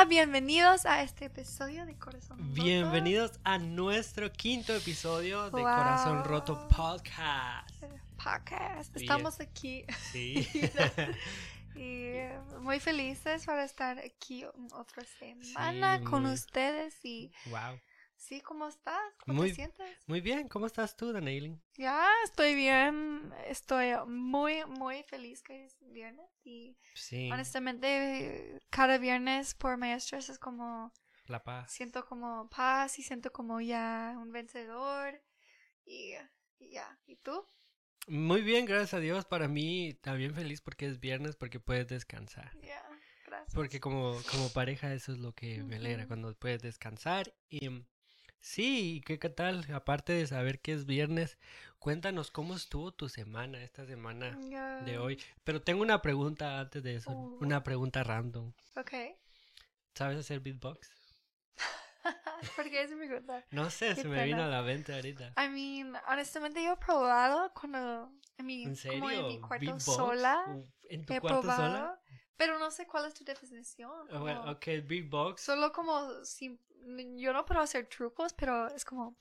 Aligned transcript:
Hola, 0.00 0.08
bienvenidos 0.08 0.86
a 0.86 1.02
este 1.02 1.26
episodio 1.26 1.84
de 1.84 1.94
Corazón 1.94 2.38
Roto. 2.38 2.62
Bienvenidos 2.62 3.32
a 3.44 3.58
nuestro 3.58 4.32
quinto 4.32 4.74
episodio 4.74 5.44
de 5.44 5.50
Wow. 5.50 5.60
Corazón 5.60 6.24
Roto 6.24 6.68
Podcast. 6.68 7.84
Podcast. 8.16 8.94
Bien. 8.94 9.02
Estamos 9.04 9.40
aquí 9.40 9.84
Sí. 10.10 10.48
y 11.76 12.04
eh, 12.16 12.38
muy 12.62 12.80
felices 12.80 13.44
para 13.44 13.62
estar 13.62 13.98
aquí 13.98 14.46
otra 14.72 15.04
semana 15.18 15.98
Sí, 15.98 16.04
con 16.04 16.24
ustedes 16.24 16.94
y 17.04 17.30
wow. 17.50 17.78
Sí, 18.20 18.40
¿cómo 18.40 18.68
estás? 18.68 19.00
¿Cómo 19.24 19.38
Muy- 19.38 19.48
te 19.48 19.54
sientes? 19.56 19.98
Muy 20.06 20.20
bien, 20.20 20.48
¿cómo 20.48 20.66
estás 20.66 20.96
tú, 20.96 21.12
Danailin? 21.12 21.60
Ya, 21.76 22.06
estoy 22.24 22.54
bien. 22.54 23.32
Estoy 23.46 23.92
muy, 24.06 24.64
muy 24.66 25.02
feliz 25.04 25.42
que 25.42 25.64
es 25.64 25.76
viernes 25.80 26.30
y 26.44 26.76
Sí, 26.94 27.30
honestamente 27.32 28.58
cada 28.70 28.98
viernes 28.98 29.54
por 29.54 29.76
maestros 29.76 30.28
es 30.28 30.38
como 30.38 30.92
La 31.26 31.42
Paz. 31.42 31.72
siento 31.72 32.04
como 32.06 32.48
paz 32.50 32.98
y 32.98 33.02
siento 33.02 33.32
como 33.32 33.60
ya 33.60 34.14
un 34.18 34.32
vencedor 34.32 35.20
y, 35.84 36.14
y 36.58 36.70
ya. 36.70 36.98
¿Y 37.06 37.16
tú? 37.16 37.44
Muy 38.08 38.42
bien, 38.42 38.64
gracias 38.66 38.94
a 38.94 39.00
Dios. 39.00 39.24
Para 39.24 39.46
mí 39.48 39.94
también 40.02 40.34
feliz 40.34 40.60
porque 40.60 40.86
es 40.86 40.98
viernes, 41.00 41.36
porque 41.36 41.60
puedes 41.60 41.86
descansar. 41.88 42.50
Ya, 42.62 42.82
gracias. 43.24 43.54
Porque 43.54 43.78
como, 43.80 44.16
como 44.30 44.48
pareja 44.52 44.92
eso 44.92 45.12
es 45.12 45.18
lo 45.18 45.32
que 45.32 45.62
me 45.62 45.76
alegra, 45.76 46.06
cuando 46.06 46.34
puedes 46.34 46.60
descansar. 46.62 47.32
Y 47.48 47.68
sí, 48.40 49.02
¿qué, 49.06 49.18
qué 49.18 49.28
tal? 49.28 49.66
Aparte 49.72 50.12
de 50.12 50.26
saber 50.26 50.60
que 50.60 50.72
es 50.72 50.86
viernes, 50.86 51.38
cuéntanos 51.78 52.30
cómo 52.30 52.54
estuvo 52.56 52.92
tu 52.92 53.08
semana, 53.08 53.62
esta 53.62 53.86
semana 53.86 54.38
de 54.84 54.98
hoy. 54.98 55.22
Pero 55.44 55.62
tengo 55.62 55.82
una 55.82 56.02
pregunta 56.02 56.58
antes 56.60 56.82
de 56.82 56.96
eso, 56.96 57.10
Uh. 57.10 57.38
una 57.40 57.62
pregunta 57.62 58.02
random. 58.02 58.52
Ok. 58.76 58.92
¿Sabes 59.94 60.18
hacer 60.18 60.40
beatbox? 60.40 60.90
¿Por 62.56 62.70
qué 62.70 62.82
es 62.82 62.90
mi 62.92 63.06
pregunta? 63.06 63.44
No 63.50 63.68
sé, 63.70 63.94
se 63.94 64.08
me 64.08 64.24
vino 64.24 64.42
a 64.42 64.46
la 64.46 64.62
mente 64.62 64.94
ahorita. 64.94 65.34
I 65.36 65.48
mean, 65.48 65.94
honestamente 66.08 66.62
yo 66.62 66.72
he 66.72 66.76
probado 66.76 67.52
cuando 67.52 68.10
en 68.38 68.46
mi, 68.46 68.62
¿En 68.64 68.76
serio? 68.76 69.00
como 69.00 69.10
en 69.10 69.26
mi 69.26 69.40
cuarto 69.40 69.64
¿Beatbox? 69.66 69.84
sola. 69.84 70.44
¿En 70.88 71.04
tu 71.04 71.12
He 71.12 71.20
cuarto 71.20 71.42
probado, 71.42 71.66
sola? 71.66 72.00
pero 72.36 72.58
no 72.58 72.70
sé 72.70 72.86
cuál 72.86 73.04
es 73.06 73.14
tu 73.14 73.24
definición. 73.24 73.90
Ah, 74.10 74.18
bueno, 74.18 74.50
ok, 74.50 74.64
beatbox. 74.84 75.42
Solo 75.42 75.72
como 75.72 76.24
si 76.24 76.58
yo 77.16 77.32
no 77.32 77.44
puedo 77.44 77.60
hacer 77.60 77.86
trucos, 77.86 78.32
pero 78.32 78.68
es 78.68 78.84
como 78.84 79.16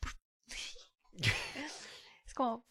es 2.26 2.34
como 2.34 2.66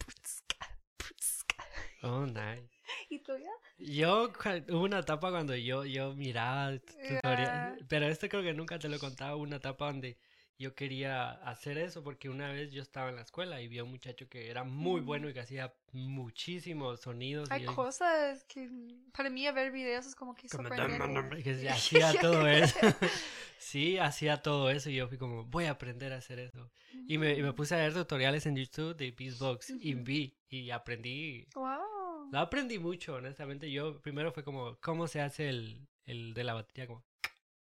Oh, 2.03 2.27
nice. 2.27 2.71
¿Y 3.09 3.19
tú 3.19 3.33
ya? 3.37 3.51
Yo, 3.79 4.33
hubo 4.71 4.83
una 4.83 5.01
etapa 5.01 5.31
cuando 5.31 5.55
yo, 5.57 5.85
yo 5.85 6.15
miraba 6.15 6.79
tutorial, 6.79 7.85
pero 7.89 8.07
esto 8.07 8.29
creo 8.29 8.43
que 8.43 8.55
nunca 8.55 8.79
te 8.79 8.89
lo 8.89 8.97
he 8.97 9.01
contado, 9.01 9.37
una 9.37 9.57
etapa 9.57 9.87
donde 9.87 10.17
yo 10.59 10.75
quería 10.75 11.31
hacer 11.49 11.79
eso 11.79 12.03
porque 12.03 12.29
una 12.29 12.51
vez 12.51 12.73
yo 12.73 12.83
estaba 12.83 13.09
en 13.11 13.17
la 13.17 13.23
escuela 13.23 13.61
y 13.61 13.69
vi 13.69 13.79
a 13.79 13.85
un 13.85 13.91
muchacho 13.91 14.29
que 14.29 14.51
era 14.51 14.65
muy 14.65 14.97
Ujú. 15.01 15.07
bueno 15.07 15.29
y 15.29 15.33
que 15.33 15.41
hacía 15.41 15.73
muchísimos 15.93 17.01
sonidos. 17.01 17.49
y 17.51 17.55
Hay 17.55 17.65
cosas 17.65 18.43
que 18.45 18.69
para 19.13 19.31
mí 19.31 19.49
ver 19.53 19.71
videos 19.71 20.07
es 20.07 20.15
como 20.17 20.35
que 20.35 20.49
como 20.49 20.69
hacía 21.71 22.21
todo 22.21 22.47
eso. 22.49 22.77
sí, 23.59 23.99
hacía 23.99 24.43
todo 24.43 24.69
eso 24.71 24.91
y 24.91 24.97
yo 24.97 25.07
fui 25.09 25.17
como, 25.17 25.45
voy 25.45 25.67
a 25.67 25.71
aprender 25.71 26.13
a 26.13 26.17
hacer 26.17 26.41
eso. 26.41 26.71
Y 27.07 27.19
me, 27.19 27.35
y 27.35 27.43
me 27.43 27.53
puse 27.53 27.75
a 27.77 27.79
ver 27.79 27.95
tutoriales 27.95 28.45
en 28.47 28.57
YouTube 28.57 28.97
de 28.97 29.13
Beatbox 29.13 29.71
y 29.81 29.95
Ujú. 29.95 30.05
vi 30.05 30.37
y 30.49 30.71
aprendí. 30.71 31.47
Wow. 31.55 32.31
Lo 32.33 32.39
aprendí 32.41 32.79
mucho, 32.81 33.15
honestamente. 33.15 33.71
Yo 33.71 34.01
primero 34.01 34.33
fue 34.33 34.43
como, 34.43 34.77
¿cómo 34.81 35.07
se 35.07 35.21
hace 35.21 35.49
el, 35.49 35.87
el 36.05 36.35
de 36.35 36.45
la 36.45 36.55
batería? 36.55 36.87
Como, 36.89 37.05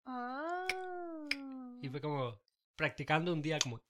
Ah. 0.06 0.68
y 1.82 1.88
fue 1.90 2.02
como 2.02 2.43
practicando 2.88 3.32
un 3.32 3.42
día 3.42 3.60
como 3.60 3.82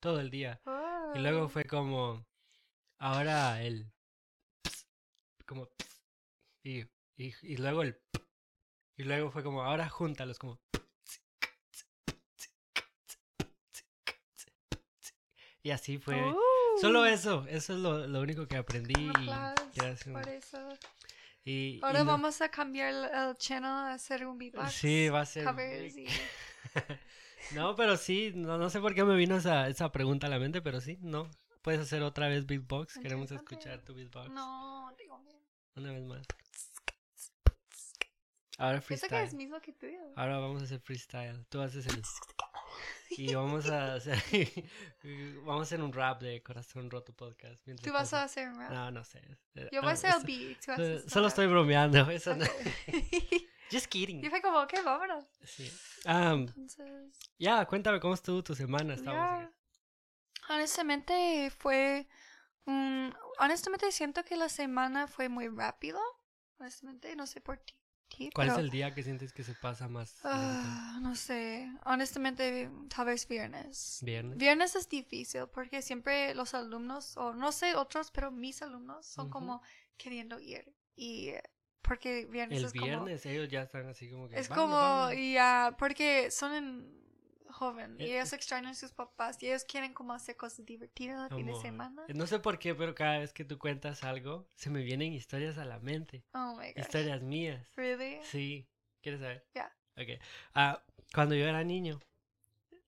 todo 0.00 0.18
el 0.18 0.30
día. 0.30 0.58
Y 0.64 1.18
Wow. 1.18 1.22
luego 1.22 1.48
fue 1.50 1.64
como, 1.64 2.24
ahora 2.98 3.62
el 3.62 3.92
como 5.44 5.68
y, 6.62 6.80
y, 7.18 7.34
y 7.42 7.56
luego 7.58 7.82
el 7.82 8.00
y 8.96 9.02
luego 9.02 9.30
fue 9.30 9.42
como, 9.42 9.62
ahora 9.62 9.90
júntalos 9.90 10.38
como 10.38 10.58
y 15.62 15.70
así 15.70 15.98
fue. 15.98 16.34
Solo 16.80 17.02
Uh. 17.02 17.04
eso, 17.04 17.44
eso 17.48 17.74
es 17.74 17.78
lo, 17.78 18.06
lo 18.06 18.20
único 18.22 18.46
que 18.48 18.56
aprendí 18.56 18.94
y, 19.20 19.28
hacer 19.82 20.08
un- 20.08 20.14
por 20.14 20.28
eso. 20.30 20.78
y- 21.44 21.76
y 21.76 21.80
Ahora 21.82 21.98
no- 22.04 22.12
vamos 22.12 22.40
a 22.40 22.48
cambiar 22.50 22.88
el, 22.94 23.04
el 23.04 23.36
channel 23.36 23.70
a 23.70 23.92
hacer 23.92 24.26
un 24.26 24.38
beatbox. 24.38 24.72
Sí, 24.72 25.10
va 25.10 25.20
a 25.20 25.26
ser 25.26 25.44
covers 25.44 25.94
y- 25.98 26.06
No, 27.54 27.74
pero 27.74 27.96
sí, 27.96 28.32
no, 28.34 28.58
no 28.58 28.70
sé 28.70 28.80
por 28.80 28.94
qué 28.94 29.04
me 29.04 29.16
vino 29.16 29.36
esa, 29.36 29.68
esa 29.68 29.90
pregunta 29.92 30.26
a 30.26 30.30
la 30.30 30.38
mente, 30.38 30.62
pero 30.62 30.80
sí, 30.80 30.98
no. 31.00 31.28
Puedes 31.62 31.80
hacer 31.80 32.02
otra 32.02 32.28
vez 32.28 32.46
beatbox. 32.46 32.98
Queremos 32.98 33.30
escuchar 33.30 33.82
tu 33.82 33.94
beatbox. 33.94 34.30
No, 34.30 34.92
digo. 34.98 35.22
Una 35.76 35.92
vez 35.92 36.04
más. 36.04 36.26
Ahora 38.58 38.80
Pienso 38.80 39.08
que 39.08 39.14
es 39.14 39.20
freestyle. 39.20 39.36
mismo 39.36 39.60
que 39.60 39.72
tuyo. 39.72 40.00
Ahora 40.16 40.38
vamos 40.38 40.62
a 40.62 40.64
hacer 40.64 40.80
freestyle. 40.80 41.46
Tú 41.48 41.60
haces 41.60 41.86
el. 41.86 42.02
Y 43.10 43.34
vamos 43.34 43.68
a 43.70 43.94
hacer. 43.94 44.18
vamos 45.44 45.60
a 45.60 45.62
hacer 45.62 45.82
un 45.82 45.92
rap 45.92 46.20
de 46.22 46.42
Corazón 46.42 46.90
Roto 46.90 47.12
Podcast. 47.12 47.66
mientras 47.66 47.86
Tú 47.86 47.92
vas 47.92 48.12
a 48.12 48.24
hacer 48.24 48.48
un 48.48 48.58
rap. 48.58 48.70
No, 48.70 48.90
no 48.90 49.04
sé. 49.04 49.20
Yo 49.72 49.80
voy 49.80 49.88
ah, 49.88 49.90
a 49.90 49.92
hacer 49.92 50.14
el 50.14 50.24
beat. 50.24 51.08
Solo 51.08 51.28
estoy 51.28 51.46
bromeando. 51.46 52.10
Eso 52.10 52.34
no. 52.36 52.44
Just 53.70 53.86
kidding. 53.86 54.22
Yo 54.22 54.30
fue 54.30 54.42
como, 54.42 54.58
ok, 54.60 54.72
vámonos. 54.84 55.24
Sí. 55.44 55.70
Am, 56.04 56.40
Entonces, 56.40 57.16
ya, 57.38 57.64
cuéntame 57.66 58.00
cómo 58.00 58.14
estuvo 58.14 58.42
tu 58.42 58.54
semana. 58.54 58.96
Ya. 58.96 59.52
Honestamente 60.48 61.50
fue 61.50 62.08
un... 62.66 63.14
Honestamente 63.38 63.92
siento 63.92 64.24
que 64.24 64.36
la 64.36 64.48
semana 64.48 65.06
fue 65.06 65.28
muy 65.28 65.48
rápido. 65.48 66.00
Honestamente, 66.58 67.14
no 67.16 67.26
sé 67.26 67.40
por 67.40 67.58
ti. 67.58 67.74
¿Cuál 68.34 68.48
es 68.48 68.54
pero, 68.54 68.64
el 68.64 68.70
día 68.70 68.92
que 68.92 69.02
sientes 69.02 69.32
que 69.32 69.44
se 69.44 69.54
pasa 69.54 69.88
más 69.88 70.16
ah, 70.24 70.98
no 71.00 71.14
sé. 71.14 71.70
Honestamente, 71.84 72.70
tal 72.94 73.06
vez 73.06 73.26
viernes. 73.28 74.00
Viernes. 74.02 74.36
Viernes 74.36 74.74
es 74.74 74.88
difícil 74.88 75.46
porque 75.52 75.80
siempre 75.80 76.34
los 76.34 76.54
alumnos, 76.54 77.16
o 77.16 77.32
no 77.34 77.52
sé 77.52 77.76
otros, 77.76 78.10
pero 78.10 78.30
mis 78.30 78.62
alumnos 78.62 79.06
son 79.06 79.26
Ujú. 79.26 79.32
como 79.32 79.62
queriendo 79.96 80.40
ir. 80.40 80.74
Y 80.96 81.30
porque 81.82 82.26
viernes 82.26 82.58
El 82.58 82.64
es 82.66 82.72
como... 82.72 82.84
viernes 82.86 83.26
ellos 83.26 83.48
ya 83.48 83.62
están 83.62 83.86
así 83.88 84.10
como 84.10 84.28
que. 84.28 84.38
Es 84.38 84.48
"Vamos, 84.48 84.64
como, 84.64 84.76
vamos". 84.76 85.14
ya, 85.32 85.74
porque 85.78 86.30
son 86.30 86.54
en 86.54 87.00
joven 87.50 87.96
y 87.98 88.04
Eh, 88.04 88.16
ellos 88.16 88.32
extrañan 88.32 88.70
a 88.70 88.74
sus 88.74 88.92
papás 88.92 89.42
y 89.42 89.46
ellos 89.48 89.64
quieren 89.64 89.92
como 89.92 90.12
hacer 90.12 90.36
cosas 90.36 90.64
divertidas 90.64 91.30
el 91.30 91.36
fin 91.36 91.46
de 91.46 91.54
semana. 91.60 92.02
No 92.14 92.26
sé 92.26 92.38
por 92.38 92.58
qué, 92.58 92.74
pero 92.74 92.94
cada 92.94 93.18
vez 93.18 93.32
que 93.32 93.44
tú 93.44 93.58
cuentas 93.58 94.04
algo, 94.04 94.46
se 94.54 94.70
me 94.70 94.82
vienen 94.82 95.12
historias 95.12 95.58
a 95.58 95.64
la 95.64 95.78
mente. 95.80 96.24
Oh 96.32 96.54
my 96.56 96.68
god. 96.72 96.76
Historias 96.78 97.22
mías. 97.22 97.66
Really? 97.76 98.20
Sí. 98.22 98.68
¿Quieres 99.02 99.20
saber? 99.20 99.46
Ya. 99.54 99.74
Ok. 99.96 100.20
Ah, 100.54 100.82
cuando 101.12 101.34
yo 101.34 101.44
era 101.46 101.64
niño, 101.64 102.00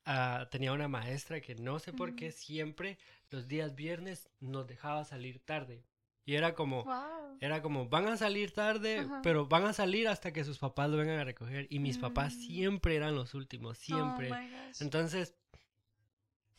ah, 0.05 0.49
tenía 0.51 0.73
una 0.73 0.89
maestra 0.89 1.41
que 1.41 1.55
no 1.55 1.79
sé 1.79 1.93
por 1.93 2.15
qué 2.15 2.31
siempre 2.33 2.99
los 3.31 3.49
días 3.49 3.75
viernes 3.75 4.29
nos 4.41 4.67
dejaba 4.67 5.05
salir 5.05 5.41
tarde. 5.45 5.85
Y 6.25 6.34
era 6.37 6.55
como, 6.55 6.84
Wow. 6.84 7.37
era 7.41 7.62
como, 7.62 7.88
van 7.88 8.06
a 8.09 8.16
salir 8.16 8.53
tarde, 8.53 8.99
Ajá. 9.00 9.21
pero 9.22 9.47
van 9.47 9.65
a 9.65 9.72
salir 9.72 10.06
hasta 10.09 10.33
que 10.33 10.44
sus 10.44 10.59
papás 10.59 10.88
lo 10.91 10.97
vengan 10.97 11.19
a 11.19 11.25
recoger. 11.25 11.66
Y 11.71 11.78
mis 11.81 11.99
papás 11.99 12.34
Mm. 12.37 12.41
siempre 12.41 12.97
eran 12.97 13.15
los 13.16 13.34
últimos, 13.34 13.78
siempre. 13.78 14.31
Oh 14.31 14.34
gosh. 14.37 14.81
Entonces, 14.82 15.34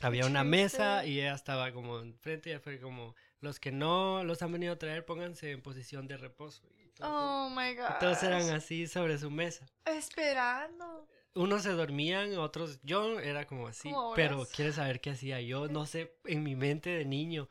había 0.02 0.26
una 0.26 0.43
mesa 0.43 1.05
y 1.05 1.20
ella 1.22 1.34
estaba 1.34 1.72
como 1.72 1.99
enfrente 1.99 2.53
y 2.53 2.59
fue 2.59 2.79
como, 2.79 3.16
los 3.40 3.59
que 3.59 3.72
no 3.72 4.23
los 4.23 4.41
han 4.41 4.52
venido 4.52 4.73
a 4.73 4.78
traer, 4.79 5.05
pónganse 5.05 5.52
en 5.52 5.61
posición 5.61 6.08
de 6.08 6.17
reposo. 6.17 6.64
Oh 7.02 7.49
my 7.49 7.73
god. 7.76 7.99
todos 7.99 8.22
eran 8.23 8.49
así 8.52 8.88
sobre 8.88 9.17
su 9.17 9.32
mesa. 9.32 9.66
Esperando. 9.85 11.08
Unos 11.35 11.64
se 11.64 11.72
dormían, 11.72 12.38
otros, 12.38 12.79
yo 12.84 13.20
era 13.20 13.47
como 13.47 13.67
así, 13.67 13.91
pero. 14.16 14.46
¿quieres 14.55 14.76
saber 14.76 15.02
qué 15.02 15.09
hacía? 15.11 15.41
Yo 15.41 15.67
no 15.67 15.85
sé, 15.88 16.16
en 16.26 16.43
mi 16.43 16.55
mente 16.55 16.91
de 16.91 17.05
niño, 17.05 17.49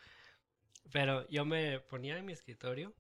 pero 0.93 1.29
yo 1.29 1.45
me 1.45 1.81
ponía 1.81 2.19
en 2.19 2.25
mi 2.27 2.33
escritorio 2.33 2.95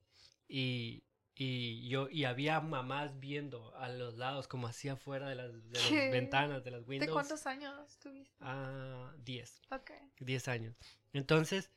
y, 0.48 1.04
y 1.34 1.88
yo, 1.88 2.08
y 2.10 2.24
había 2.24 2.60
mamás 2.60 3.18
viendo 3.20 3.74
a 3.76 3.88
los 3.88 4.16
lados, 4.16 4.48
como 4.48 4.66
hacía 4.66 4.94
afuera 4.94 5.28
de 5.28 5.34
las, 5.36 5.52
de 5.70 6.10
ventanas, 6.10 6.64
de 6.64 6.70
las 6.72 6.82
¿De 6.84 6.88
windows. 6.90 7.12
cuántos 7.12 7.46
años 7.46 7.98
tuviste? 7.98 8.34
Ah, 8.40 9.12
10. 9.18 9.60
Ok. 9.70 9.90
10 10.20 10.48
años. 10.48 10.74
Entonces, 11.12 11.70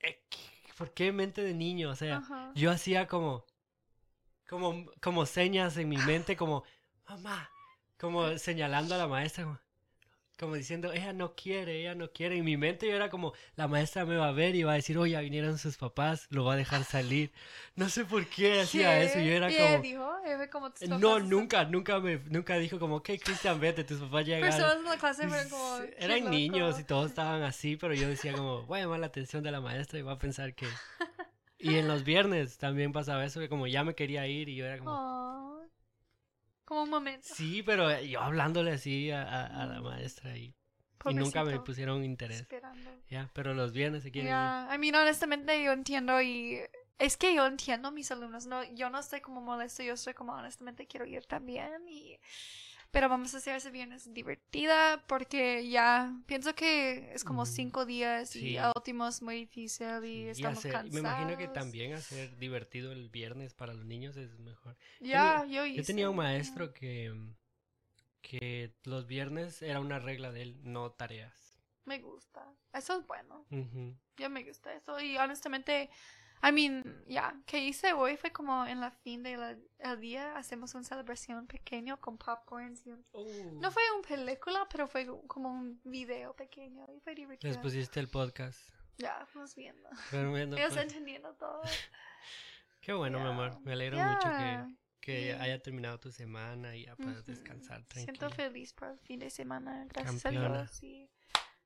eh, 0.00 0.22
¿qué- 0.28 0.72
¿por 0.76 0.92
qué 0.92 1.12
mente 1.12 1.42
de 1.42 1.54
niño? 1.54 1.90
O 1.90 1.96
sea, 1.96 2.22
yo 2.54 2.70
hacía 2.70 3.06
como, 3.06 3.44
como, 4.48 4.86
como 5.00 5.26
señas 5.26 5.76
en 5.76 5.88
mi 5.88 5.96
mente, 6.26 6.36
como, 6.36 6.64
mamá, 7.08 7.50
como 7.98 8.36
señalando 8.38 8.94
a 8.94 8.98
la 8.98 9.06
maestra, 9.08 9.44
como, 9.44 9.60
como 10.40 10.54
diciendo, 10.54 10.92
ella 10.92 11.12
no 11.12 11.34
quiere, 11.36 11.80
ella 11.80 11.94
no 11.94 12.10
quiere. 12.10 12.38
En 12.38 12.44
mi 12.44 12.56
mente 12.56 12.86
yo 12.88 12.96
era 12.96 13.10
como, 13.10 13.34
la 13.56 13.68
maestra 13.68 14.06
me 14.06 14.16
va 14.16 14.28
a 14.28 14.32
ver 14.32 14.54
y 14.56 14.62
va 14.62 14.72
a 14.72 14.76
decir, 14.76 14.96
oye, 14.98 15.20
vinieron 15.20 15.58
sus 15.58 15.76
papás, 15.76 16.26
lo 16.30 16.44
va 16.44 16.54
a 16.54 16.56
dejar 16.56 16.82
salir. 16.84 17.30
No 17.76 17.88
sé 17.90 18.04
por 18.06 18.26
qué 18.26 18.62
hacía 18.62 19.00
eso. 19.02 19.18
Yo 19.20 19.30
era 19.32 19.50
¿Y 19.50 19.54
ella 19.54 19.70
como, 19.70 19.82
dijo? 19.82 20.10
Como 20.50 20.72
tus 20.72 20.88
no, 20.88 20.98
papás 20.98 21.24
nunca, 21.24 21.64
nunca 21.64 22.00
me, 22.00 22.16
nunca 22.30 22.56
dijo 22.56 22.78
como, 22.78 22.96
ok, 22.96 23.10
Cristian, 23.22 23.60
vete, 23.60 23.84
tus 23.84 24.00
papás 24.00 24.26
llegaron. 24.26 24.48
Personas 24.48 24.76
en 24.78 24.84
la 24.84 24.96
clase 24.96 25.28
fueron 25.28 25.48
como. 25.50 25.78
"Qué 25.80 25.96
Eran 25.98 26.18
loco". 26.20 26.30
niños 26.30 26.80
y 26.80 26.84
todos 26.84 27.10
estaban 27.10 27.42
así, 27.42 27.76
pero 27.76 27.94
yo 27.94 28.08
decía 28.08 28.32
como, 28.32 28.62
voy 28.62 28.78
a 28.80 28.82
llamar 28.82 29.00
la 29.00 29.06
atención 29.06 29.42
de 29.44 29.50
la 29.52 29.60
maestra 29.60 29.98
y 29.98 30.02
va 30.02 30.12
a 30.12 30.18
pensar 30.18 30.54
que... 30.54 30.66
Y 31.58 31.76
en 31.76 31.86
los 31.88 32.04
viernes 32.04 32.56
también 32.56 32.90
pasaba 32.90 33.22
eso, 33.24 33.38
que 33.38 33.50
como 33.50 33.66
ya 33.66 33.84
me 33.84 33.94
quería 33.94 34.26
ir 34.26 34.48
y 34.48 34.56
yo 34.56 34.64
era 34.64 34.78
como... 34.78 34.90
Aw. 34.90 35.59
Como 36.70 36.84
un 36.84 36.90
momento. 36.90 37.26
Sí, 37.34 37.64
pero 37.64 38.00
yo 38.00 38.20
hablándole 38.20 38.70
así 38.70 39.10
a, 39.10 39.22
a- 39.24 39.62
a 39.64 39.66
la 39.66 39.80
maestra 39.80 40.36
y, 40.36 40.54
y 41.04 41.14
nunca 41.14 41.42
me 41.42 41.58
pusieron 41.58 42.04
interés. 42.04 42.42
Esperando. 42.42 42.88
Ya, 43.08 43.28
pero 43.32 43.54
los 43.54 43.72
viernes 43.72 44.04
se 44.04 44.12
quieren 44.12 44.30
ir. 44.30 44.36
Ya, 44.36 44.68
I 44.72 44.78
mean, 44.78 44.94
honestamente 44.94 45.64
yo 45.64 45.72
entiendo 45.72 46.22
y 46.22 46.60
es 47.00 47.16
que 47.16 47.34
yo 47.34 47.44
entiendo 47.44 47.88
a 47.88 47.90
mis 47.90 48.12
alumnos, 48.12 48.46
no, 48.46 48.62
yo 48.74 48.88
no 48.88 49.00
estoy 49.00 49.20
como 49.20 49.40
molesto, 49.40 49.82
yo 49.82 49.94
estoy 49.94 50.14
como 50.14 50.32
honestamente 50.32 50.86
quiero 50.86 51.06
ir 51.06 51.26
también 51.26 51.88
y 51.88 52.16
pero 52.90 53.08
vamos 53.08 53.34
a 53.34 53.38
hacer 53.38 53.56
ese 53.56 53.70
viernes 53.70 54.12
divertida 54.12 55.04
porque 55.06 55.68
ya 55.68 56.12
pienso 56.26 56.54
que 56.54 57.12
es 57.14 57.24
como 57.24 57.46
cinco 57.46 57.86
días 57.86 58.34
y 58.36 58.56
al 58.58 58.72
último 58.74 59.06
es 59.06 59.22
muy 59.22 59.36
difícil 59.36 59.86
y 60.04 60.08
Y 60.08 60.28
estamos 60.28 60.58
hacer- 60.58 60.72
cansados. 60.72 60.92
me 60.94 61.00
imagino 61.00 61.38
que 61.38 61.48
también 61.48 61.92
hacer 61.94 62.36
divertido 62.38 62.92
el 62.92 63.08
viernes 63.08 63.54
para 63.54 63.74
los 63.74 63.84
niños 63.84 64.16
es 64.16 64.38
mejor. 64.40 64.76
Ya, 65.00 65.44
yo 65.46 65.64
Yo 65.66 65.84
tenía 65.84 66.08
un 66.10 66.16
hice, 66.16 66.22
maestro 66.22 66.72
que, 66.72 67.14
que 68.22 68.74
los 68.84 69.06
viernes 69.06 69.62
era 69.62 69.80
una 69.80 69.98
regla 69.98 70.32
de 70.32 70.42
él, 70.42 70.60
no 70.62 70.90
tareas. 70.92 71.58
Me 71.84 71.98
gusta. 72.00 72.46
Eso 72.72 72.98
es 72.98 73.06
bueno. 73.06 73.46
Ujú. 73.50 73.96
Ya 74.16 74.28
me 74.28 74.44
gusta 74.44 74.72
eso 74.74 75.00
y 75.00 75.16
honestamente, 75.16 75.90
I 76.42 76.52
mean, 76.52 77.04
ya, 77.06 77.34
que 77.46 77.58
hice 77.58 77.92
hoy 77.92 78.16
fue 78.16 78.30
como 78.32 78.64
en 78.66 78.80
la 78.80 78.90
fin 78.90 79.22
del 79.22 79.62
día 79.98 80.36
hacemos 80.36 80.74
una 80.74 80.84
celebración 80.84 81.46
pequeño 81.46 82.00
con 82.00 82.16
popcorns 82.16 82.86
y 82.86 82.92
un- 82.92 83.04
Uh. 83.12 83.60
No 83.60 83.70
fue 83.70 83.82
una 83.98 84.08
película, 84.08 84.66
pero 84.70 84.88
fue 84.88 85.06
como 85.26 85.50
un 85.50 85.80
video 85.84 86.34
pequeño 86.34 86.86
y 86.96 87.00
fue 87.00 87.14
divertido. 87.14 87.52
Les 87.52 87.60
pusiste 87.60 88.00
el 88.00 88.08
podcast. 88.08 88.58
Ya, 88.98 89.24
fuimos 89.26 89.54
viendo. 89.54 89.88
Pero 90.10 90.30
bueno, 90.30 90.56
Ellos 90.56 90.72
pues, 90.72 90.82
entendiendo 90.84 91.34
todo. 91.34 91.60
qué 92.80 92.92
bueno, 92.92 93.18
mi 93.18 93.24
Ya. 93.24 93.30
amor. 93.30 93.60
Me 93.62 93.72
alegro 93.72 93.98
mucho 93.98 94.28
que, 94.28 94.74
que 95.00 95.34
haya 95.34 95.60
terminado 95.62 95.98
tu 96.00 96.10
semana 96.10 96.76
y 96.76 96.84
ya 96.86 96.96
puedas 96.96 97.18
ujú. 97.22 97.32
descansar 97.32 97.84
Siento 97.92 98.18
tranquilo. 98.18 98.30
feliz 98.50 98.72
por 98.72 98.88
el 98.88 98.98
fin 99.00 99.18
de 99.20 99.30
semana, 99.30 99.84
gracias 99.88 100.22
Campeona. 100.22 100.54
a 100.60 100.62
Dios. 100.62 100.82
Y 100.82 101.10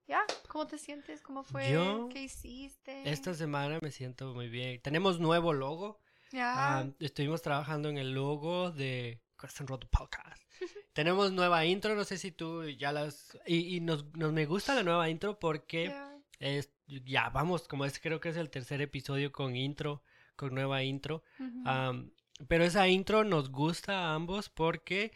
ya, 0.07 0.21
¿cómo 0.49 0.67
te 0.67 0.79
sientes? 0.79 1.23
¿Cómo 1.23 1.43
fue? 1.43 1.73
Yo, 1.73 2.09
¿Qué 2.13 2.25
hiciste? 2.25 3.09
Esta 3.11 3.35
semana 3.35 3.79
me 3.81 3.91
siento 3.91 4.35
muy 4.35 4.49
bien. 4.49 4.81
Tenemos 4.81 5.19
nuevo 5.19 5.53
logo. 5.53 6.01
Ya. 6.33 6.53
Ah, 6.81 6.87
estuvimos 7.01 7.43
trabajando 7.43 7.89
en 7.89 7.99
el 7.99 8.13
logo 8.13 8.71
de 8.71 9.21
Corazón 9.37 9.67
Roto 9.67 9.89
Podcast. 9.89 10.43
Tenemos 10.93 11.33
nueva 11.33 11.65
intro, 11.65 11.95
no 11.95 12.05
sé 12.05 12.19
si 12.19 12.33
tú 12.33 12.69
ya 12.69 12.93
las... 12.93 13.39
Y, 13.47 13.77
y 13.77 13.81
nos, 13.81 14.05
nos 14.15 14.33
me 14.33 14.47
gusta 14.47 14.75
la 14.75 14.83
nueva 14.83 15.09
intro 15.09 15.39
porque 15.39 15.87
ya. 15.87 16.19
es, 16.39 16.71
ya 16.87 17.31
vamos, 17.31 17.67
como 17.67 17.85
es 17.85 17.99
creo 17.99 18.21
que 18.21 18.29
es 18.29 18.37
el 18.37 18.51
tercer 18.51 18.81
episodio 18.81 19.33
con 19.33 19.57
intro, 19.57 20.03
con 20.37 20.55
nueva 20.55 20.83
intro. 20.83 21.23
Am, 21.65 22.11
pero 22.49 22.65
esa 22.65 22.89
intro 22.89 23.25
nos 23.25 23.51
gusta 23.51 23.93
a 24.11 24.15
ambos 24.15 24.49
porque 24.49 25.13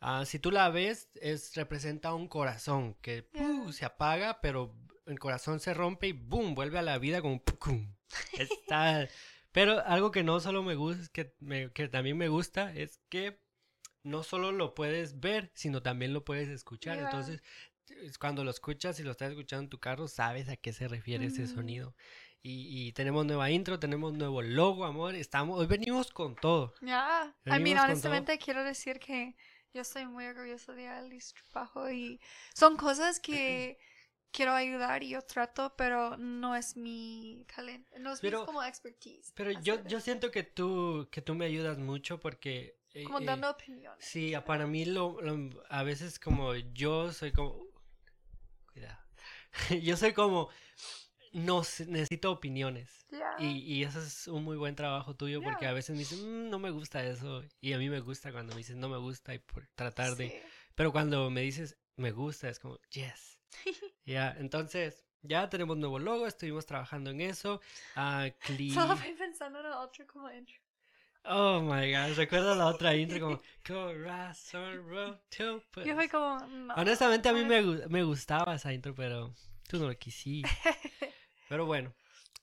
ah, 0.00 0.24
si 0.24 0.38
tú 0.38 0.50
la 0.50 0.68
ves, 0.70 1.08
es, 1.14 1.54
representa 1.54 2.14
un 2.14 2.28
corazón 2.28 2.94
que 3.02 3.28
se 3.72 3.84
apaga, 3.84 4.40
pero 4.40 4.74
el 5.06 5.18
corazón 5.18 5.60
se 5.60 5.74
rompe 5.74 6.08
y 6.08 6.12
¡boom! 6.12 6.54
vuelve 6.54 6.78
a 6.78 6.82
la 6.82 6.98
vida 6.98 7.20
como 7.20 7.42
¡pum! 7.42 7.94
Está... 8.38 9.08
Pero 9.52 9.84
algo 9.86 10.10
que 10.12 10.22
no 10.22 10.40
solo 10.40 10.62
me 10.62 10.74
gusta, 10.76 11.02
es 11.02 11.08
que, 11.10 11.34
me- 11.40 11.70
que 11.72 11.88
también 11.88 12.16
me 12.16 12.28
gusta, 12.28 12.72
es 12.74 13.00
que 13.10 13.38
no 14.02 14.22
solo 14.22 14.50
lo 14.50 14.74
puedes 14.74 15.20
ver, 15.20 15.50
sino 15.54 15.82
también 15.82 16.14
lo 16.14 16.24
puedes 16.24 16.48
escuchar. 16.48 16.98
Entonces, 16.98 17.42
es 17.88 18.16
cuando 18.16 18.44
lo 18.44 18.50
escuchas 18.50 18.98
y 18.98 19.02
lo 19.02 19.10
estás 19.10 19.30
escuchando 19.30 19.64
en 19.64 19.68
tu 19.68 19.78
carro, 19.78 20.08
sabes 20.08 20.48
a 20.48 20.56
qué 20.56 20.72
se 20.72 20.88
refiere 20.88 21.26
ese 21.26 21.46
sonido. 21.46 21.94
Y, 22.44 22.88
y 22.88 22.92
tenemos 22.92 23.24
nueva 23.24 23.50
intro, 23.50 23.78
tenemos 23.78 24.12
nuevo 24.14 24.42
logo, 24.42 24.84
amor. 24.84 25.14
Estamos, 25.14 25.58
hoy 25.60 25.66
venimos 25.66 26.10
con 26.10 26.34
todo. 26.34 26.74
Ya, 26.80 27.32
I 27.44 27.50
Venimos 27.50 27.62
mean, 27.62 27.78
honestamente 27.78 28.36
quiero 28.38 28.64
decir 28.64 28.98
que 28.98 29.36
yo 29.72 29.82
estoy 29.82 30.06
muy 30.06 30.26
orgullosa 30.26 30.72
de 30.72 31.20
su 31.20 31.34
trabajo 31.52 31.88
y 31.90 32.20
son 32.54 32.76
cosas 32.76 33.20
que 33.20 33.78
quiero 34.32 34.52
ayudar 34.54 35.04
y 35.04 35.10
yo 35.10 35.22
trato, 35.22 35.74
pero 35.76 36.16
no 36.16 36.56
es 36.56 36.76
mi 36.76 37.46
talento, 37.54 37.96
no 38.00 38.12
es 38.12 38.22
mi 38.22 38.28
Pero- 38.30 38.44
como 38.44 38.62
expertise. 38.64 39.30
Pero 39.34 39.52
yo, 39.60 39.82
yo 39.84 40.00
siento 40.00 40.30
que 40.32 40.42
tú, 40.42 41.08
que 41.12 41.22
tú 41.22 41.34
me 41.36 41.44
ayudas 41.44 41.78
mucho 41.78 42.18
porque... 42.18 42.76
eh, 42.92 43.04
como 43.04 43.20
eh, 43.20 43.24
dando 43.24 43.50
opiniones. 43.50 44.04
Sí, 44.04 44.32
para 44.44 44.66
mí 44.66 44.84
lo, 44.84 45.20
lo- 45.20 45.62
a 45.70 45.84
veces 45.84 46.18
como 46.18 46.54
yo 46.56 47.12
soy 47.12 47.30
como 47.30 47.62
cuidado. 48.72 48.98
yo 49.82 49.96
soy 49.96 50.12
como 50.12 50.48
no 51.32 51.64
sé, 51.64 51.86
necesito 51.86 52.30
opiniones. 52.32 53.06
Y, 53.38 53.58
y 53.60 53.84
eso 53.84 54.00
es 54.00 54.28
un 54.28 54.44
muy 54.44 54.56
buen 54.56 54.74
trabajo 54.74 55.16
tuyo 55.16 55.42
porque 55.42 55.66
a 55.66 55.72
veces 55.72 55.94
me 55.96 56.00
dicen, 56.00 56.20
"Mm, 56.46 56.50
no 56.50 56.58
me 56.58 56.70
gusta 56.70 57.04
eso. 57.04 57.42
Y 57.60 57.72
a 57.72 57.78
mí 57.78 57.88
me 57.88 58.00
gusta 58.00 58.30
cuando 58.32 58.52
me 58.54 58.58
dicen, 58.58 58.78
no 58.80 58.88
me 58.88 58.98
gusta 58.98 59.34
y 59.34 59.38
por 59.38 59.66
tratar 59.74 60.16
de... 60.16 60.42
Pero 60.74 60.92
cuando 60.92 61.30
me 61.30 61.40
dices, 61.42 61.76
me 61.96 62.10
gusta, 62.12 62.48
es 62.48 62.58
como, 62.58 62.78
yes. 62.90 63.38
Ya, 64.04 64.34
entonces, 64.38 65.04
ya 65.22 65.48
tenemos 65.48 65.76
nuevo 65.76 65.98
logo, 65.98 66.26
estuvimos 66.26 66.66
trabajando 66.66 67.10
en 67.10 67.20
eso. 67.20 67.60
Ah, 67.94 68.28
Cli- 68.44 68.74
Solo 68.74 68.96
fui 68.96 69.12
pensando 69.14 69.60
en 69.60 69.66
el 69.66 69.72
otro 69.72 70.06
como 70.08 70.30
intro. 70.30 70.56
Oh 71.24 71.60
my 71.60 71.92
gosh, 71.92 72.16
recuerda 72.16 72.56
la 72.56 72.66
otra 72.66 72.96
intro 72.96 73.20
como 73.20 73.40
Corazón 73.66 74.88
roto. 74.88 75.62
pues. 75.70 75.86
Yo 75.86 75.94
fui 75.94 76.08
como, 76.08 76.40
no. 76.40 76.74
Honestamente 76.74 77.28
a 77.28 77.32
mí 77.32 77.44
me, 77.44 77.62
me 77.88 78.02
gustaba 78.02 78.56
esa 78.56 78.72
intro, 78.72 78.92
pero 78.94 79.32
tú 79.68 79.78
no 79.78 79.86
lo 79.88 79.96
quisiste. 79.96 80.48
Pero 81.52 81.66
bueno, 81.66 81.92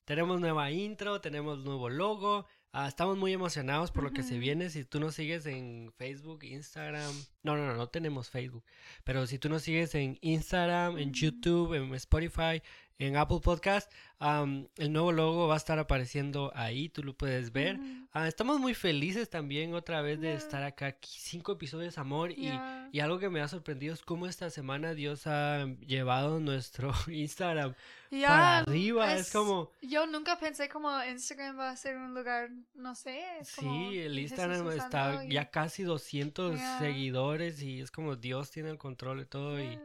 tenemos 0.05 0.39
nueva 0.39 0.69
intro, 0.69 1.19
tenemos 1.19 1.57
nuevo 1.57 1.89
logo. 1.89 2.45
ah, 2.71 2.87
estamos 2.87 3.17
muy 3.17 3.33
emocionados 3.33 3.89
por 3.89 4.03
lo 4.03 4.11
que 4.11 4.21
se 4.21 4.37
viene. 4.37 4.69
Si 4.69 4.85
tú 4.85 4.99
nos 4.99 5.15
sigues 5.15 5.47
en 5.47 5.91
Facebook, 5.97 6.43
Instagram. 6.43 7.11
No, 7.41 7.57
no, 7.57 7.65
no, 7.65 7.73
no 7.73 7.87
tenemos 7.87 8.29
Facebook. 8.29 8.63
Pero 9.03 9.25
si 9.25 9.39
tú 9.39 9.49
nos 9.49 9.63
sigues 9.63 9.95
en 9.95 10.19
Instagram, 10.21 10.99
en. 10.99 11.11
YouTube, 11.11 11.73
en 11.73 11.91
Spotify, 11.95 12.61
en 12.99 13.15
Apple 13.15 13.39
Podcast, 13.41 13.89
el 14.19 14.91
nuevo 14.91 15.13
logo 15.13 15.47
va 15.47 15.53
a 15.53 15.57
estar 15.57 15.79
apareciendo 15.79 16.51
ahí. 16.53 16.89
Tú 16.89 17.01
lo 17.01 17.15
puedes 17.15 17.53
ver. 17.53 17.79
Ah, 18.11 18.27
estamos 18.27 18.59
muy 18.59 18.73
felices 18.73 19.29
también 19.29 19.73
otra 19.73 20.01
vez 20.01 20.19
de 20.19 20.33
estar 20.33 20.63
acá. 20.63 20.87
aquí, 20.87 21.09
Cinco 21.17 21.53
episodios, 21.53 21.97
amor. 21.97 22.31
Y, 22.31 22.51
algo 22.99 23.17
que 23.19 23.29
me 23.29 23.39
ha 23.39 23.47
sorprendido 23.47 23.93
es 23.93 24.01
cómo 24.01 24.27
esta 24.27 24.49
semana 24.49 24.93
Dios 24.95 25.27
ha 25.27 25.65
llevado 25.87 26.41
nuestro 26.41 26.91
Instagram 27.07 27.73
Ya, 28.11 28.27
para 28.27 28.57
arriba. 28.59 29.15
Es, 29.15 29.31
como, 29.31 29.71
Yo 29.81 30.05
nunca 30.05 30.37
pensé 30.37 30.67
como 30.67 30.89
Instagram 31.05 31.57
va 31.57 31.69
a 31.69 31.77
ser 31.77 31.95
un 31.95 32.13
lugar, 32.13 32.49
no 32.73 32.95
sé. 32.95 33.23
Es 33.39 33.55
como 33.55 33.91
sí, 33.91 33.99
el 33.99 34.15
Jesús 34.15 34.31
Instagram 34.31 34.71
está 34.71 35.23
y- 35.23 35.31
ya 35.33 35.49
casi 35.49 35.83
200 35.83 36.59
Ya. 36.59 36.79
seguidores 36.79 37.61
y 37.61 37.79
es 37.79 37.91
como 37.91 38.17
Dios 38.17 38.51
tiene 38.51 38.71
el 38.71 38.77
control 38.77 39.19
de 39.19 39.25
todo. 39.25 39.57
Y, 39.57 39.69
Ya. 39.75 39.81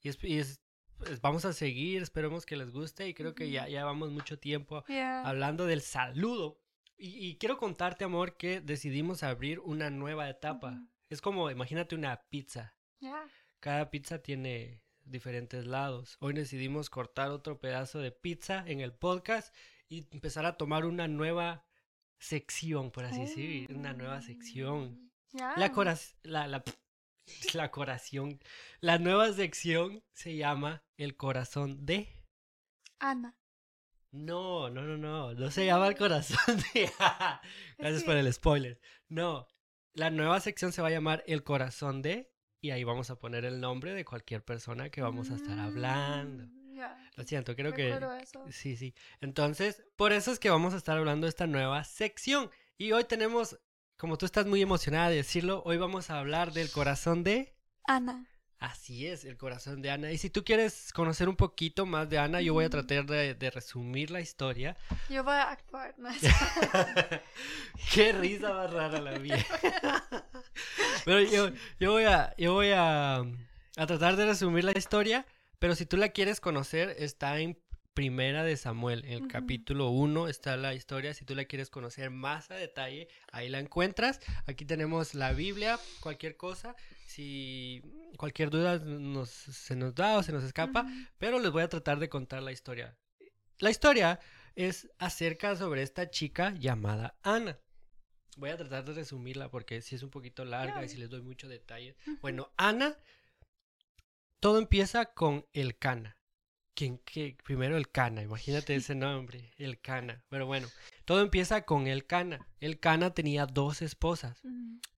y 0.00 0.08
es, 0.08 0.18
y 0.24 0.38
es- 0.38 0.60
pues, 0.98 1.20
vamos 1.20 1.44
a 1.44 1.52
seguir, 1.52 2.02
esperemos 2.02 2.46
que 2.46 2.56
les 2.56 2.70
guste. 2.70 3.08
Y 3.08 3.14
creo 3.14 3.34
que 3.34 3.50
ya, 3.50 3.68
ya 3.68 3.84
vamos 3.84 4.10
mucho 4.10 4.38
tiempo 4.38 4.84
hablando 5.24 5.66
del 5.66 5.80
saludo. 5.80 6.60
Y, 6.96 7.26
y 7.26 7.36
quiero 7.38 7.58
contarte, 7.58 8.04
amor, 8.04 8.36
que 8.36 8.60
decidimos 8.60 9.22
abrir 9.22 9.60
una 9.60 9.90
nueva 9.90 10.28
etapa. 10.28 10.80
Es 11.08 11.20
como, 11.20 11.50
imagínate 11.50 11.94
una 11.94 12.22
pizza. 12.28 12.74
Cada 13.60 13.90
pizza 13.90 14.18
tiene 14.18 14.82
diferentes 15.04 15.66
lados. 15.66 16.16
Hoy 16.20 16.32
decidimos 16.34 16.90
cortar 16.90 17.30
otro 17.30 17.60
pedazo 17.60 17.98
de 17.98 18.12
pizza 18.12 18.64
en 18.66 18.80
el 18.80 18.92
podcast 18.92 19.54
y 19.88 20.06
empezar 20.10 20.46
a 20.46 20.56
tomar 20.56 20.84
una 20.84 21.08
nueva 21.08 21.64
sección, 22.18 22.90
por 22.90 23.04
así 23.04 23.20
decir, 23.20 23.72
una 23.74 23.92
nueva 23.92 24.22
sección. 24.22 25.10
La 25.56 25.72
coraz 25.72 26.16
la, 26.22 26.46
la, 26.46 26.62
la 27.54 27.70
coración. 27.70 28.40
La 28.80 28.98
nueva 28.98 29.32
sección 29.32 30.02
se 30.12 30.36
llama 30.36 30.84
El 30.96 31.16
corazón 31.16 31.84
de. 31.86 32.08
Ana. 32.98 33.36
No, 34.10 34.70
no, 34.70 34.82
no, 34.82 34.96
no. 34.96 35.34
No 35.34 35.50
se 35.50 35.66
llama 35.66 35.88
el 35.88 35.96
corazón 35.96 36.56
de. 36.74 36.90
Gracias 37.78 38.02
que- 38.02 38.06
por 38.06 38.16
el 38.16 38.32
spoiler. 38.32 38.80
No. 39.08 39.48
La 39.92 40.10
nueva 40.10 40.40
sección 40.40 40.72
se 40.72 40.82
va 40.82 40.88
a 40.88 40.92
llamar 40.92 41.22
El 41.26 41.44
corazón 41.44 42.02
de. 42.02 42.32
Y 42.60 42.70
ahí 42.70 42.82
vamos 42.84 43.10
a 43.10 43.18
poner 43.18 43.44
el 43.44 43.60
nombre 43.60 43.92
de 43.92 44.04
cualquier 44.04 44.42
persona 44.42 44.88
que 44.90 45.02
vamos 45.02 45.30
a 45.30 45.34
estar 45.34 45.58
hablando. 45.58 46.44
Mm. 46.46 46.54
Lo 47.16 47.24
siento, 47.24 47.54
creo 47.54 47.72
que. 47.72 47.84
Recuerdo 47.92 48.14
eso. 48.14 48.44
Sí, 48.50 48.76
sí. 48.76 48.94
Entonces, 49.20 49.84
por 49.96 50.12
eso 50.12 50.32
es 50.32 50.38
que 50.38 50.50
vamos 50.50 50.74
a 50.74 50.78
estar 50.78 50.96
hablando 50.98 51.26
de 51.26 51.28
esta 51.30 51.46
nueva 51.46 51.84
sección. 51.84 52.50
Y 52.76 52.92
hoy 52.92 53.04
tenemos, 53.04 53.60
como 53.96 54.18
tú 54.18 54.26
estás 54.26 54.46
muy 54.46 54.60
emocionada 54.60 55.08
de 55.10 55.16
decirlo, 55.16 55.62
hoy 55.64 55.76
vamos 55.76 56.10
a 56.10 56.18
hablar 56.18 56.52
del 56.52 56.70
corazón 56.70 57.24
de 57.24 57.54
Ana. 57.86 58.26
Así 58.58 59.06
es, 59.06 59.24
el 59.24 59.36
corazón 59.36 59.82
de 59.82 59.90
Ana. 59.90 60.10
Y 60.10 60.18
si 60.18 60.30
tú 60.30 60.42
quieres 60.42 60.90
conocer 60.92 61.28
un 61.28 61.36
poquito 61.36 61.84
más 61.84 62.08
de 62.08 62.18
Ana, 62.18 62.40
yo 62.40 62.54
voy 62.54 62.64
a 62.64 62.70
tratar 62.70 63.04
de, 63.04 63.34
de 63.34 63.50
resumir 63.50 64.10
la 64.10 64.20
historia. 64.20 64.76
Yo 65.10 65.22
voy 65.22 65.34
a 65.34 65.50
actuar. 65.50 65.94
¿no? 65.98 66.08
Qué 67.92 68.12
risa 68.12 68.54
más 68.54 68.72
rara 68.72 69.00
la 69.00 69.18
mía. 69.18 69.44
pero 71.04 71.20
yo, 71.20 71.50
yo 71.78 71.92
voy 71.92 72.04
a, 72.04 72.34
yo 72.38 72.54
voy 72.54 72.70
a, 72.70 73.18
a 73.18 73.86
tratar 73.86 74.16
de 74.16 74.26
resumir 74.26 74.64
la 74.64 74.76
historia, 74.76 75.26
pero 75.58 75.74
si 75.74 75.84
tú 75.84 75.98
la 75.98 76.08
quieres 76.08 76.40
conocer, 76.40 76.96
está 76.98 77.38
en 77.40 77.58
Primera 77.94 78.42
de 78.42 78.56
Samuel, 78.56 79.04
en 79.04 79.22
el 79.22 79.28
capítulo 79.28 79.90
1 79.90 80.26
está 80.26 80.56
la 80.56 80.74
historia, 80.74 81.14
si 81.14 81.24
tú 81.24 81.36
la 81.36 81.44
quieres 81.44 81.70
conocer 81.70 82.10
más 82.10 82.50
a 82.50 82.56
detalle, 82.56 83.06
ahí 83.30 83.48
la 83.48 83.60
encuentras. 83.60 84.18
Aquí 84.46 84.64
tenemos 84.64 85.14
la 85.14 85.32
Biblia, 85.32 85.78
cualquier 86.00 86.36
cosa, 86.36 86.74
si 87.06 87.82
cualquier 88.16 88.50
duda 88.50 88.80
nos, 88.80 89.30
se 89.30 89.76
nos 89.76 89.94
da 89.94 90.18
o 90.18 90.24
se 90.24 90.32
nos 90.32 90.42
escapa, 90.42 90.88
pero 91.18 91.38
les 91.38 91.52
voy 91.52 91.62
a 91.62 91.68
tratar 91.68 92.00
de 92.00 92.08
contar 92.08 92.42
la 92.42 92.50
historia. 92.50 92.98
La 93.60 93.70
historia 93.70 94.18
es 94.56 94.90
acerca 94.98 95.54
sobre 95.54 95.82
esta 95.82 96.10
chica 96.10 96.52
llamada 96.58 97.16
Ana. 97.22 97.60
Voy 98.36 98.50
a 98.50 98.56
tratar 98.56 98.84
de 98.84 98.94
resumirla 98.94 99.52
porque 99.52 99.80
si 99.82 99.94
es 99.94 100.02
un 100.02 100.10
poquito 100.10 100.44
larga 100.44 100.84
y 100.84 100.88
si 100.88 100.96
les 100.96 101.10
doy 101.10 101.22
mucho 101.22 101.46
detalle. 101.46 101.96
Ujú. 102.08 102.18
Bueno, 102.22 102.52
Ana, 102.56 102.96
todo 104.40 104.58
empieza 104.58 105.14
con 105.14 105.46
el 105.52 105.78
Cana. 105.78 106.18
¿Quién, 106.74 106.98
qué? 107.04 107.36
Primero 107.44 107.76
el 107.76 107.88
Cana, 107.88 108.22
imagínate 108.22 108.74
ese 108.74 108.96
nombre, 108.96 109.52
el 109.58 109.80
Cana. 109.80 110.24
Pero 110.28 110.46
bueno, 110.46 110.66
todo 111.04 111.20
empieza 111.20 111.62
con 111.62 111.86
el 111.86 112.06
Cana. 112.06 112.48
El 112.58 112.80
Cana 112.80 113.14
tenía 113.14 113.46
dos 113.46 113.80
esposas. 113.80 114.42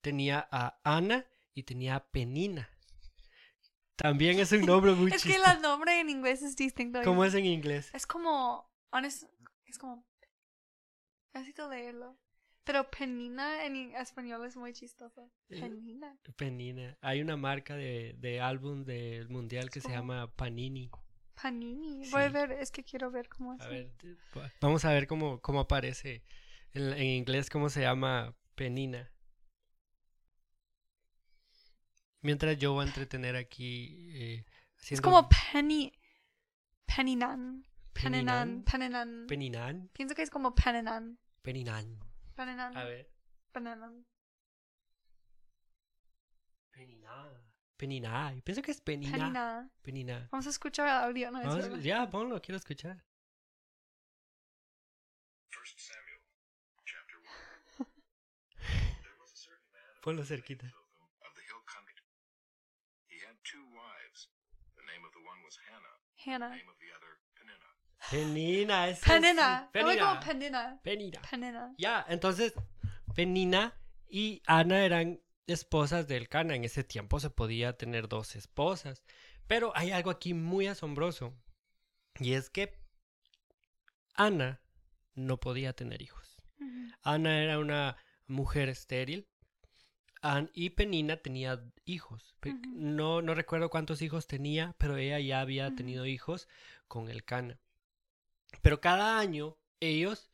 Tenía 0.01 0.49
a 0.51 0.79
Ana 0.85 1.27
y 1.53 1.65
tenía 1.65 1.97
a 1.97 2.07
Penina. 2.07 2.71
También 3.97 4.39
es 4.39 4.53
un 4.53 4.63
nombre 4.63 4.93
muy 4.93 5.11
Es 5.13 5.23
que 5.23 5.35
el 5.37 5.63
nombre 5.63 6.01
en 6.01 6.09
inglés 6.09 6.43
es 6.43 6.57
distinto. 6.57 7.01
¿Cómo 7.03 7.25
es 7.25 7.35
en 7.35 7.45
inglés? 7.45 7.91
Es 7.93 8.07
como, 8.07 8.71
honest, 8.91 9.25
es 9.67 9.79
como, 9.79 10.07
necesito 11.35 11.69
leerlo. 11.69 12.19
Pero 12.65 12.91
penina 12.91 13.65
en 13.65 13.95
español 13.95 14.45
es 14.45 14.57
muy 14.57 14.73
chistoso. 14.73 15.31
Eh, 15.49 15.61
Penina. 15.61 16.19
Penina. 16.37 16.99
Hay 17.01 17.21
una 17.21 17.37
marca 17.37 17.77
de, 17.77 18.17
de 18.19 18.41
álbum 18.41 18.85
del 18.85 19.29
mundial 19.29 19.71
que 19.71 19.81
se 19.81 19.91
llama 19.91 20.33
Panini. 20.35 20.91
Panini. 21.41 22.09
Voy 22.11 22.23
a 22.23 22.29
ver, 22.31 22.53
es 22.53 22.71
que 22.71 22.83
quiero 22.83 23.11
ver 23.11 23.29
cómo 23.29 23.55
es. 23.55 23.61
A 23.61 23.69
ver, 23.69 23.91
vamos 24.61 24.85
a 24.85 24.93
ver 24.93 25.07
cómo, 25.07 25.41
cómo 25.41 25.61
aparece 25.61 26.23
en, 26.73 26.93
en 26.93 27.05
inglés, 27.05 27.51
cómo 27.51 27.69
se 27.69 27.83
llama 27.83 28.35
Penina. 28.55 29.11
Mientras 32.23 32.59
yo 32.59 32.73
voy 32.73 32.85
a 32.85 32.89
entretener 32.89 33.37
aquí 33.37 34.11
eh, 34.15 34.45
Es 34.79 34.83
haciendo 34.83 35.03
como 35.03 35.29
penny. 35.29 35.93
Peninan. 36.87 37.65
Peninan. 37.93 38.65
Peninan. 38.65 38.65
Peninan. 38.65 39.27
Peninan. 39.29 39.91
Pienso 39.93 40.15
que 40.15 40.23
es 40.23 40.31
como 40.31 40.55
peninan. 40.55 41.19
Peninan. 41.43 42.01
Peninan. 42.35 42.77
A 42.77 42.85
ver. 42.85 43.11
Peninan. 43.53 44.07
Penina. 46.73 47.46
Penina. 47.77 48.33
Yo 48.35 48.43
pienso 48.43 48.63
que 48.63 48.71
es 48.71 48.81
Penina. 48.81 49.13
Penina. 49.19 49.71
Penina. 49.83 50.29
Vamos 50.31 50.47
a 50.47 50.51
escuchar 50.51 50.87
el 50.89 50.95
audio, 50.95 51.31
¿no? 51.31 51.41
Es 51.41 51.47
Vamos- 51.47 51.63
verdad. 51.63 51.79
ya, 51.81 52.09
ponlo, 52.11 52.41
quiero 52.41 52.57
escuchar. 52.57 53.05
First 55.51 55.79
Samuel, 55.79 56.21
chapter 56.85 57.19
one. 57.21 57.89
there 59.03 59.17
was 59.21 59.33
a 59.33 59.37
certain 59.37 59.69
man 59.73 59.85
of 59.97 60.03
Ponlo 60.03 60.25
cerquita. 60.25 60.67
Jotham 60.67 61.09
of 61.27 61.35
the 61.35 61.43
hill 61.43 61.63
country. 61.67 62.03
He 63.09 63.19
had 63.27 63.37
two 63.45 63.63
wives. 63.75 64.29
The 64.77 64.83
name 64.85 65.05
of 65.05 65.13
the 65.13 65.21
one 65.21 65.43
was 65.45 65.59
Hannah. 65.69 66.57
Penina. 68.11 68.89
ese 68.89 69.01
Penina. 69.05 69.69
penina. 69.73 70.21
Penina. 70.83 71.21
Penina. 71.31 71.75
Ya, 71.79 72.05
entonces 72.09 72.53
Penina 73.15 73.73
y 74.09 74.43
Ana 74.47 74.85
eran 74.85 75.21
esposas 75.47 76.09
del 76.09 76.29
Cana. 76.29 76.55
En 76.55 76.65
ese 76.65 76.85
tiempo 76.85 77.21
se 77.21 77.31
podía 77.31 77.77
tener 77.77 78.09
dos 78.09 78.37
esposas. 78.37 79.05
Pero 79.47 79.73
hay 79.77 79.91
algo 79.93 80.11
aquí 80.11 80.35
muy 80.35 80.67
asombroso. 80.67 81.35
Y 82.19 82.33
es 82.33 82.51
que 82.51 82.79
Ana 84.15 84.61
no 85.15 85.39
podía 85.39 85.73
tener 85.75 86.03
hijos. 86.03 86.43
Ana 87.03 87.43
era 87.43 87.59
una 87.59 87.97
mujer 88.27 88.69
estéril. 88.69 89.29
An- 90.23 90.51
y 90.55 90.71
Penina 90.71 91.19
tenía 91.19 91.63
hijos. 91.85 92.35
No, 92.69 93.23
no 93.23 93.35
recuerdo 93.35 93.69
cuántos 93.71 94.03
hijos 94.03 94.27
tenía, 94.27 94.75
pero 94.79 94.97
ella 94.97 95.21
ya 95.21 95.41
había 95.41 95.75
tenido 95.75 96.07
hijos 96.07 96.49
con 96.89 97.09
el 97.09 97.25
Cana. 97.25 97.61
Pero 98.63 98.81
cada 98.81 99.19
año 99.19 99.59
ellos 99.81 100.31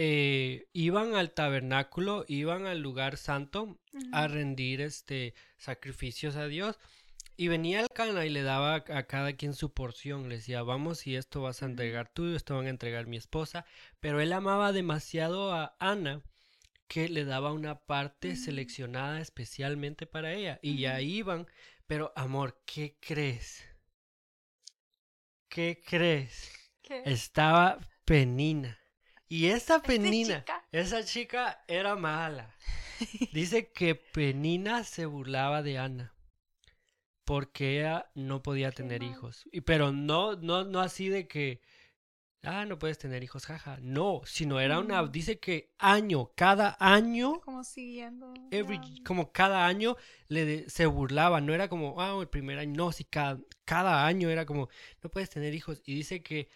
eh, 0.00 0.68
iban 0.74 1.16
al 1.16 1.32
tabernáculo, 1.32 2.24
iban 2.28 2.66
al 2.66 2.78
lugar 2.78 3.16
santo 3.16 3.80
a 4.12 4.28
rendir 4.28 4.80
este 4.80 5.34
sacrificios 5.56 6.36
a 6.36 6.46
Dios. 6.46 6.78
Y 7.36 7.48
venía 7.48 7.80
el 7.80 7.88
Cana 7.88 8.24
y 8.24 8.30
le 8.30 8.42
daba 8.42 8.76
a 8.76 9.02
cada 9.08 9.32
quien 9.32 9.54
su 9.54 9.74
porción. 9.74 10.28
Le 10.28 10.36
decía, 10.36 10.62
vamos, 10.62 11.08
y 11.08 11.16
esto 11.16 11.42
vas 11.42 11.64
a 11.64 11.66
entregar 11.66 12.08
tú, 12.14 12.36
esto 12.36 12.54
van 12.54 12.66
a 12.66 12.70
entregar 12.70 13.08
mi 13.08 13.16
esposa. 13.16 13.66
Pero 13.98 14.20
él 14.20 14.32
amaba 14.32 14.70
demasiado 14.72 15.52
a 15.52 15.74
Ana 15.80 16.22
que 16.86 17.08
le 17.08 17.24
daba 17.24 17.52
una 17.52 17.80
parte 17.80 18.36
seleccionada 18.36 19.20
especialmente 19.20 20.06
para 20.06 20.32
ella. 20.32 20.60
Y 20.62 20.78
ya 20.78 21.00
iban. 21.00 21.48
Pero, 21.88 22.12
amor, 22.14 22.62
¿qué 22.66 22.96
crees? 23.00 23.64
¿Qué 25.48 25.82
crees? 25.84 26.52
¿Qué? 26.82 27.02
Estaba 27.04 27.78
Penina. 28.04 28.78
Y 29.28 29.46
esa 29.46 29.82
Penina, 29.82 30.40
chica. 30.40 30.64
esa 30.72 31.04
chica 31.04 31.62
era 31.68 31.96
mala. 31.96 32.54
Dice 33.32 33.70
que 33.72 33.94
Penina 33.94 34.84
se 34.84 35.06
burlaba 35.06 35.62
de 35.62 35.78
Ana 35.78 36.14
porque 37.24 37.80
ella 37.80 38.10
no 38.14 38.42
podía 38.42 38.72
tener 38.72 39.02
mal. 39.02 39.10
hijos. 39.10 39.44
Y 39.52 39.60
pero 39.60 39.92
no 39.92 40.36
no 40.36 40.64
no 40.64 40.80
así 40.80 41.08
de 41.08 41.28
que 41.28 41.60
ah, 42.42 42.64
no 42.64 42.78
puedes 42.78 42.96
tener 42.98 43.22
hijos, 43.22 43.44
jaja. 43.46 43.78
No, 43.82 44.22
sino 44.24 44.60
era 44.60 44.78
una 44.78 45.02
Mm. 45.02 45.10
dice 45.12 45.38
que 45.38 45.74
año, 45.78 46.32
cada 46.34 46.76
año 46.80 47.40
Como 47.42 47.64
siguiendo. 47.64 48.32
every- 48.50 49.02
como 49.04 49.32
cada 49.32 49.66
año 49.66 49.96
le 50.28 50.44
de- 50.46 50.70
se 50.70 50.86
burlaba, 50.86 51.40
no 51.42 51.52
era 51.52 51.68
como, 51.68 52.00
ah, 52.00 52.16
el 52.20 52.28
primer 52.28 52.58
año, 52.58 52.72
no, 52.76 52.92
sí, 52.92 53.04
cada, 53.04 53.38
cada 53.66 54.06
año 54.06 54.30
era 54.30 54.46
como, 54.46 54.68
no 55.02 55.10
puedes 55.10 55.28
tener 55.28 55.52
hijos. 55.54 55.82
Y 55.84 55.94
dice 55.94 56.22
que 56.22 56.48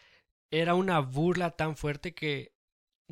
era 0.51 0.75
una 0.75 1.01
burla 1.01 1.51
tan 1.51 1.77
fuerte 1.77 2.15
que, 2.15 2.53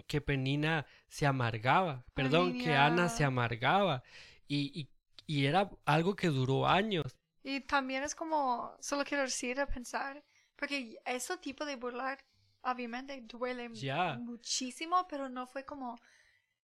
que 0.07 0.21
Penina 0.21 0.87
se 1.09 1.27
amargaba, 1.27 2.05
perdón, 2.15 2.55
que 2.55 2.77
Ana 2.77 3.09
se 3.09 3.25
amargaba. 3.25 4.03
Y, 4.49 4.81
y, 4.81 4.89
y 5.27 5.47
era 5.47 5.71
algo 5.85 6.17
que 6.17 6.29
duró 6.29 6.67
años. 6.67 7.17
Y 7.43 7.61
también 7.61 8.03
es 8.03 8.15
como, 8.15 8.77
solo 8.81 9.05
quiero 9.05 9.23
decir 9.25 9.61
a 9.61 9.67
pensar, 9.67 10.23
porque 10.57 10.99
ese 11.05 11.37
tipo 11.39 11.65
de 11.65 11.77
burlar 11.77 12.19
obviamente 12.63 13.21
duele 13.23 13.71
muchísimo, 14.13 15.07
pero 15.09 15.29
no 15.29 15.47
fue 15.47 15.65
como, 15.65 15.97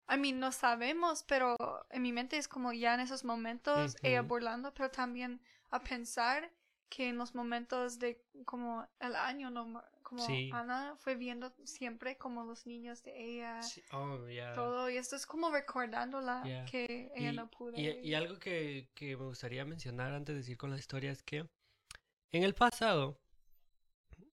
I 0.09 0.17
mean, 0.19 0.41
no 0.41 0.53
sabemos, 0.53 1.25
pero 1.25 1.57
en 1.91 2.03
mi 2.03 2.13
mente 2.13 2.39
es 2.39 2.49
como 2.49 2.73
ya 2.73 2.95
en 2.95 3.01
esos 3.01 3.25
momentos 3.25 3.97
ella 4.03 4.23
Ujú. 4.23 4.29
burlando, 4.29 4.75
pero 4.75 4.91
también 4.91 5.41
a 5.71 5.81
pensar 5.83 6.51
que 6.89 7.09
en 7.09 7.19
los 7.19 7.35
momentos 7.35 7.99
de 7.99 8.23
como 8.45 8.87
el 9.01 9.17
año, 9.17 9.51
no, 9.51 9.83
como 10.15 10.27
Sí. 10.27 10.51
Ana 10.53 10.95
fue 10.97 11.17
viendo 11.17 11.53
siempre 11.65 12.17
como 12.17 12.45
los 12.45 12.67
niños 12.67 13.03
de 13.03 13.13
ella, 13.17 13.63
Sí, 13.63 13.83
oh, 13.93 14.19
todo, 14.55 14.89
y 14.91 14.97
esto 14.97 15.17
es 15.17 15.27
como 15.27 15.51
recordándola 15.51 16.43
que 16.71 17.11
ella 17.17 17.33
Y- 17.33 17.37
no 17.37 17.51
pudo. 17.51 17.79
Y, 17.79 17.89
y 17.89 18.15
algo 18.15 18.39
que, 18.39 18.89
que 18.95 19.17
me 19.17 19.25
gustaría 19.25 19.65
mencionar 19.65 20.13
antes 20.13 20.37
de 20.37 20.43
seguir 20.43 20.59
con 20.59 20.71
la 20.71 20.79
historia 20.79 21.11
es 21.11 21.23
que 21.23 21.49
en 22.33 22.43
el 22.43 22.55
pasado, 22.55 23.21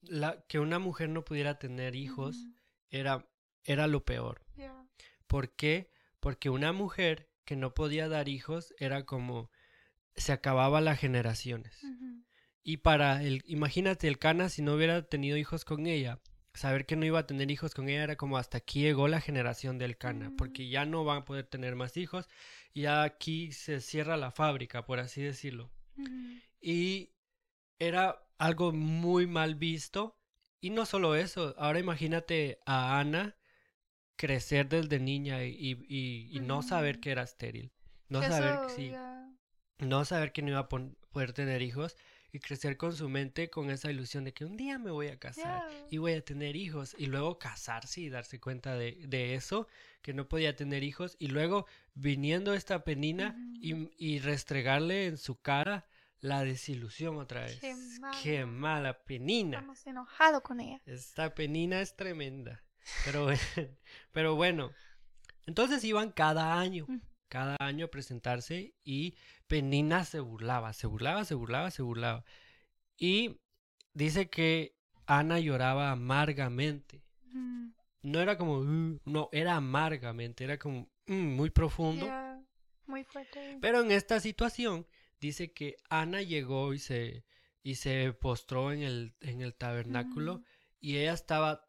la, 0.02 0.42
que 0.48 0.60
una 0.60 0.80
mujer 0.80 1.10
no 1.10 1.24
pudiera 1.24 1.60
tener 1.60 1.96
hijos 1.96 2.48
era, 2.90 3.28
era 3.64 3.88
lo 3.88 4.04
peor. 4.06 4.42
¿Por 5.28 5.52
qué? 5.56 5.92
Porque 6.20 6.50
una 6.50 6.74
mujer 6.74 7.30
que 7.46 7.56
no 7.56 7.74
podía 7.74 8.08
dar 8.10 8.28
hijos 8.28 8.74
era 8.78 9.06
como 9.06 9.50
se 10.16 10.34
acababa 10.34 10.82
las 10.82 11.00
generaciones. 11.00 11.82
Y 12.64 12.78
para 12.78 13.24
el, 13.24 13.44
imagínate 13.48 14.08
el 14.08 14.20
Cana 14.20 14.50
si 14.50 14.62
no 14.62 14.76
hubiera 14.76 15.02
tenido 15.04 15.38
hijos 15.38 15.66
con 15.66 15.88
ella, 15.88 16.20
saber 16.54 16.86
que 16.86 16.96
no 16.96 17.06
iba 17.06 17.20
a 17.20 17.28
tener 17.28 17.50
hijos 17.50 17.74
con 17.74 17.90
ella 17.90 18.04
era 18.04 18.16
como 18.18 18.38
hasta 18.38 18.58
aquí 18.60 18.82
llegó 18.82 19.08
la 19.08 19.22
generación 19.22 19.78
del 19.78 19.98
Cana, 19.98 20.32
porque 20.38 20.68
ya 20.70 20.86
no 20.86 21.04
van 21.04 21.20
a 21.20 21.26
poder 21.26 21.46
tener 21.48 21.76
más 21.76 21.98
hijos, 21.98 22.28
y 22.74 22.82
ya 22.82 23.04
aquí 23.04 23.52
se 23.52 23.82
cierra 23.82 24.16
la 24.18 24.32
fábrica, 24.32 24.86
por 24.86 25.00
así 25.00 25.22
decirlo. 25.22 25.72
Y 26.62 27.10
era 27.80 28.22
algo 28.38 28.72
muy 28.72 29.26
mal 29.28 29.56
visto. 29.56 30.18
Y 30.60 30.70
no 30.70 30.86
solo 30.86 31.16
eso, 31.16 31.56
ahora 31.58 31.80
imagínate 31.80 32.60
a 32.68 33.00
Ana 33.00 33.36
crecer 34.16 34.70
desde 34.70 35.00
niña 35.00 35.44
y, 35.44 35.56
y- 35.58 35.86
y- 35.88 36.38
y 36.38 36.40
no 36.42 36.62
saber 36.62 37.00
que 37.00 37.10
era 37.12 37.24
estéril. 37.24 37.72
No 38.10 38.20
Eso, 38.22 38.30
saber, 38.30 38.60
sí, 38.70 38.94
no 39.80 40.06
saber 40.06 40.32
que 40.32 40.44
no 40.44 40.50
iba 40.50 40.60
a 40.60 40.70
poder 40.70 41.34
tener 41.34 41.64
hijos 41.64 41.96
y 42.34 42.40
crecer 42.40 42.78
con 42.78 42.96
su 42.96 43.10
mente 43.10 43.50
con 43.50 43.70
esa 43.70 43.92
ilusión 43.92 44.24
de 44.24 44.34
que 44.34 44.46
un 44.46 44.56
día 44.58 44.78
me 44.80 44.92
voy 44.92 45.08
a 45.08 45.20
casar 45.20 45.70
Yeah. 45.70 45.88
y 45.90 45.98
voy 45.98 46.14
a 46.14 46.24
tener 46.24 46.56
hijos 46.56 46.96
y 46.98 47.08
luego 47.08 47.38
casarse 47.40 48.02
y 48.02 48.10
darse 48.10 48.40
cuenta 48.40 48.76
de, 48.76 48.98
de 49.08 49.36
eso, 49.36 49.68
que 50.02 50.14
no 50.14 50.28
podía 50.30 50.56
tener 50.56 50.84
hijos 50.84 51.16
y 51.20 51.28
luego 51.28 51.66
viniendo 51.94 52.54
esta 52.54 52.84
penina 52.84 53.36
y, 53.62 53.90
y 53.98 54.20
restregarle 54.20 55.08
en 55.08 55.18
su 55.18 55.40
cara 55.42 55.86
la 56.20 56.44
desilusión 56.44 57.18
otra 57.18 57.42
vez. 57.46 57.60
Qué 57.60 57.76
Qué 58.22 58.46
mala. 58.46 59.04
penina. 59.04 59.58
Estamos 59.58 59.86
enojados 59.88 60.42
con 60.44 60.60
ella. 60.60 60.80
Esta 60.86 61.34
penina 61.34 61.82
es 61.82 61.96
tremenda. 61.96 62.64
Pero, 63.06 63.28
pero 64.12 64.36
bueno, 64.36 64.72
entonces 65.48 65.84
iban 65.84 66.12
cada 66.12 66.60
año, 66.60 66.86
Mm. 66.88 67.02
Cada 67.32 67.56
año 67.62 67.86
a 67.86 67.90
presentarse 67.90 68.74
y 68.84 69.16
Penina 69.48 70.04
se 70.04 70.20
burlaba, 70.20 70.74
se 70.74 70.86
burlaba, 70.86 71.24
se 71.24 71.34
burlaba, 71.34 71.72
se 71.72 71.82
burlaba. 71.82 72.26
Y 72.98 73.40
dice 73.94 74.30
que 74.30 74.76
Ana 75.06 75.40
lloraba 75.40 75.92
amargamente. 75.92 77.02
Mm, 77.34 77.70
No 78.04 78.20
era 78.20 78.38
como, 78.38 78.60
"Uh", 78.60 79.00
no, 79.06 79.30
era 79.32 79.56
amargamente, 79.56 80.44
era 80.44 80.58
como 80.58 80.90
"Mm", 81.08 81.36
muy 81.38 81.50
profundo. 81.52 82.06
yeah, 82.08 82.44
Muy 82.86 83.06
fuerte. 83.06 83.58
Pero 83.62 83.80
en 83.82 83.92
esta 83.92 84.20
situación 84.20 84.86
dice 85.22 85.54
que 85.54 85.78
Ana 85.90 86.22
llegó 86.22 86.74
y 86.74 86.80
se, 86.80 87.24
y 87.64 87.76
se 87.76 88.12
postró 88.12 88.74
en 88.74 88.82
el, 88.82 89.14
en 89.22 89.40
el 89.42 89.54
tabernáculo 89.56 90.44
y 90.82 90.98
ella 90.98 91.14
estaba, 91.14 91.62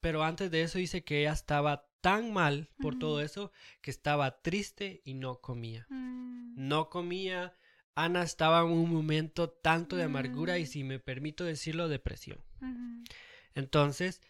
pero 0.00 0.22
antes 0.22 0.50
de 0.50 0.62
eso 0.62 0.78
dice 0.78 1.04
que 1.04 1.20
ella 1.20 1.32
estaba 1.32 1.86
tan 2.06 2.32
mal 2.32 2.68
por 2.78 2.96
todo 3.00 3.20
eso 3.20 3.50
que 3.80 3.90
estaba 3.90 4.40
triste 4.40 5.00
y 5.04 5.14
no 5.14 5.40
comía. 5.40 5.86
Mm, 5.90 6.68
No 6.68 6.88
comía. 6.88 7.52
Ana 7.96 8.22
estaba 8.22 8.60
en 8.60 8.68
un 8.68 8.88
momento 8.90 9.50
tanto 9.50 9.96
de 9.96 10.04
amargura 10.04 10.56
y 10.58 10.62
Mm. 10.62 10.66
si 10.66 10.84
me 10.84 11.00
permito 11.00 11.42
decirlo, 11.42 11.88
depresión. 11.88 12.38
Entonces, 13.54 14.20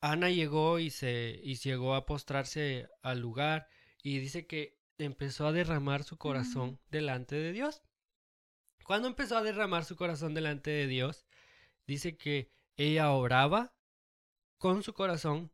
Ana 0.00 0.30
llegó 0.30 0.78
y 0.78 0.90
se 0.90 1.40
y 1.42 1.56
llegó 1.56 1.94
a 1.96 2.06
postrarse 2.06 2.88
al 3.02 3.18
lugar 3.20 3.66
y 4.02 4.18
dice 4.20 4.46
que 4.46 4.78
empezó 4.98 5.48
a 5.48 5.52
derramar 5.52 6.04
su 6.04 6.16
corazón 6.18 6.78
delante 6.90 7.34
de 7.34 7.50
Dios. 7.52 7.82
Cuando 8.84 9.08
empezó 9.08 9.36
a 9.38 9.42
derramar 9.42 9.84
su 9.84 9.96
corazón 9.96 10.34
delante 10.34 10.70
de 10.70 10.86
Dios, 10.86 11.26
dice 11.86 12.16
que 12.16 12.52
ella 12.76 13.10
oraba 13.10 13.74
con 14.58 14.82
su 14.84 14.92
corazón, 14.92 15.50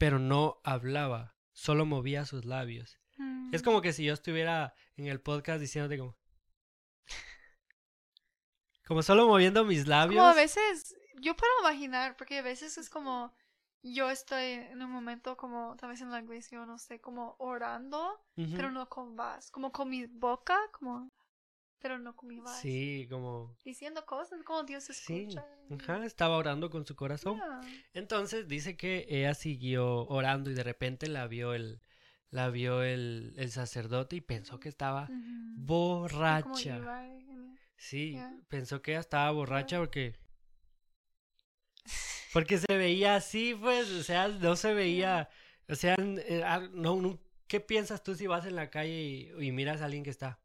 pero 0.00 0.18
no 0.18 0.62
hablaba, 0.64 1.36
solo 1.52 1.84
movía 1.84 2.24
sus 2.24 2.46
labios. 2.46 2.98
Es 3.52 3.60
Mm. 3.60 3.64
como 3.66 3.82
que 3.82 3.92
si 3.92 4.02
yo 4.02 4.14
estuviera 4.14 4.72
en 4.96 5.08
el 5.08 5.20
podcast 5.20 5.60
diciéndote 5.60 5.98
como 5.98 6.16
como 8.86 9.02
solo 9.02 9.26
moviendo 9.28 9.64
mis 9.66 9.86
labios. 9.86 10.18
Como 10.18 10.30
a 10.30 10.34
veces, 10.34 10.96
yo 11.20 11.36
puedo 11.36 11.52
imaginar, 11.60 12.16
porque 12.16 12.38
a 12.38 12.42
veces 12.42 12.78
es 12.78 12.88
como, 12.88 13.34
yo 13.82 14.10
estoy 14.10 14.52
en 14.52 14.82
un 14.82 14.90
momento 14.90 15.36
como, 15.36 15.76
tal 15.76 15.90
vez 15.90 16.00
en 16.00 16.10
la 16.10 16.20
iglesia, 16.20 16.62
o 16.62 16.66
no 16.66 16.78
sé, 16.78 17.00
como 17.00 17.36
orando, 17.38 18.24
pero 18.34 18.70
no 18.70 18.88
con 18.88 19.16
voz, 19.16 19.50
como 19.50 19.70
con 19.70 19.90
mi 19.90 20.06
boca, 20.06 20.58
como, 20.72 21.10
pero 21.80 21.98
no 21.98 22.14
con 22.14 22.28
mi 22.28 22.38
voz. 22.40 22.56
Sí, 22.58 23.06
como 23.10 23.56
Diciendo 23.64 24.04
cosas 24.06 24.42
como 24.44 24.62
Dios 24.64 24.84
Sí, 24.84 25.26
escucha. 25.28 25.44
ajá, 25.80 26.04
estaba 26.04 26.36
orando 26.36 26.70
con 26.70 26.86
su 26.86 26.94
corazón. 26.94 27.36
Yeah. 27.36 27.60
Entonces 27.94 28.46
dice 28.48 28.76
que 28.76 29.06
ella 29.08 29.34
siguió 29.34 30.06
orando 30.06 30.50
y 30.50 30.54
de 30.54 30.62
repente 30.62 31.08
la 31.08 31.26
vio 31.26 31.54
el, 31.54 31.80
la 32.30 32.50
vio 32.50 32.82
el, 32.82 33.34
el 33.36 33.50
sacerdote 33.50 34.16
y 34.16 34.20
pensó 34.20 34.60
que 34.60 34.68
estaba 34.68 35.08
borracha. 35.56 36.76
en- 36.76 37.58
Sí, 37.76 38.12
Yeah. 38.12 38.36
pensó 38.48 38.82
que 38.82 38.92
ella 38.92 39.00
estaba 39.00 39.30
borracha 39.30 39.78
porque 39.78 40.14
porque 42.32 42.58
se 42.58 42.76
veía 42.76 43.16
así, 43.16 43.56
pues, 43.60 43.90
o 43.90 44.02
sea, 44.04 44.28
no 44.28 44.54
se 44.54 44.72
veía, 44.74 45.28
o 45.68 45.74
sea, 45.74 45.96
eh, 45.98 46.42
ah, 46.44 46.60
no, 46.72 46.96
no- 47.00 47.18
¿qué 47.48 47.58
piensas 47.60 48.04
tú 48.04 48.14
si 48.14 48.26
vas 48.28 48.46
en 48.46 48.54
la 48.54 48.70
calle 48.70 49.02
y, 49.02 49.46
y 49.46 49.50
miras 49.50 49.80
a 49.80 49.86
alguien 49.86 50.04
que 50.04 50.10
está 50.10 50.38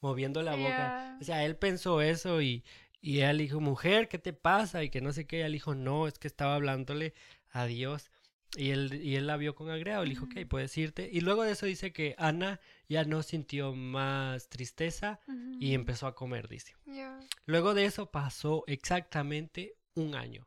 moviendo 0.00 0.42
la 0.42 0.54
boca? 0.54 0.68
Yeah. 0.68 1.18
O 1.20 1.24
sea, 1.24 1.44
él 1.44 1.56
pensó 1.56 2.00
eso 2.00 2.40
y, 2.42 2.64
y 3.00 3.18
ella 3.18 3.32
le 3.32 3.44
dijo, 3.44 3.60
mujer, 3.60 4.08
¿qué 4.08 4.18
te 4.18 4.32
pasa? 4.32 4.82
Y 4.84 4.90
que 4.90 5.00
no 5.00 5.12
sé 5.12 5.26
qué. 5.26 5.38
Ella 5.38 5.48
le 5.48 5.54
dijo, 5.54 5.74
no, 5.74 6.06
es 6.06 6.18
que 6.18 6.28
estaba 6.28 6.54
hablándole 6.54 7.14
a 7.50 7.66
Dios. 7.66 8.10
Y 8.56 8.70
él, 8.70 8.94
y 9.02 9.16
él 9.16 9.26
la 9.26 9.36
vio 9.36 9.54
con 9.54 9.68
agrado. 9.70 10.04
Le 10.04 10.10
dijo, 10.10 10.24
ok, 10.24 10.36
Ujú. 10.38 10.48
puedes 10.48 10.76
irte. 10.78 11.08
Y 11.12 11.20
luego 11.20 11.42
de 11.42 11.52
eso 11.52 11.66
dice 11.66 11.92
que 11.92 12.14
Ana 12.18 12.60
ya 12.88 13.04
no 13.04 13.22
sintió 13.22 13.74
más 13.74 14.48
tristeza 14.48 15.20
y 15.60 15.74
empezó 15.74 16.06
a 16.06 16.14
comer, 16.14 16.48
dice. 16.48 16.74
Yeah. 16.86 17.20
Luego 17.44 17.74
de 17.74 17.84
eso 17.84 18.10
pasó 18.10 18.64
exactamente 18.66 19.76
un 19.94 20.14
año. 20.14 20.46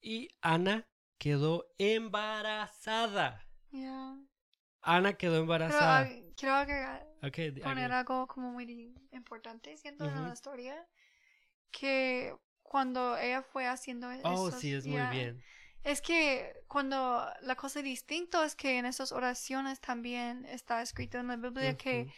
Y 0.00 0.28
Ana 0.40 0.86
quedó 1.18 1.66
embarazada. 1.78 3.46
Yeah. 3.72 4.16
Ana 4.82 5.14
quedó 5.14 5.36
embarazada. 5.38 6.08
Quiero 6.40 6.54
agregar, 6.54 7.06
poner 7.62 7.92
algo 7.92 8.26
como 8.26 8.50
muy 8.52 8.94
importante 9.12 9.76
siento 9.76 10.04
en 10.04 10.14
Ujú. 10.16 10.22
la 10.26 10.32
historia 10.32 10.86
que 11.70 12.34
cuando 12.62 13.16
ella 13.16 13.42
fue 13.42 13.66
haciendo 13.66 14.08
Oh, 14.24 14.48
esos- 14.48 14.60
sí, 14.60 14.72
es 14.72 14.86
muy 14.86 14.96
ya, 14.96 15.10
bien. 15.10 15.42
es 15.82 16.00
que 16.00 16.62
cuando 16.68 17.26
la 17.42 17.54
cosa 17.56 17.82
distinta 17.82 18.44
es 18.44 18.54
que 18.54 18.78
en 18.78 18.86
esas 18.86 19.12
oraciones 19.12 19.80
también 19.80 20.44
está 20.46 20.82
escrito 20.82 21.18
en 21.18 21.28
la 21.28 21.36
Biblia 21.36 21.76
que, 21.76 22.12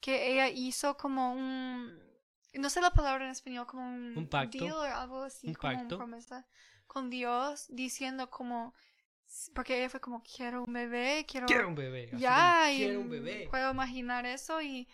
que 0.00 0.32
ella 0.32 0.48
hizo 0.48 0.96
como 0.96 1.32
un 1.32 2.04
no 2.54 2.70
sé 2.70 2.80
la 2.80 2.90
palabra 2.90 3.24
en 3.26 3.30
español 3.32 3.66
como 3.66 3.86
un, 3.86 4.16
Un 4.16 4.28
pacto. 4.28 4.56
deal 4.58 4.72
o 4.72 4.80
algo 4.82 5.22
así 5.24 5.48
Un 5.48 5.54
como 5.54 5.72
una 5.72 5.80
pacto. 5.82 5.96
promesa 5.98 6.46
con 6.86 7.10
Dios 7.10 7.66
diciendo 7.68 8.30
como 8.30 8.72
porque 9.54 9.78
ella 9.78 9.88
fue 9.90 10.00
como 10.00 10.22
quiero 10.22 10.64
un 10.64 10.72
bebé 10.72 11.24
quiero, 11.28 11.46
Quiero 11.46 11.68
un 11.68 11.74
bebé. 11.74 12.08
ya 12.18 12.70
y 12.72 12.78
quiero 12.78 13.00
un 13.00 13.10
bebé. 13.10 13.48
puedo 13.50 13.70
imaginar 13.72 14.26
eso 14.26 14.60
y 14.60 14.86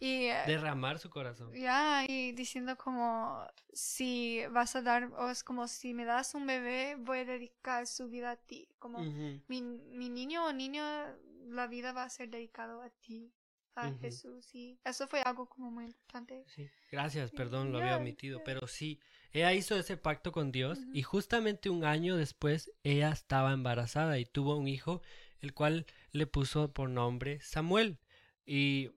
y 0.00 0.26
eh, 0.26 0.42
Derramar 0.46 0.98
su 0.98 1.08
corazón. 1.08 1.54
ya, 1.54 2.04
y 2.06 2.32
diciendo 2.32 2.76
como 2.76 3.46
si 3.72 4.42
vas 4.50 4.76
a 4.76 4.82
dar, 4.82 5.04
o 5.16 5.30
es 5.30 5.42
como 5.42 5.66
si 5.68 5.94
me 5.94 6.04
das 6.04 6.34
un 6.34 6.46
bebé, 6.46 6.96
voy 6.98 7.18
a 7.20 7.24
dedicar 7.24 7.86
su 7.86 8.08
vida 8.08 8.32
a 8.32 8.36
ti. 8.36 8.68
Como 8.78 8.98
Ujú. 8.98 9.40
mi, 9.48 9.62
mi 9.62 10.10
niño 10.10 10.46
o 10.46 10.52
niña, 10.52 11.16
la 11.48 11.66
vida 11.68 11.92
va 11.92 12.02
a 12.04 12.10
ser 12.10 12.28
dedicado 12.28 12.82
a 12.82 12.90
ti, 12.90 13.32
a 13.76 13.88
Ujú. 13.88 13.98
Jesús. 14.00 14.54
Y 14.54 14.78
eso 14.84 15.06
fue 15.06 15.22
algo 15.22 15.46
como 15.46 15.70
muy 15.70 15.84
importante. 15.84 16.44
Sí, 16.48 16.68
gracias, 16.90 17.30
perdón, 17.30 17.72
lo 17.72 17.78
había 17.78 17.92
Ya, 17.92 17.96
omitido, 17.96 18.38
ya. 18.38 18.44
pero 18.44 18.66
sí, 18.66 19.00
ella 19.34 19.52
hizo 19.52 19.76
ese 19.76 19.96
pacto 19.96 20.30
con 20.30 20.52
Dios 20.52 20.78
y 20.92 21.02
justamente 21.02 21.68
un 21.68 21.84
año 21.84 22.16
después 22.16 22.70
ella 22.84 23.10
estaba 23.10 23.52
embarazada 23.52 24.18
y 24.20 24.24
tuvo 24.24 24.56
un 24.56 24.68
hijo, 24.68 25.02
el 25.40 25.52
cual 25.52 25.86
le 26.12 26.28
puso 26.28 26.72
por 26.72 26.88
nombre 26.88 27.40
Samuel. 27.40 27.98
Y 28.46 28.92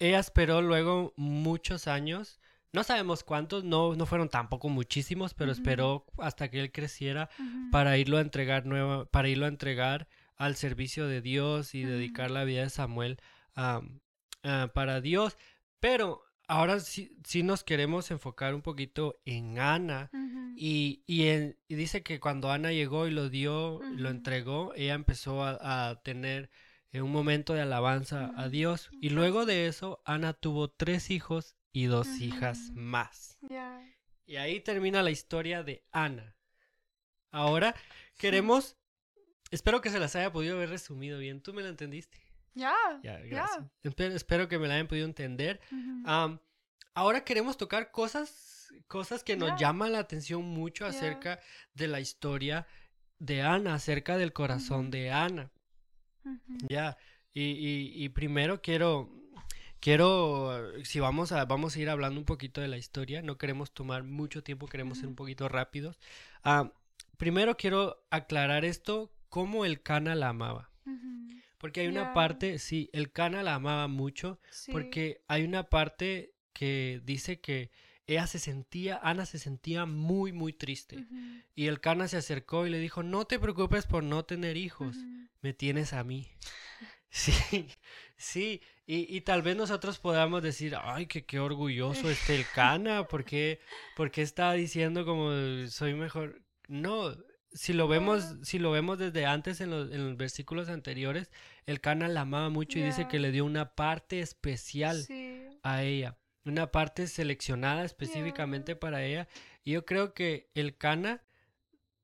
ella 0.00 0.18
esperó 0.18 0.62
luego 0.62 1.14
muchos 1.16 1.86
años, 1.86 2.40
no 2.72 2.82
sabemos 2.82 3.22
cuántos, 3.22 3.62
no, 3.62 3.94
no 3.94 4.04
fueron 4.04 4.28
tampoco 4.28 4.68
muchísimos, 4.68 5.32
pero 5.32 5.52
esperó 5.52 6.06
hasta 6.18 6.50
que 6.50 6.58
él 6.58 6.72
creciera 6.72 7.30
para 7.70 7.96
irlo 7.98 8.16
a 8.18 8.22
entregar 8.22 8.66
nueva, 8.66 9.04
para 9.04 9.28
irlo 9.28 9.44
a 9.44 9.48
entregar 9.48 10.08
al 10.36 10.56
servicio 10.56 11.06
de 11.06 11.20
Dios 11.20 11.76
y 11.76 11.84
dedicar 11.84 12.32
la 12.32 12.42
vida 12.42 12.62
de 12.62 12.70
Samuel 12.70 13.20
am, 13.54 14.00
ah, 14.42 14.72
para 14.74 15.00
Dios. 15.00 15.36
Pero 15.78 16.24
ahora 16.52 16.80
sí, 16.80 17.16
sí 17.24 17.42
nos 17.42 17.64
queremos 17.64 18.10
enfocar 18.10 18.54
un 18.54 18.62
poquito 18.62 19.20
en 19.24 19.58
Ana. 19.58 20.10
Y, 20.56 21.02
y, 21.06 21.28
en- 21.28 21.58
y 21.66 21.74
dice 21.74 22.02
que 22.02 22.20
cuando 22.20 22.50
Ana 22.50 22.72
llegó 22.72 23.06
y 23.08 23.10
lo 23.10 23.28
dio, 23.30 23.80
lo 23.82 24.08
Ujú. 24.08 24.16
entregó, 24.16 24.74
ella 24.74 24.94
empezó 24.94 25.42
a, 25.44 25.88
a 25.90 26.02
tener 26.02 26.50
eh, 26.92 27.00
un 27.00 27.10
momento 27.10 27.54
de 27.54 27.62
alabanza 27.62 28.32
a. 28.36 28.48
Dios. 28.48 28.90
Y 29.00 29.10
luego 29.10 29.46
de 29.46 29.66
eso, 29.66 30.02
Ana 30.04 30.34
tuvo 30.34 30.68
tres 30.70 31.10
hijos 31.10 31.56
y 31.72 31.86
dos 31.86 32.20
hijas 32.20 32.70
más. 32.74 33.38
Y 34.26 34.36
ahí 34.36 34.60
termina 34.60 35.02
la 35.02 35.10
historia 35.10 35.62
de 35.62 35.84
Ana. 35.90 36.36
Ahora 37.30 37.74
queremos, 38.18 38.76
espero 39.50 39.80
que 39.80 39.88
se 39.90 39.98
las 39.98 40.14
haya 40.16 40.32
podido 40.32 40.56
haber 40.56 40.68
resumido 40.68 41.18
bien. 41.18 41.40
¿Tú 41.40 41.54
me 41.54 41.62
la 41.62 41.70
entendiste? 41.70 42.18
Ya. 42.54 42.74
Ya, 43.02 43.18
Ya. 43.20 43.26
gracias. 43.26 43.64
Espero, 43.82 44.14
espero 44.14 44.48
que 44.48 44.58
me 44.58 44.68
la 44.68 44.74
hayan 44.74 44.88
podido 44.88 45.06
entender. 45.06 45.60
Ahora 46.94 47.24
queremos 47.24 47.56
tocar 47.56 47.90
cosas, 47.90 48.68
cosas 48.86 49.24
que 49.24 49.36
nos 49.36 49.50
Ya. 49.50 49.56
llaman 49.68 49.92
la 49.92 50.00
atención 50.00 50.42
mucho 50.44 50.84
acerca 50.86 51.40
de 51.74 51.88
la 51.88 52.00
historia 52.00 52.66
de 53.18 53.40
Ana, 53.42 53.74
acerca 53.74 54.18
del 54.18 54.32
corazón 54.32 54.90
de 54.90 55.10
Ana. 55.10 55.50
Ya, 56.68 56.96
y, 57.32 57.42
y, 57.42 58.04
y 58.04 58.08
primero 58.10 58.60
quiero, 58.60 59.10
quiero, 59.80 60.72
si 60.84 61.00
vamos 61.00 61.32
a, 61.32 61.44
vamos 61.46 61.74
a 61.74 61.80
ir 61.80 61.88
hablando 61.88 62.20
un 62.20 62.26
poquito 62.26 62.60
de 62.60 62.68
la 62.68 62.76
historia, 62.76 63.22
no 63.22 63.38
queremos 63.38 63.72
tomar 63.72 64.02
mucho 64.04 64.42
tiempo, 64.42 64.66
queremos 64.68 64.98
ser 64.98 65.08
un 65.08 65.16
poquito 65.16 65.48
rápidos. 65.48 65.98
Primero 67.16 67.56
quiero 67.56 68.04
aclarar 68.10 68.64
esto, 68.64 69.12
cómo 69.28 69.64
el 69.64 69.82
Cana 69.82 70.14
la 70.14 70.28
amaba. 70.28 70.70
Porque 71.62 71.80
hay 71.80 71.86
una 71.86 72.12
parte, 72.12 72.58
sí, 72.58 72.90
el 72.92 73.10
Cana 73.12 73.42
la 73.42 73.54
amaba 73.54 73.88
mucho, 73.88 74.38
Sí. 74.50 74.70
porque 74.72 75.22
hay 75.28 75.44
una 75.44 75.70
parte 75.70 76.34
que 76.52 77.00
dice 77.04 77.40
que 77.40 77.70
ella 78.06 78.26
se 78.26 78.38
sentía, 78.38 78.98
Ana 79.02 79.24
se 79.24 79.38
sentía 79.38 79.86
muy, 79.86 80.32
muy 80.32 80.52
triste. 80.52 81.06
Y 81.54 81.68
el 81.68 81.80
Cana 81.80 82.08
se 82.08 82.18
acercó 82.18 82.66
y 82.66 82.70
le 82.70 82.78
dijo, 82.80 83.02
no 83.02 83.24
te 83.26 83.38
preocupes 83.38 83.86
por 83.86 84.02
no 84.02 84.24
tener 84.24 84.56
hijos, 84.58 84.96
me 85.40 85.54
tienes 85.54 85.94
a 85.94 86.04
mí. 86.04 86.28
Sí, 87.14 87.68
sí, 88.16 88.62
y, 88.86 89.14
y 89.14 89.20
tal 89.20 89.42
vez 89.42 89.54
nosotros 89.54 89.98
podamos 89.98 90.42
decir, 90.42 90.74
ay, 90.80 91.04
que 91.04 91.26
qué 91.26 91.38
orgulloso 91.40 92.08
este 92.10 92.34
el 92.36 92.46
Cana, 92.54 93.06
¿por 93.06 93.24
qué, 93.24 93.60
por 93.96 94.10
qué 94.10 94.22
está 94.22 94.52
diciendo 94.54 95.04
como 95.04 95.30
soy 95.68 95.92
mejor? 95.92 96.40
No, 96.68 97.14
si 97.54 97.72
lo 97.72 97.88
vemos, 97.88 98.36
si 98.42 98.58
lo 98.58 98.70
vemos 98.70 98.98
desde 98.98 99.26
antes 99.26 99.60
en 99.60 99.70
los, 99.70 99.90
en 99.92 100.08
los 100.08 100.16
versículos 100.16 100.68
anteriores, 100.68 101.30
el 101.66 101.80
Cana 101.80 102.08
la 102.08 102.22
amaba 102.22 102.48
mucho 102.48 102.78
y 102.78 102.82
dice 102.82 103.08
que 103.08 103.18
le 103.18 103.30
dio 103.30 103.44
una 103.44 103.74
parte 103.74 104.20
especial 104.20 105.02
Sí. 105.02 105.46
a 105.62 105.82
ella, 105.82 106.16
una 106.44 106.70
parte 106.72 107.06
seleccionada 107.06 107.84
específicamente 107.84 108.76
para 108.76 109.04
ella. 109.04 109.28
Y 109.64 109.72
yo 109.72 109.84
creo 109.84 110.14
que 110.14 110.50
el 110.54 110.76
Cana 110.76 111.22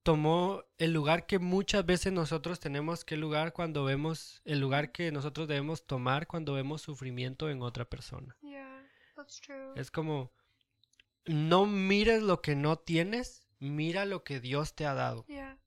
tomó 0.02 0.64
el 0.78 0.92
lugar 0.92 1.26
que 1.26 1.38
muchas 1.38 1.84
veces 1.84 2.12
nosotros 2.12 2.60
tenemos 2.60 3.04
que 3.04 3.16
lugar 3.16 3.52
cuando 3.52 3.84
vemos, 3.84 4.40
el 4.44 4.60
lugar 4.60 4.90
que 4.92 5.12
nosotros 5.12 5.48
debemos 5.48 5.86
tomar 5.86 6.26
cuando 6.26 6.54
vemos 6.54 6.82
sufrimiento 6.82 7.50
en 7.50 7.62
otra 7.62 7.84
persona. 7.84 8.36
Yeah, 8.40 8.86
that's 9.16 9.40
true. 9.40 9.72
Es 9.76 9.90
como, 9.90 10.32
no 11.26 11.66
mires 11.66 12.22
lo 12.22 12.40
que 12.40 12.54
no 12.56 12.78
tienes, 12.78 13.47
mira 13.58 14.04
lo 14.04 14.24
que 14.24 14.40
Dios 14.40 14.74
te 14.74 14.86
ha 14.86 14.94
dado. 14.94 15.24
Yeah. 15.26 15.58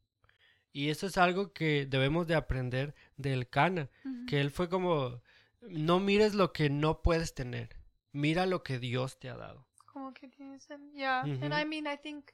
Y 0.74 0.90
eso 0.90 1.08
es 1.08 1.18
algo 1.18 1.52
que 1.54 1.86
debemos 1.86 2.28
de 2.28 2.36
aprender 2.36 2.96
del 3.18 3.50
Cana, 3.50 3.90
ujú. 4.06 4.26
que 4.28 4.40
él 4.40 4.52
fue 4.52 4.70
como, 4.70 5.22
no 5.62 6.00
mires 6.00 6.34
lo 6.34 6.54
que 6.54 6.70
no 6.70 7.02
puedes 7.02 7.34
tener, 7.34 7.76
mira 8.14 8.46
lo 8.46 8.64
que 8.64 8.80
Dios 8.80 9.20
te 9.20 9.30
ha 9.30 9.36
dado. 9.36 9.68
Como 9.86 10.14
que 10.14 10.28
tienes. 10.30 10.68
Yeah. 10.94 11.22
And 11.22 11.44
Ujú. 11.44 11.54
I 11.62 11.66
mean, 11.66 11.86
I 11.86 11.98
think, 11.98 12.32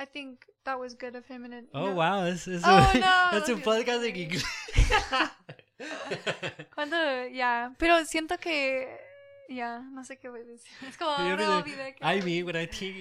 I 0.00 0.06
think 0.06 0.44
that 0.64 0.76
was 0.78 0.96
good 0.98 1.14
of 1.14 1.30
him. 1.30 1.44
And 1.44 1.54
it, 1.54 1.70
Oh, 1.72 1.86
no- 1.90 1.94
wow, 1.94 2.24
es, 2.26 2.48
es 2.48 2.62
Oh, 2.64 2.90
un, 2.94 3.00
no, 3.00 3.30
es 3.38 3.48
un 3.48 3.60
podcast 3.62 4.02
en 4.02 4.16
inglés. 4.16 4.44
Cuando, 6.74 6.96
ya. 7.28 7.74
Pero 7.78 8.04
siento 8.04 8.36
que, 8.38 8.98
ya, 9.48 9.80
no 9.80 10.04
sé 10.04 10.18
qué 10.18 10.28
voy 10.28 10.40
a 10.40 10.44
decir. 10.44 10.70
Es 10.88 10.96
como, 10.96 11.10
Yo 11.10 11.24
ahora 11.24 11.36
pensé, 11.36 11.52
olvidé 11.52 11.94
que. 11.94 12.04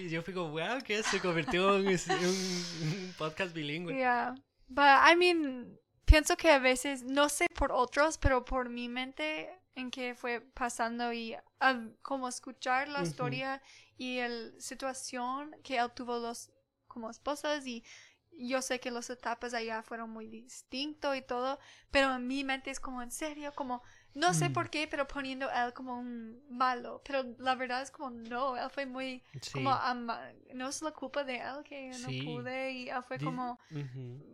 Yo 0.09 0.21
fui 0.21 0.33
como, 0.33 0.51
wow, 0.51 0.81
que 0.83 1.03
se 1.03 1.19
convirtió 1.19 1.77
en 1.77 1.87
un, 1.87 1.93
un 1.93 3.13
podcast 3.17 3.53
bilingüe. 3.53 3.95
Yeah. 3.95 4.35
But 4.67 4.85
I 5.05 5.15
mean, 5.15 5.77
pienso 6.05 6.35
que 6.37 6.49
a 6.49 6.59
veces, 6.59 7.03
no 7.03 7.29
sé 7.29 7.47
por 7.55 7.71
otros, 7.71 8.17
pero 8.17 8.43
por 8.45 8.69
mi 8.69 8.87
mente 8.89 9.49
en 9.75 9.91
que 9.91 10.15
fue 10.15 10.41
pasando 10.41 11.13
y 11.13 11.35
ah, 11.59 11.81
como 12.01 12.27
escuchar 12.27 12.89
la 12.89 12.99
Ujú. 12.99 13.07
historia 13.07 13.61
y 13.97 14.19
la 14.19 14.59
situación 14.59 15.55
que 15.63 15.77
él 15.77 15.91
tuvo 15.93 16.19
los 16.19 16.51
como 16.87 17.09
esposas 17.09 17.65
y 17.65 17.83
yo 18.31 18.61
sé 18.61 18.79
que 18.79 18.91
las 18.91 19.09
etapas 19.09 19.53
allá 19.53 19.83
fueron 19.83 20.09
muy 20.09 20.27
distintos 20.27 21.15
y 21.15 21.21
todo, 21.21 21.59
pero 21.91 22.15
en 22.15 22.27
mi 22.27 22.43
mente 22.43 22.71
es 22.71 22.79
como 22.79 23.01
en 23.01 23.11
serio, 23.11 23.53
como 23.55 23.83
no 24.13 24.33
sé 24.33 24.49
Mm. 24.49 24.53
por 24.53 24.69
qué, 24.69 24.87
pero 24.89 25.07
poniendo 25.07 25.47
a 25.49 25.65
él 25.65 25.73
como 25.73 25.97
un 25.97 26.41
malo, 26.49 27.01
pero 27.05 27.23
la 27.39 27.55
verdad 27.55 27.81
es 27.81 27.91
como 27.91 28.09
no, 28.09 28.57
él 28.57 28.69
fue 28.69 28.85
muy 28.85 29.21
Sí. 29.41 29.51
como 29.53 29.71
ama- 29.71 30.21
no 30.53 30.67
es 30.69 30.81
la 30.81 30.91
culpa 30.91 31.23
de 31.23 31.37
él 31.37 31.63
que 31.63 31.93
Sí. 31.93 32.19
no 32.19 32.25
pude 32.33 32.71
y 32.71 32.89
él 32.89 33.03
fue 33.07 33.19
como 33.19 33.57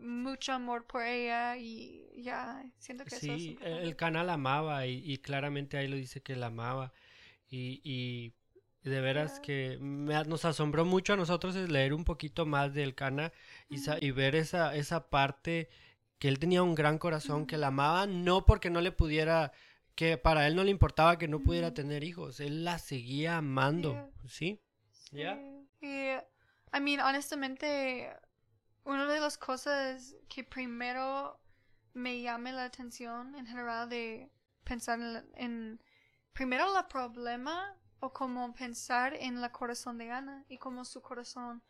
mucho 0.02 0.54
amor 0.54 0.86
por 0.86 1.04
ella 1.04 1.58
y 1.58 2.22
ya 2.22 2.64
siento 2.80 3.04
que 3.06 3.16
eso 3.16 3.32
es 3.34 3.42
Sí, 3.42 3.58
el 3.62 3.96
canal 3.96 4.30
amaba 4.30 4.86
y, 4.88 5.02
y 5.12 5.18
claramente 5.18 5.78
ahí 5.78 5.88
lo 5.88 5.96
dice 5.96 6.22
que 6.22 6.36
la 6.36 6.48
amaba. 6.48 6.92
Y, 7.50 7.82
y 7.84 8.34
de 8.90 9.02
veras 9.02 9.40
que 9.40 9.78
me- 9.80 10.24
nos 10.26 10.46
asombró 10.46 10.86
mucho 10.86 11.14
a 11.14 11.18
nosotros 11.18 11.56
es 11.56 11.70
leer 11.70 11.94
un 11.94 12.04
poquito 12.04 12.46
más 12.46 12.74
del 12.74 12.96
Cana 12.96 13.32
y, 13.70 13.78
y 14.06 14.12
ver 14.12 14.36
esa, 14.36 14.76
esa 14.76 15.10
parte 15.10 15.70
que 16.20 16.28
él 16.30 16.40
tenía 16.40 16.64
un 16.64 16.74
gran 16.74 16.98
corazón, 16.98 17.46
que 17.46 17.58
la 17.58 17.68
amaba 17.68 18.08
no 18.08 18.46
porque 18.46 18.70
no 18.70 18.82
le 18.82 18.92
pudiera, 18.92 19.52
que 19.98 20.16
para 20.18 20.46
él 20.46 20.56
no 20.56 20.64
le 20.64 20.70
importaba 20.70 21.18
que 21.18 21.28
no 21.28 21.40
pudiera 21.40 21.74
tener 21.74 22.04
hijos, 22.04 22.40
él 22.40 22.64
la 22.64 22.78
seguía 22.78 23.38
amando, 23.38 23.92
Yeah. 23.94 24.10
¿sí? 24.30 24.62
¿Ya? 25.12 25.36
Sí. 25.36 25.88
Y, 25.88 26.78
I 26.78 26.80
mean, 26.80 27.00
honestamente, 27.02 28.16
una 28.86 29.12
de 29.12 29.20
las 29.20 29.40
cosas 29.40 30.16
que 30.30 30.44
primero 30.44 31.40
me 31.94 32.22
llama 32.22 32.52
la 32.52 32.66
atención 32.66 33.34
en 33.36 33.48
general 33.48 33.90
de 33.90 34.30
pensar 34.64 35.00
en, 35.00 35.14
la- 35.14 35.26
en 35.34 35.82
primero 36.32 36.66
el 36.78 36.86
problema 36.86 37.76
o 38.00 38.14
como 38.14 38.54
pensar 38.54 39.16
en 39.16 39.44
el 39.44 39.52
corazón 39.52 39.98
de 39.98 40.12
Ana 40.12 40.46
y 40.48 40.60
cómo 40.60 40.86
su 40.86 41.02
corazón 41.02 41.64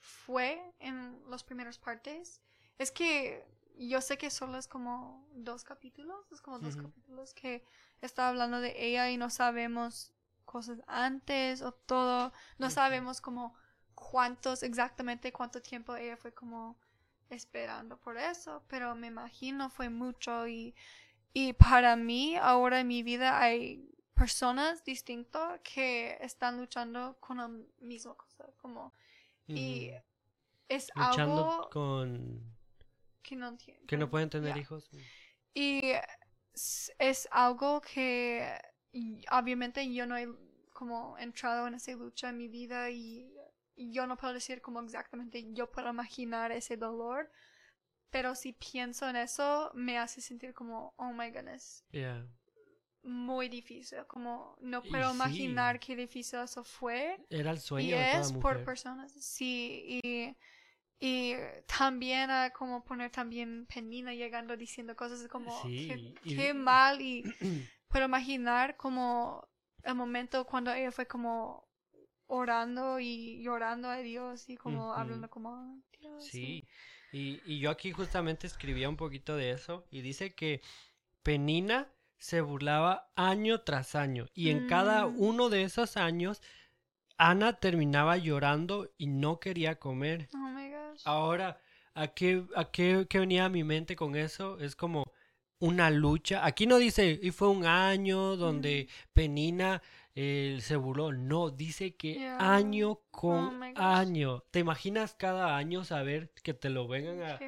fue 0.00 0.60
en 0.80 1.22
las 1.30 1.44
primeras 1.44 1.78
partes, 1.78 2.40
es 2.76 2.90
que 2.90 3.44
yo 3.78 4.00
sé 4.00 4.18
que 4.18 4.30
solo 4.30 4.58
es 4.58 4.66
como 4.66 5.24
dos 5.32 5.62
capítulos, 5.62 6.30
es 6.32 6.40
como 6.40 6.58
dos 6.58 6.76
capítulos 6.76 7.32
que 7.32 7.62
está 8.00 8.28
hablando 8.28 8.60
de 8.60 8.74
ella 8.76 9.10
y 9.10 9.16
no 9.16 9.30
sabemos 9.30 10.12
cosas 10.44 10.80
antes 10.86 11.62
o 11.62 11.72
todo, 11.72 12.32
no 12.58 12.70
sabemos 12.70 13.20
como 13.20 13.54
cuántos, 13.94 14.62
exactamente 14.62 15.32
cuánto 15.32 15.62
tiempo 15.62 15.94
ella 15.94 16.16
fue 16.16 16.32
como 16.32 16.76
esperando 17.30 17.98
por 17.98 18.16
eso, 18.16 18.64
pero 18.66 18.94
me 18.96 19.08
imagino 19.08 19.70
fue 19.70 19.90
mucho 19.90 20.48
y, 20.48 20.74
y 21.32 21.52
para 21.52 21.94
mí 21.94 22.36
ahora 22.36 22.80
en 22.80 22.88
mi 22.88 23.02
vida 23.02 23.38
hay 23.38 23.94
personas 24.14 24.82
distintas 24.84 25.60
que 25.60 26.18
están 26.20 26.56
luchando 26.56 27.16
con 27.20 27.36
la 27.36 27.48
misma 27.80 28.14
cosa, 28.14 28.46
como 28.60 28.92
y 29.46 29.92
es 30.68 30.90
Luchando 30.94 31.52
algo 31.52 31.70
con 31.70 32.57
que 33.28 33.36
no 33.36 33.48
entiendo. 33.48 33.86
que 33.86 33.96
no 33.96 34.10
pueden 34.10 34.30
tener 34.30 34.56
Ya. 34.56 34.56
hijos. 34.56 34.88
Y 35.54 35.80
es, 36.54 36.92
es 36.98 37.28
algo 37.32 37.80
que 37.80 38.54
y 38.92 39.24
obviamente 39.30 39.92
yo 39.92 40.06
no 40.06 40.16
he 40.16 40.28
como 40.72 41.18
entrado 41.18 41.66
en 41.66 41.74
esa 41.74 41.92
lucha 41.92 42.30
en 42.30 42.38
mi 42.38 42.48
vida 42.48 42.90
y, 42.90 43.32
y 43.76 43.92
yo 43.92 44.06
no 44.06 44.16
puedo 44.16 44.32
decir 44.34 44.60
como 44.62 44.80
exactamente 44.80 45.52
yo 45.52 45.70
puedo 45.70 45.90
imaginar 45.90 46.52
ese 46.52 46.76
dolor, 46.76 47.30
pero 48.10 48.34
si 48.34 48.52
pienso 48.54 49.08
en 49.08 49.16
eso 49.16 49.70
me 49.74 49.98
hace 49.98 50.20
sentir 50.20 50.54
como, 50.54 50.94
oh 50.96 51.12
my 51.12 51.30
goodness, 51.30 51.84
Yeah. 51.92 52.22
muy 53.02 53.48
difícil, 53.48 54.04
como 54.06 54.56
no 54.60 54.82
Y 54.82 54.90
puedo 54.90 55.04
sí. 55.04 55.14
imaginar 55.14 55.80
qué 55.80 55.96
difícil 55.96 56.40
eso 56.40 56.64
fue. 56.64 57.18
Era 57.30 57.52
el 57.52 57.58
sueño 57.60 57.88
Y 57.88 57.92
de 57.96 58.04
toda 58.06 58.22
es 58.22 58.32
mujer. 58.32 58.42
por 58.42 58.64
personas, 58.64 59.12
sí, 59.12 60.00
y, 60.04 60.36
y 61.00 61.34
también 61.66 62.30
a 62.30 62.50
como 62.50 62.82
poner 62.84 63.10
también 63.10 63.66
Penina 63.66 64.12
llegando 64.14 64.56
diciendo 64.56 64.96
cosas 64.96 65.28
como 65.28 65.50
Sí, 65.62 65.88
qué, 66.26 66.52
y- 66.52 66.54
mal 66.54 67.00
y 67.00 67.22
puedo 67.88 68.06
imaginar 68.06 68.76
como 68.76 69.46
el 69.84 69.94
momento 69.94 70.44
cuando 70.44 70.72
ella 70.72 70.90
fue 70.90 71.06
como 71.06 71.68
orando 72.26 72.98
y 73.00 73.42
llorando 73.42 73.88
a 73.88 73.98
Dios 73.98 74.48
y 74.48 74.56
como 74.56 74.92
hablando 74.92 75.30
como 75.30 75.56
"Ay, 75.56 75.82
Dios", 76.00 76.24
Sí, 76.24 76.64
y, 77.12 77.40
y 77.46 77.60
yo 77.60 77.70
aquí 77.70 77.92
justamente 77.92 78.46
escribía 78.46 78.88
un 78.88 78.96
poquito 78.96 79.36
de 79.36 79.50
eso 79.50 79.84
y 79.90 80.00
dice 80.02 80.34
que 80.34 80.60
Penina 81.22 81.88
se 82.18 82.40
burlaba 82.40 83.10
año 83.14 83.60
tras 83.62 83.94
año 83.94 84.26
y 84.34 84.50
en 84.50 84.66
cada 84.68 85.06
Mm. 85.06 85.20
uno 85.20 85.48
de 85.48 85.62
esos 85.62 85.96
años 85.96 86.42
Ana 87.18 87.54
terminaba 87.54 88.16
llorando 88.16 88.92
y 88.98 89.06
no 89.08 89.40
quería 89.40 89.78
comer. 89.78 90.28
Oh. 90.34 90.67
Ahora, 91.04 91.60
¿a 91.94 92.08
qué, 92.08 92.44
a 92.56 92.70
qué, 92.70 93.06
qué 93.08 93.18
venía 93.18 93.44
a 93.46 93.48
mi 93.48 93.64
mente 93.64 93.96
con 93.96 94.16
eso? 94.16 94.58
Es 94.60 94.76
como 94.76 95.04
una 95.60 95.90
lucha. 95.90 96.44
Aquí 96.44 96.66
no 96.66 96.78
dice, 96.78 97.18
y 97.20 97.30
fue 97.32 97.48
un 97.48 97.66
año 97.66 98.36
donde 98.36 98.88
Penina 99.12 99.82
eh, 100.14 100.58
se 100.60 100.76
burló. 100.76 101.12
No, 101.12 101.50
dice 101.50 101.94
que 101.96 102.14
Yeah. 102.14 102.54
año 102.56 103.00
con 103.10 103.62
Oh 103.62 103.72
año. 103.76 104.44
¿Te 104.50 104.60
imaginas 104.60 105.14
cada 105.14 105.56
año 105.56 105.84
saber 105.84 106.30
que 106.42 106.54
te 106.54 106.70
lo 106.70 106.86
vengan 106.88 107.22
a, 107.22 107.38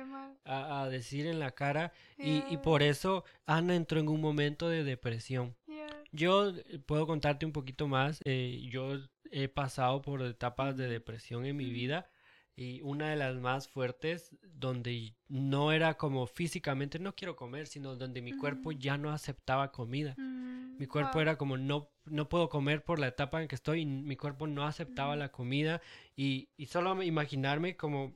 a- 0.44 0.82
a 0.82 0.88
decir 0.88 1.26
en 1.26 1.38
la 1.38 1.52
cara? 1.52 1.92
Y, 2.18 2.44
y 2.52 2.56
por 2.58 2.82
eso 2.82 3.24
Ana 3.46 3.74
entró 3.76 4.00
en 4.00 4.08
un 4.08 4.20
momento 4.20 4.68
de 4.68 4.82
depresión. 4.84 5.56
Yeah. 5.66 5.86
Yo 6.12 6.48
eh, 6.50 6.78
puedo 6.84 7.06
contarte 7.06 7.46
un 7.46 7.52
poquito 7.52 7.86
más. 7.88 8.20
eh, 8.24 8.60
yo 8.70 8.98
he 9.32 9.46
pasado 9.48 10.02
por 10.02 10.22
etapas 10.22 10.76
de 10.76 10.88
depresión 10.88 11.44
en 11.46 11.56
mi 11.56 11.70
vida 11.70 12.10
y 12.56 12.80
una 12.82 13.10
de 13.10 13.16
las 13.16 13.36
más 13.36 13.68
fuertes 13.68 14.30
donde 14.42 15.14
no 15.28 15.72
era 15.72 15.94
como 15.94 16.26
físicamente 16.26 16.98
no 16.98 17.14
quiero 17.14 17.36
comer, 17.36 17.66
sino 17.66 17.96
donde 17.96 18.20
mi 18.22 18.32
cuerpo 18.32 18.70
Ujú. 18.70 18.78
ya 18.78 18.98
no 18.98 19.10
aceptaba 19.12 19.72
comida. 19.72 20.14
Mm, 20.18 20.76
Mi 20.78 20.86
cuerpo 20.86 21.14
wow. 21.14 21.22
era 21.22 21.36
como 21.36 21.56
no, 21.56 21.90
no 22.04 22.28
puedo 22.28 22.48
comer 22.48 22.84
por 22.84 22.98
la 22.98 23.08
etapa 23.08 23.40
en 23.42 23.48
que 23.48 23.54
estoy 23.54 23.82
y 23.82 23.86
mi 23.86 24.16
cuerpo 24.16 24.46
no 24.46 24.66
aceptaba 24.66 25.10
Ujú. 25.12 25.18
la 25.20 25.32
comida 25.32 25.80
y, 26.16 26.48
y 26.56 26.66
solo 26.66 26.94
me- 26.94 27.06
imaginarme 27.06 27.76
como 27.76 28.14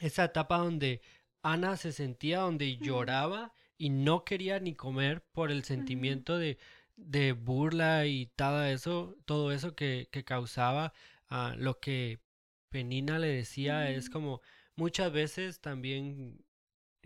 esa 0.00 0.24
etapa 0.24 0.58
donde 0.58 1.00
Ana 1.42 1.76
se 1.76 1.92
sentía 1.92 2.40
donde 2.40 2.76
lloraba 2.78 3.52
y 3.78 3.90
no 3.90 4.24
quería 4.24 4.60
ni 4.60 4.74
comer 4.74 5.22
por 5.32 5.50
el 5.50 5.64
sentimiento 5.64 6.38
de 6.38 6.58
de 6.96 7.32
burla 7.32 8.04
y 8.06 8.26
todo 8.36 8.62
eso, 8.66 9.16
todo 9.24 9.52
eso 9.52 9.74
que, 9.74 10.08
que 10.12 10.22
causaba 10.22 10.92
ah, 11.30 11.54
lo 11.56 11.80
que 11.80 12.20
Penina 12.70 13.18
le 13.18 13.28
decía 13.28 13.90
es 13.90 14.08
como 14.08 14.40
muchas 14.76 15.12
veces 15.12 15.60
también 15.60 16.44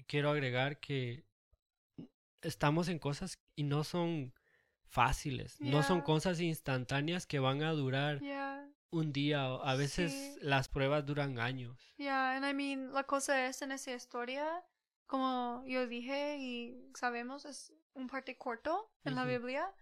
quiero 0.06 0.30
agregar 0.30 0.78
que 0.78 1.24
estamos 2.42 2.88
en 2.88 2.98
cosas 2.98 3.38
y 3.56 3.62
no 3.64 3.82
son 3.84 4.34
fáciles, 4.86 5.60
no 5.60 5.82
son 5.82 6.02
cosas 6.02 6.40
instantáneas 6.40 7.26
que 7.26 7.38
van 7.40 7.62
a 7.62 7.72
durar 7.72 8.20
Yeah. 8.20 8.68
un 8.90 9.12
día, 9.12 9.44
a 9.46 9.74
veces 9.74 10.12
Sí. 10.12 10.38
las 10.42 10.68
pruebas 10.68 11.04
duran 11.04 11.38
años. 11.40 11.76
Yeah, 11.96 12.36
and 12.36 12.44
I 12.48 12.54
mean, 12.54 12.92
la 12.92 13.04
cosa 13.04 13.46
es 13.46 13.60
en 13.62 13.72
esa 13.72 13.92
historia, 13.94 14.46
como 15.06 15.64
yo 15.66 15.86
dije 15.88 16.36
y 16.38 16.92
sabemos, 16.94 17.44
es 17.44 17.72
un 17.94 18.06
parte 18.08 18.36
corto 18.36 18.92
en 19.04 19.14
la. 19.14 19.24
Biblia. 19.24 19.72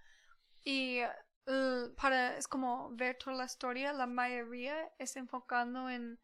Y 0.64 1.00
eh, 1.46 1.88
para, 1.96 2.37
es 2.37 2.46
como 2.46 2.90
ver 2.92 3.16
toda 3.16 3.37
la 3.37 3.44
historia, 3.44 3.92
la 3.92 4.07
mayoría 4.07 4.92
es 4.98 5.16
enfocando 5.16 5.90
en 5.90 6.18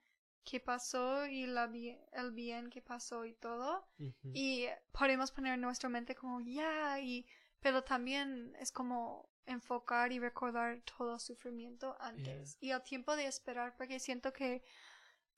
qué 0.45 0.61
pasó 0.61 1.27
y 1.27 1.47
la, 1.47 1.71
el 2.13 2.33
bien 2.33 2.71
que 2.71 2.81
pasó 2.81 3.25
y 3.25 3.35
todo. 3.35 3.87
Y 4.23 4.67
podemos 4.93 5.31
poner 5.31 5.55
en 5.55 5.61
nuestra 5.61 5.89
mente 5.89 6.15
como, 6.15 6.41
ya, 6.41 6.99
y, 7.01 7.27
pero 7.61 7.85
también 7.85 8.55
es 8.59 8.73
como 8.73 9.29
enfocar 9.45 10.13
y 10.13 10.19
recordar 10.19 10.83
todo 10.83 11.15
el 11.15 11.21
sufrimiento 11.21 11.97
antes. 12.01 12.57
Y 12.61 12.71
el 12.71 12.83
tiempo 12.83 13.15
de 13.17 13.27
esperar, 13.27 13.75
porque 13.77 13.99
siento 13.99 14.33
que 14.33 14.63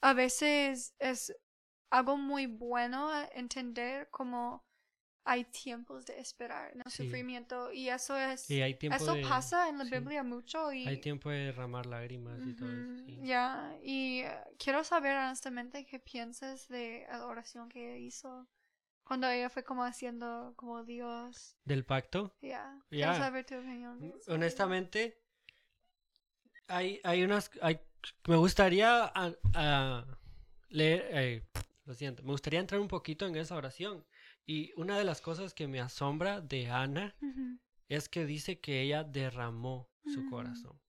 a 0.00 0.14
veces 0.14 0.94
es 0.98 1.34
algo 1.90 2.16
muy 2.16 2.46
bueno 2.46 3.10
entender 3.32 4.08
como 4.10 4.64
hay 5.24 5.44
tiempos 5.44 6.06
de 6.06 6.18
esperar 6.18 6.72
en 6.72 6.80
el 6.84 6.90
Sí. 6.90 7.04
sufrimiento. 7.04 7.72
Y 7.72 7.88
eso 7.88 8.16
es, 8.16 8.50
Y 8.50 8.62
hay 8.62 8.74
tiempo 8.74 8.96
eso 8.96 9.14
de- 9.14 9.22
pasa 9.22 9.68
en 9.68 9.78
la 9.78 9.84
sí. 9.84 9.90
Biblia 9.90 10.22
mucho. 10.22 10.72
Y, 10.72 10.86
Hay 10.88 11.00
tiempo 11.00 11.30
de 11.30 11.38
derramar 11.46 11.86
lágrimas 11.86 12.40
y 12.46 12.54
todo 12.54 12.68
eso. 12.70 13.04
Sí. 13.06 13.20
Ya, 13.22 13.76
y 13.82 14.20
eh, 14.20 14.38
quiero 14.58 14.82
saber 14.84 15.16
honestamente 15.16 15.84
qué 15.86 15.98
piensas 16.00 16.68
de 16.68 17.06
la 17.10 17.26
oración 17.26 17.68
que 17.68 17.98
hizo 18.00 18.48
cuando 19.04 19.28
ella 19.28 19.50
fue 19.50 19.62
como 19.64 19.84
haciendo 19.84 20.52
como 20.56 20.84
Dios. 20.84 21.56
Del 21.64 21.84
pacto. 21.84 22.34
Ya, 22.40 22.78
Ya. 22.78 22.86
quiero 22.88 23.14
saber 23.16 23.44
tu 23.44 23.56
opinión. 23.56 24.14
Honestamente, 24.28 25.20
hay, 26.68 27.00
hay 27.04 27.22
unas. 27.24 27.50
Hay, 27.62 27.80
me 28.28 28.36
gustaría 28.36 29.04
a- 29.04 29.34
a 29.54 30.06
leer. 30.68 31.08
eh, 31.12 31.42
lo 31.84 31.94
siento, 31.94 32.22
me 32.22 32.30
gustaría 32.30 32.60
entrar 32.60 32.80
un 32.80 32.88
poquito 32.88 33.26
en 33.26 33.36
esa 33.36 33.56
oración. 33.56 34.04
Y 34.46 34.72
una 34.76 34.98
de 34.98 35.04
las 35.04 35.20
cosas 35.20 35.54
que 35.54 35.68
me 35.68 35.80
asombra 35.80 36.40
de 36.40 36.68
Ana 36.68 37.14
es 37.88 38.08
que 38.08 38.26
dice 38.26 38.60
que 38.60 38.82
ella 38.82 39.04
derramó 39.04 39.88
su 40.04 40.20
Ujú. 40.20 40.30
corazón. 40.30 40.80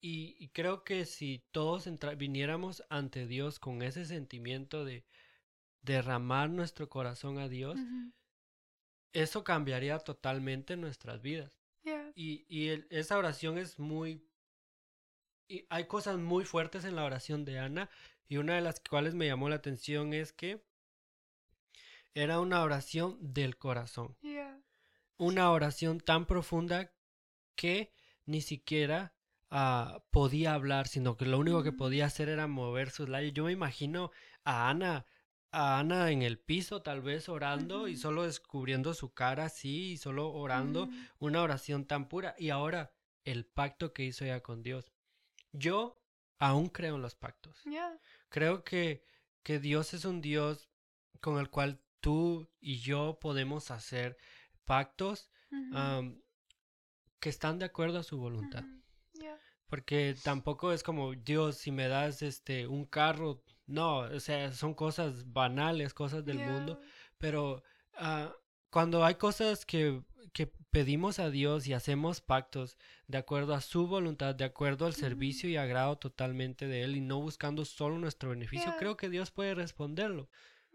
Y, 0.00 0.36
y 0.38 0.48
creo 0.50 0.84
que 0.84 1.04
si 1.06 1.42
todos 1.50 1.88
viniéramos 2.16 2.84
ante 2.88 3.26
Dios 3.26 3.58
con 3.58 3.82
ese 3.82 4.04
sentimiento 4.04 4.84
de 4.84 5.04
derramar 5.82 6.50
nuestro 6.50 6.88
corazón 6.88 7.38
a 7.38 7.48
Dios, 7.48 7.78
eso 9.12 9.42
cambiaría 9.44 9.98
totalmente 9.98 10.76
nuestras 10.76 11.20
vidas. 11.22 11.52
Y, 12.14 12.44
y 12.48 12.68
el- 12.68 12.86
esa 12.90 13.18
oración 13.18 13.58
es 13.58 13.78
muy... 13.78 14.24
Y 15.48 15.66
hay 15.70 15.86
cosas 15.86 16.18
muy 16.18 16.44
fuertes 16.44 16.84
en 16.84 16.94
la 16.94 17.04
oración 17.04 17.44
de 17.44 17.58
Ana 17.58 17.88
y 18.28 18.36
una 18.36 18.54
de 18.54 18.60
las 18.60 18.80
cuales 18.80 19.14
me 19.14 19.26
llamó 19.26 19.48
la 19.48 19.56
atención 19.56 20.12
es 20.12 20.32
que 20.32 20.62
era 22.14 22.40
una 22.40 22.62
oración 22.62 23.16
del 23.20 23.56
corazón. 23.56 24.16
Una 25.16 25.50
oración 25.50 26.00
tan 26.00 26.26
profunda 26.26 26.92
que 27.56 27.92
ni 28.24 28.40
siquiera 28.40 29.14
ah, 29.50 30.04
podía 30.10 30.52
hablar, 30.54 30.88
sino 30.88 31.16
que 31.16 31.24
lo 31.24 31.38
único 31.38 31.62
que 31.62 31.72
Mm. 31.72 31.76
podía 31.76 32.06
hacer 32.06 32.28
era 32.28 32.46
mover 32.46 32.90
sus 32.90 33.08
labios. 33.08 33.32
Yo 33.32 33.44
me 33.44 33.52
imagino 33.52 34.10
a 34.44 34.68
Ana, 34.68 35.06
a 35.50 35.78
Ana 35.78 36.10
en 36.10 36.20
el 36.22 36.38
piso 36.38 36.82
tal 36.82 37.00
vez 37.00 37.28
orando 37.30 37.88
y 37.88 37.96
solo 37.96 38.24
descubriendo 38.24 38.92
su 38.92 39.14
cara 39.14 39.46
así 39.46 39.92
y 39.92 39.96
solo 39.96 40.30
orando 40.32 40.82
ujú, 40.84 40.92
una 41.18 41.42
oración 41.42 41.86
tan 41.86 42.08
pura. 42.08 42.34
Y 42.38 42.50
ahora 42.50 42.92
el 43.24 43.46
pacto 43.46 43.92
que 43.94 44.04
hizo 44.04 44.24
ella 44.24 44.42
con 44.42 44.62
Dios. 44.62 44.92
Yo 45.52 45.98
aún 46.38 46.68
creo 46.68 46.96
en 46.96 47.02
los 47.02 47.14
pactos. 47.14 47.62
Creo 48.28 48.64
que, 48.64 49.02
que 49.42 49.58
Dios 49.58 49.94
es 49.94 50.04
un 50.04 50.20
Dios 50.20 50.68
con 51.20 51.38
el 51.38 51.48
cual 51.48 51.80
tú 52.00 52.48
y 52.60 52.78
yo 52.78 53.18
podemos 53.20 53.70
hacer 53.70 54.16
pactos 54.64 55.30
que 57.20 57.28
están 57.28 57.58
de 57.58 57.64
acuerdo 57.66 57.98
a 57.98 58.02
su 58.02 58.18
voluntad. 58.18 58.64
Porque 59.66 60.16
tampoco 60.24 60.72
es 60.72 60.82
como, 60.82 61.14
Dios, 61.14 61.56
si 61.56 61.70
me 61.70 61.88
das 61.88 62.22
este 62.22 62.66
un 62.66 62.86
carro, 62.86 63.42
no, 63.66 63.98
o 63.98 64.20
sea, 64.20 64.52
son 64.52 64.72
cosas 64.74 65.30
banales, 65.30 65.92
cosas 65.92 66.24
del 66.24 66.38
mundo. 66.38 66.80
Pero 67.18 67.62
ah, 67.94 68.32
cuando 68.70 69.04
hay 69.04 69.16
cosas 69.16 69.66
que, 69.66 70.02
que 70.32 70.46
pedimos 70.70 71.18
a 71.18 71.28
Dios 71.30 71.66
y 71.66 71.74
hacemos 71.74 72.20
pactos 72.22 72.78
de 73.08 73.18
acuerdo 73.18 73.54
a 73.54 73.60
su 73.60 73.86
voluntad, 73.86 74.34
de 74.34 74.44
acuerdo 74.44 74.86
al 74.86 74.94
servicio 74.94 75.50
y 75.50 75.56
agrado 75.56 75.96
totalmente 75.96 76.66
de 76.66 76.82
Él 76.82 76.96
y 76.96 77.00
no 77.00 77.20
buscando 77.20 77.64
solo 77.64 77.98
nuestro 77.98 78.30
beneficio, 78.30 78.74
creo 78.78 78.96
que 78.96 79.10
Dios 79.10 79.30
puede 79.30 79.54
responderlo. 79.54 80.30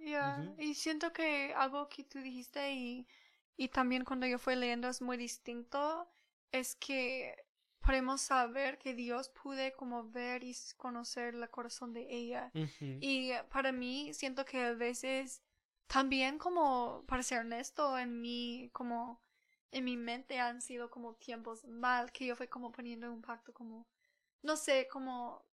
Ya, 0.06 0.38
Ujú. 0.40 0.62
y 0.62 0.74
siento 0.74 1.14
que 1.14 1.54
algo 1.56 1.88
que 1.88 2.04
tú 2.04 2.20
dijiste 2.20 2.74
y, 2.74 3.08
y 3.56 3.70
también 3.70 4.04
cuando 4.04 4.26
yo 4.28 4.38
fui 4.38 4.56
leyendo 4.56 4.88
es 4.90 5.02
muy 5.02 5.18
distinto, 5.18 6.08
es 6.52 6.76
que 6.76 7.36
podemos 7.80 8.22
saber 8.22 8.78
que 8.78 8.94
Dios 8.94 9.30
pude 9.30 9.74
como 9.74 10.10
ver 10.10 10.44
y 10.44 10.56
conocer 10.78 11.36
el 11.36 11.50
corazón 11.50 11.94
de 11.94 12.08
ella. 12.10 12.52
Y 13.00 13.32
para 13.52 13.72
mí 13.72 14.14
siento 14.14 14.46
que 14.46 14.64
a 14.64 14.74
veces 14.74 15.42
también 15.88 16.38
como, 16.38 17.04
para 17.08 17.24
ser 17.24 17.40
honesto, 17.42 17.98
en 17.98 18.22
mi, 18.22 18.70
como, 18.74 19.22
en 19.72 19.84
mi 19.84 19.98
mente 19.98 20.40
han 20.40 20.62
sido 20.62 20.90
como 20.90 21.16
tiempos 21.16 21.66
mal, 21.66 22.12
que 22.12 22.26
yo 22.26 22.36
fui 22.36 22.48
como 22.48 22.72
poniendo 22.72 23.12
un 23.12 23.22
pacto 23.22 23.54
como, 23.54 23.86
no 24.42 24.56
sé, 24.56 24.88
como, 24.92 25.46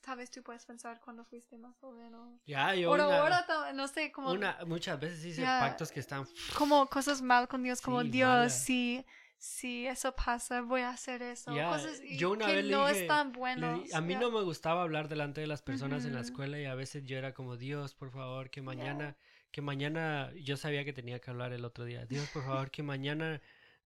tal 0.00 0.16
vez 0.18 0.30
tú 0.30 0.42
puedes 0.42 0.64
pensar 0.64 1.00
cuando 1.04 1.24
fuiste 1.24 1.56
más 1.58 1.76
joven 1.78 2.14
o... 2.14 2.40
Ya, 2.46 2.74
yo 2.74 2.88
Ahora, 2.90 3.06
una- 3.08 3.18
ahora, 3.20 3.72
no 3.74 3.86
sé, 3.88 4.10
como, 4.12 4.32
una- 4.32 4.58
muchas 4.66 4.98
veces 4.98 5.24
hice 5.24 5.42
Ya. 5.42 5.60
pactos 5.60 5.92
que 5.92 6.00
están 6.00 6.26
como 6.56 6.86
cosas 6.88 7.20
mal 7.22 7.48
con 7.48 7.62
Dios, 7.62 7.80
como 7.80 8.00
Sí, 8.02 8.08
Dios, 8.10 8.28
malas. 8.28 8.64
si, 8.64 9.04
si 9.38 9.86
eso 9.86 10.14
pasa, 10.16 10.62
voy 10.62 10.80
a 10.82 10.90
hacer 10.90 11.22
eso. 11.22 11.54
Ya, 11.54 11.68
cosas 11.70 12.00
yo 12.18 12.30
una 12.32 12.46
que 12.46 12.56
vez 12.56 12.64
no 12.66 12.86
dije- 12.88 13.02
están 13.02 13.32
Le 13.32 13.38
buenos. 13.38 13.84
di- 13.84 13.92
a 13.92 14.00
mí 14.00 14.14
ya. 14.14 14.20
no 14.20 14.30
me 14.30 14.42
gustaba 14.42 14.82
hablar 14.82 15.08
delante 15.08 15.40
de 15.42 15.46
las 15.46 15.62
personas 15.62 16.04
en 16.06 16.14
la 16.14 16.20
escuela 16.20 16.58
y 16.58 16.64
a 16.64 16.74
veces 16.74 17.04
yo 17.04 17.16
era 17.18 17.34
como 17.34 17.56
Dios, 17.56 17.94
por 17.94 18.10
favor, 18.10 18.50
que 18.50 18.62
mañana, 18.62 19.16
que 19.50 19.60
mañana, 19.62 20.32
yo 20.40 20.56
sabía 20.56 20.84
que 20.84 20.92
tenía 20.94 21.20
que 21.20 21.30
hablar 21.30 21.52
el 21.52 21.64
otro 21.64 21.84
día. 21.84 22.06
Dios, 22.06 22.28
por 22.30 22.42
favor, 22.44 22.70
que 22.70 22.82
mañana 22.82 23.42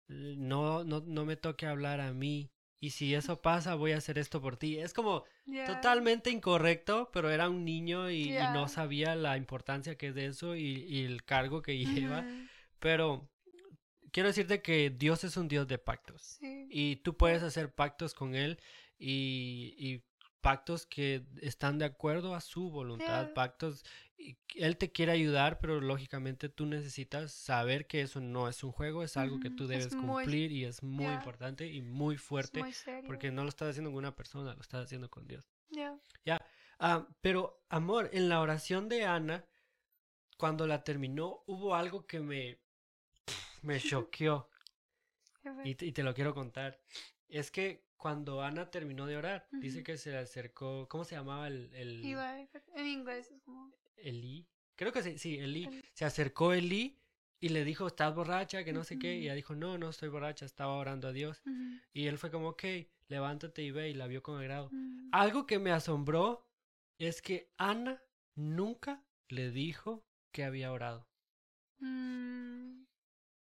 eh, 0.09 0.35
no, 0.37 0.85
no, 0.85 1.01
no 1.07 1.25
me 1.25 1.37
toque 1.37 1.67
hablar 1.67 2.01
a 2.01 2.13
mí. 2.13 2.51
Y 2.83 2.91
si 2.91 3.15
eso 3.15 3.41
pasa, 3.41 3.77
voy 3.77 3.93
a 3.93 3.99
hacer 3.99 4.19
esto 4.19 4.43
por 4.43 4.57
ti. 4.57 4.77
Es 4.79 4.93
como 4.93 5.23
totalmente 5.67 6.31
incorrecto, 6.31 7.11
pero 7.13 7.31
era 7.31 7.49
un 7.49 7.65
niño 7.65 8.11
y, 8.11 8.33
no 8.53 8.67
sabía 8.67 9.15
la 9.15 9.37
importancia 9.37 9.97
que 9.97 10.09
es 10.09 10.17
de 10.17 10.27
eso 10.27 10.57
y, 10.57 10.85
y 10.89 11.05
el 11.05 11.23
cargo 11.23 11.63
que 11.63 11.79
lleva. 11.79 12.27
Pero 12.81 13.31
quiero 14.11 14.31
decirte 14.31 14.63
que 14.63 14.91
Dios 14.91 15.23
es 15.23 15.37
un 15.37 15.47
Dios 15.47 15.69
de 15.69 15.79
pactos. 15.79 16.39
Sí. 16.41 16.67
Y 16.71 16.97
tú 16.97 17.17
puedes 17.17 17.45
hacer 17.45 17.73
pactos 17.73 18.15
con 18.15 18.35
Él 18.35 18.59
y, 18.99 19.77
y 19.79 20.03
pactos 20.43 20.85
que 20.87 21.25
están 21.41 21.79
de 21.79 21.87
acuerdo 21.87 22.35
a 22.35 22.41
su 22.43 22.71
voluntad, 22.71 23.33
pactos. 23.33 23.85
Él 24.55 24.77
te 24.77 24.93
quiere 24.93 25.13
ayudar, 25.13 25.59
pero 25.59 25.81
lógicamente 25.81 26.49
tú 26.49 26.67
necesitas 26.67 27.33
saber 27.33 27.87
que 27.87 28.03
eso 28.03 28.21
no 28.21 28.49
es 28.49 28.63
un 28.63 28.73
juego, 28.73 29.03
es 29.03 29.17
algo 29.17 29.41
que 29.41 29.49
Ujú, 29.49 29.57
tú 29.57 29.65
es 29.65 29.71
debes 29.71 29.95
muy- 29.95 30.25
cumplir 30.25 30.53
y 30.53 30.65
es 30.65 30.83
muy 30.83 31.15
importante 31.15 31.67
y 31.67 31.81
muy 31.81 32.17
fuerte 32.19 32.61
muy 32.61 32.73
serio. 32.73 33.07
porque 33.07 33.31
no 33.31 33.43
lo 33.45 33.49
estás 33.49 33.71
haciendo 33.71 33.91
con 33.91 33.99
una 33.99 34.15
persona, 34.15 34.55
lo 34.55 34.61
estás 34.61 34.85
haciendo 34.85 35.09
con 35.11 35.27
Dios. 35.27 35.49
Ya. 36.25 36.45
Ah, 36.79 37.07
pero, 37.21 37.65
amor, 37.69 38.11
en 38.13 38.29
la 38.29 38.41
oración 38.41 38.89
de 38.89 39.05
Ana, 39.05 39.45
cuando 40.37 40.67
la 40.67 40.83
terminó, 40.85 41.43
hubo 41.47 41.75
algo 41.75 42.07
que 42.07 42.21
me, 42.21 42.59
me 43.63 43.79
choqueó. 44.09 44.49
Y 45.65 45.71
y 45.85 45.93
te 45.93 46.03
lo 46.03 46.15
quiero 46.15 46.35
contar. 46.35 46.81
Es 47.29 47.51
que 47.51 47.85
cuando 48.03 48.43
Ana 48.43 48.69
terminó 48.69 49.07
de 49.07 49.17
orar, 49.17 49.47
dice 49.53 49.79
Ujú. 49.79 49.85
que 49.85 49.97
se 49.97 50.11
le 50.11 50.19
acercó, 50.19 50.89
¿cómo 50.89 51.05
se 51.05 51.15
llamaba 51.15 51.47
el, 51.47 51.73
el 51.73 52.03
en 52.03 52.87
inglés 52.89 53.31
es 53.31 53.41
como... 53.43 53.73
Elí? 53.97 54.45
Creo 54.75 54.93
que 54.93 55.05
sí, 55.05 55.19
sí, 55.19 55.39
Elí. 55.39 55.69
Se 55.93 56.05
acercó 56.05 56.53
Elí 56.53 56.99
y 57.39 57.51
le 57.51 57.65
dijo, 57.65 57.87
¿estás 57.87 58.13
borracha? 58.13 58.65
Que 58.65 58.73
no 58.73 58.83
sé 58.83 58.99
qué. 58.99 59.19
Y 59.19 59.27
ella 59.27 59.35
dijo, 59.35 59.55
no, 59.55 59.79
no 59.79 59.89
estoy 59.89 60.09
borracha, 60.09 60.45
estaba 60.45 60.73
orando 60.73 61.07
a 61.07 61.13
Dios. 61.13 61.45
Y 61.93 62.07
él 62.09 62.19
fue 62.19 62.33
como, 62.33 62.49
ok, 62.49 62.65
levántate 63.07 63.63
y 63.63 63.71
ve, 63.71 63.91
y 63.91 63.95
la 63.95 64.09
vio 64.09 64.21
con 64.21 64.41
agrado. 64.41 64.67
ujú. 64.67 65.09
Algo 65.13 65.47
que 65.47 65.61
me 65.61 65.71
asombró 65.71 66.49
es 66.99 67.23
que 67.23 67.53
Ana 67.57 68.03
nunca 68.35 69.05
le 69.29 69.53
dijo 69.53 70.05
que 70.33 70.43
había 70.43 70.73
orado. 70.73 71.07
Mm, 71.79 72.82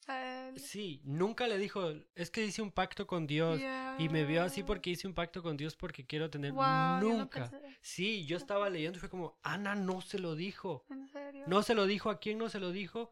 él. 0.07 0.59
Sí, 0.59 1.01
nunca 1.03 1.47
le 1.47 1.57
dijo, 1.57 1.93
es 2.15 2.29
que 2.29 2.45
hice 2.45 2.61
un 2.61 2.71
pacto 2.71 3.07
con 3.07 3.27
Dios 3.27 3.59
y 3.97 4.09
me 4.09 4.23
vio 4.25 4.43
así 4.43 4.63
porque 4.63 4.89
hice 4.91 5.07
un 5.07 5.13
pacto 5.13 5.41
con 5.41 5.57
Dios 5.57 5.75
porque 5.75 6.05
quiero 6.05 6.29
tener 6.29 6.51
Wow, 6.51 6.63
yo 6.63 6.99
no 6.99 6.99
nunca. 6.99 7.51
Sí, 7.81 8.25
yo 8.25 8.37
estaba 8.37 8.69
leyendo 8.69 8.97
y 8.97 8.99
fue 8.99 9.09
como, 9.09 9.37
Ana 9.43 9.75
no 9.75 10.01
se 10.01 10.19
lo 10.19 10.35
dijo. 10.35 10.85
¿En 10.89 11.07
serio? 11.07 11.43
No 11.47 11.63
se 11.63 11.73
lo 11.75 11.85
dijo 11.85 12.09
a 12.09 12.19
quién 12.19 12.37
no 12.37 12.49
se 12.49 12.59
lo 12.59 12.71
dijo 12.71 13.11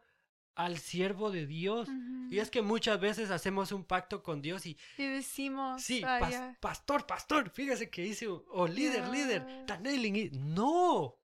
al 0.54 0.78
siervo 0.78 1.30
de 1.30 1.46
Dios. 1.46 1.88
Y 2.30 2.38
es 2.38 2.50
que 2.50 2.62
muchas 2.62 3.00
veces 3.00 3.30
hacemos 3.30 3.72
un 3.72 3.84
pacto 3.84 4.22
con 4.22 4.40
Dios 4.40 4.66
y 4.66 4.76
Y 4.96 5.04
decimos, 5.04 5.82
sí, 5.82 6.02
ah, 6.04 6.20
pas- 6.20 6.58
pastor, 6.60 7.06
pastor, 7.06 7.50
fíjese 7.50 7.90
que 7.90 8.06
hice 8.06 8.28
o 8.28 8.66
líder, 8.68 9.08
líder, 9.08 9.44
it. 10.16 10.32
No. 10.32 11.16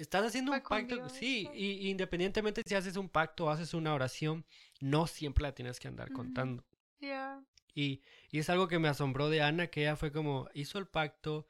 Estás 0.00 0.24
haciendo 0.24 0.52
un 0.52 0.60
pacto, 0.62 0.96
Dios, 0.96 1.12
sí, 1.12 1.44
¿no? 1.44 1.54
y 1.54 1.88
independientemente 1.90 2.62
si 2.64 2.74
haces 2.74 2.96
un 2.96 3.08
pacto 3.08 3.46
o 3.46 3.50
haces 3.50 3.74
una 3.74 3.92
oración, 3.92 4.46
no 4.80 5.06
siempre 5.06 5.42
la 5.42 5.54
tienes 5.54 5.78
que 5.78 5.88
andar 5.88 6.10
contando. 6.10 6.64
Y, 7.74 8.02
y 8.30 8.38
es 8.38 8.50
algo 8.50 8.66
que 8.66 8.78
me 8.78 8.88
asombró 8.88 9.28
de 9.28 9.42
Ana, 9.42 9.66
que 9.68 9.82
ella 9.82 9.96
fue 9.96 10.10
como, 10.10 10.48
hizo 10.54 10.78
el 10.78 10.86
pacto, 10.86 11.46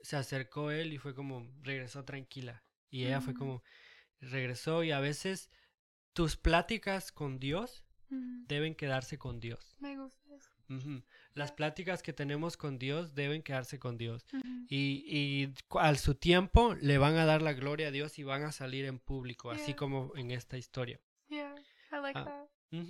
se 0.00 0.16
acercó 0.16 0.70
él 0.70 0.92
y 0.92 0.98
fue 0.98 1.14
como, 1.14 1.50
regresó 1.62 2.04
tranquila. 2.04 2.62
Y 2.90 3.06
ella 3.06 3.20
fue 3.20 3.34
como, 3.34 3.62
regresó 4.20 4.84
y 4.84 4.92
a 4.92 5.00
veces 5.00 5.50
tus 6.12 6.36
pláticas 6.36 7.12
con 7.12 7.38
Dios 7.38 7.84
deben 8.08 8.74
quedarse 8.74 9.18
con 9.18 9.40
Dios. 9.40 9.76
Me 9.80 9.96
gusta 9.96 10.34
eso. 10.34 10.52
Las 11.36 11.52
pláticas 11.52 12.02
que 12.02 12.14
tenemos 12.14 12.56
con 12.56 12.78
Dios 12.78 13.14
deben 13.14 13.42
quedarse 13.42 13.78
con 13.78 13.98
Dios. 13.98 14.24
Y, 14.70 15.52
al 15.70 15.98
su 15.98 16.14
tiempo 16.14 16.74
le 16.80 16.96
van 16.96 17.16
a 17.16 17.26
dar 17.26 17.42
la 17.42 17.52
gloria 17.52 17.88
a 17.88 17.90
Dios 17.90 18.18
y 18.18 18.22
van 18.22 18.42
a 18.42 18.52
salir 18.52 18.86
en 18.86 18.98
público, 18.98 19.50
así 19.50 19.74
como 19.74 20.12
en 20.16 20.30
esta 20.30 20.56
historia. 20.56 20.98
Yeah, 21.28 21.54
I 21.92 21.96
like 22.00 22.18
Ah. 22.18 22.24
that. 22.72 22.80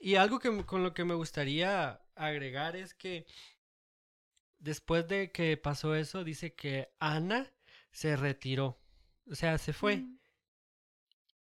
Y 0.00 0.14
algo 0.14 0.38
que, 0.38 0.64
con 0.64 0.82
lo 0.82 0.94
que 0.94 1.04
me 1.04 1.12
gustaría 1.14 2.00
agregar 2.14 2.76
es 2.76 2.94
que 2.94 3.26
después 4.58 5.06
de 5.06 5.30
que 5.30 5.58
pasó 5.58 5.94
eso, 5.94 6.24
dice 6.24 6.54
que 6.54 6.94
Ana 6.98 7.52
se 7.90 8.16
retiró. 8.16 8.80
O 9.30 9.34
sea, 9.34 9.58
se 9.58 9.74
fue 9.74 9.96
Ujú. 9.96 10.18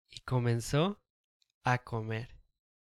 y 0.10 0.20
comenzó 0.22 1.00
a 1.64 1.78
comer. 1.78 2.36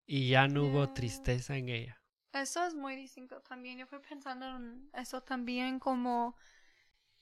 Y 0.05 0.29
ya 0.29 0.47
no 0.47 0.63
hubo 0.63 0.93
tristeza 0.93 1.57
en 1.57 1.67
ella. 1.67 1.98
Eso 2.33 2.63
es 2.65 2.75
muy 2.75 2.95
distinto 2.95 3.41
también. 3.41 3.77
Yo 3.77 3.87
fui 3.87 3.99
pensando 3.99 4.45
en 4.45 4.89
eso 4.93 5.21
también 5.21 5.79
como... 5.79 6.35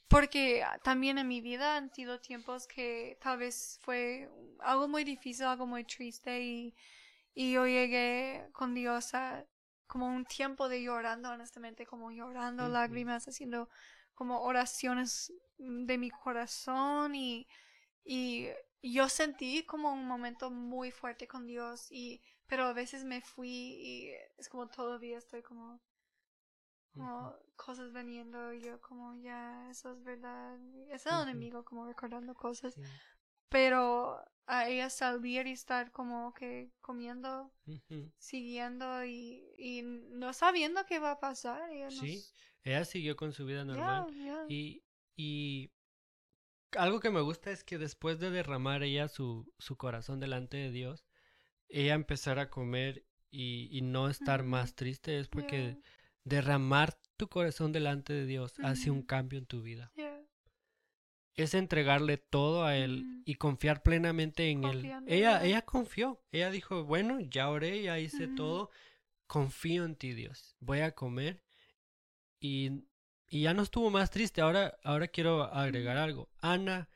Porque 0.07 0.63
también 0.83 1.17
en 1.17 1.27
mi 1.27 1.41
vida 1.41 1.75
han 1.75 1.93
sido 1.93 2.21
tiempos 2.21 2.65
que 2.65 3.17
tal 3.21 3.39
vez 3.39 3.77
fue 3.81 4.29
algo 4.59 4.87
muy 4.87 5.03
difícil, 5.03 5.45
algo 5.45 5.67
muy 5.67 5.83
triste 5.83 6.41
y, 6.41 6.73
y 7.33 7.51
yo 7.51 7.67
llegué 7.67 8.47
con 8.53 8.73
Dios 8.73 9.13
a 9.13 9.45
como 9.85 10.07
un 10.07 10.25
tiempo 10.25 10.69
de 10.69 10.81
llorando, 10.83 11.29
honestamente, 11.29 11.85
como 11.85 12.11
llorando 12.11 12.69
lágrimas, 12.69 13.27
haciendo 13.27 13.69
como 14.13 14.41
oraciones 14.41 15.33
de 15.57 15.97
mi 15.97 16.09
corazón 16.09 17.15
y, 17.15 17.47
y 18.05 18.47
yo 18.81 19.09
sentí 19.09 19.63
como 19.63 19.91
un 19.91 20.07
momento 20.07 20.49
muy 20.51 20.91
fuerte 20.91 21.27
con 21.27 21.47
Dios 21.47 21.87
y 21.91 22.21
pero 22.47 22.65
a 22.65 22.73
veces 22.73 23.03
me 23.03 23.21
fui 23.21 23.49
y 23.49 24.11
es 24.37 24.49
como 24.49 24.67
todavía 24.67 25.17
estoy 25.17 25.41
como 25.41 25.79
como 26.93 27.35
cosas 27.55 27.93
viniendo 27.93 28.53
y 28.53 28.61
yo 28.61 28.81
como 28.81 29.13
ya 29.15 29.69
eso 29.69 29.91
es 29.91 30.03
verdad 30.03 30.57
es 30.89 31.05
el 31.05 31.21
enemigo 31.23 31.63
como 31.63 31.85
recordando 31.85 32.33
cosas 32.33 32.73
Sí. 32.73 32.81
pero 33.49 34.19
a 34.47 34.67
ella 34.67 34.89
salir 34.89 35.45
y 35.47 35.51
estar 35.51 35.91
como 35.91 36.33
que 36.33 36.71
comiendo 36.81 37.51
siguiendo 38.17 39.05
y, 39.05 39.43
y 39.57 39.81
no 39.83 40.33
sabiendo 40.33 40.85
qué 40.85 40.99
va 40.99 41.11
a 41.11 41.19
pasar 41.19 41.69
ella 41.69 41.91
Sí, 41.91 42.23
ella 42.63 42.83
siguió 42.85 43.15
con 43.15 43.31
su 43.33 43.45
vida 43.45 43.63
normal. 43.63 44.07
Y, 44.49 44.83
y 45.15 45.71
algo 46.71 46.99
que 46.99 47.09
me 47.11 47.21
gusta 47.21 47.51
es 47.51 47.63
que 47.63 47.77
después 47.77 48.19
de 48.19 48.29
derramar 48.31 48.83
ella 48.83 49.07
su, 49.07 49.51
su 49.57 49.77
corazón 49.77 50.19
delante 50.19 50.57
de 50.57 50.71
Dios, 50.71 51.05
ella 51.69 51.93
empezar 51.93 52.39
a 52.39 52.49
comer 52.49 53.05
y, 53.29 53.69
y 53.71 53.81
no 53.81 54.09
estar 54.09 54.43
más 54.43 54.75
triste 54.75 55.19
es 55.19 55.27
porque 55.27 55.77
derramar 56.23 56.97
tu 57.17 57.27
corazón 57.27 57.71
delante 57.71 58.13
de 58.13 58.25
Dios 58.25 58.53
hace 58.63 58.91
un 58.91 59.01
cambio 59.01 59.39
en 59.39 59.45
tu 59.45 59.61
vida. 59.61 59.91
Es 61.35 61.53
entregarle 61.53 62.17
todo 62.17 62.65
a 62.65 62.75
Él 62.75 63.21
y 63.25 63.35
confiar 63.35 63.83
plenamente 63.83 64.49
en 64.49 64.63
Él. 64.63 64.71
Confiando 64.71 65.11
Ella, 65.11 65.45
ella 65.45 65.61
confió. 65.63 66.23
Ella 66.31 66.49
dijo, 66.49 66.83
bueno, 66.83 67.19
ya 67.19 67.49
oré, 67.49 67.81
ya 67.83 67.99
hice 67.99 68.27
todo. 68.27 68.71
Confío 69.27 69.85
en 69.85 69.95
ti, 69.95 70.13
Dios. 70.13 70.55
Voy 70.59 70.79
a 70.79 70.95
comer. 70.95 71.43
Y, 72.39 72.85
y 73.29 73.41
ya 73.43 73.53
no 73.53 73.61
estuvo 73.61 73.91
más 73.91 74.09
triste. 74.09 74.41
Ahora, 74.41 74.79
ahora 74.83 75.07
quiero 75.07 75.43
agregar 75.43 75.97
algo. 75.97 76.29
Ana 76.39 76.89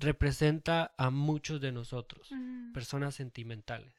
representa 0.00 0.92
a 0.96 1.10
muchos 1.10 1.60
de 1.60 1.72
nosotros, 1.72 2.30
personas 2.72 3.14
sentimentales 3.14 3.94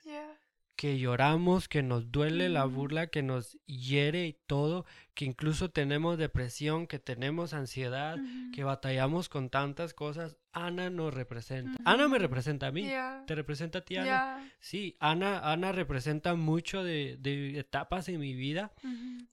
que 0.81 0.97
lloramos, 0.97 1.67
que 1.67 1.83
nos 1.83 2.11
duele 2.11 2.49
la 2.49 2.65
burla, 2.65 3.05
que 3.05 3.21
nos 3.21 3.55
hiere 3.67 4.25
y 4.25 4.33
todo, 4.47 4.85
que 5.13 5.25
incluso 5.25 5.69
tenemos 5.69 6.17
depresión, 6.17 6.87
que 6.87 6.97
tenemos 6.97 7.53
ansiedad, 7.53 8.17
que 8.51 8.63
batallamos 8.63 9.29
con 9.29 9.51
tantas 9.51 9.93
cosas. 9.93 10.37
Ana 10.53 10.89
nos 10.89 11.13
representa. 11.13 11.77
Ana 11.85 12.07
me 12.07 12.17
representa 12.17 12.65
a 12.65 12.71
mí. 12.71 12.89
¿Te 13.27 13.35
representa 13.35 13.77
a 13.77 13.81
ti, 13.81 13.97
Ana? 13.97 14.07
Sí, 14.59 14.97
Ana, 14.99 15.51
Ana 15.51 15.71
representa 15.71 16.33
mucho 16.33 16.83
de, 16.83 17.17
de 17.19 17.59
etapas 17.59 18.09
en 18.09 18.19
mi 18.19 18.33
vida 18.33 18.71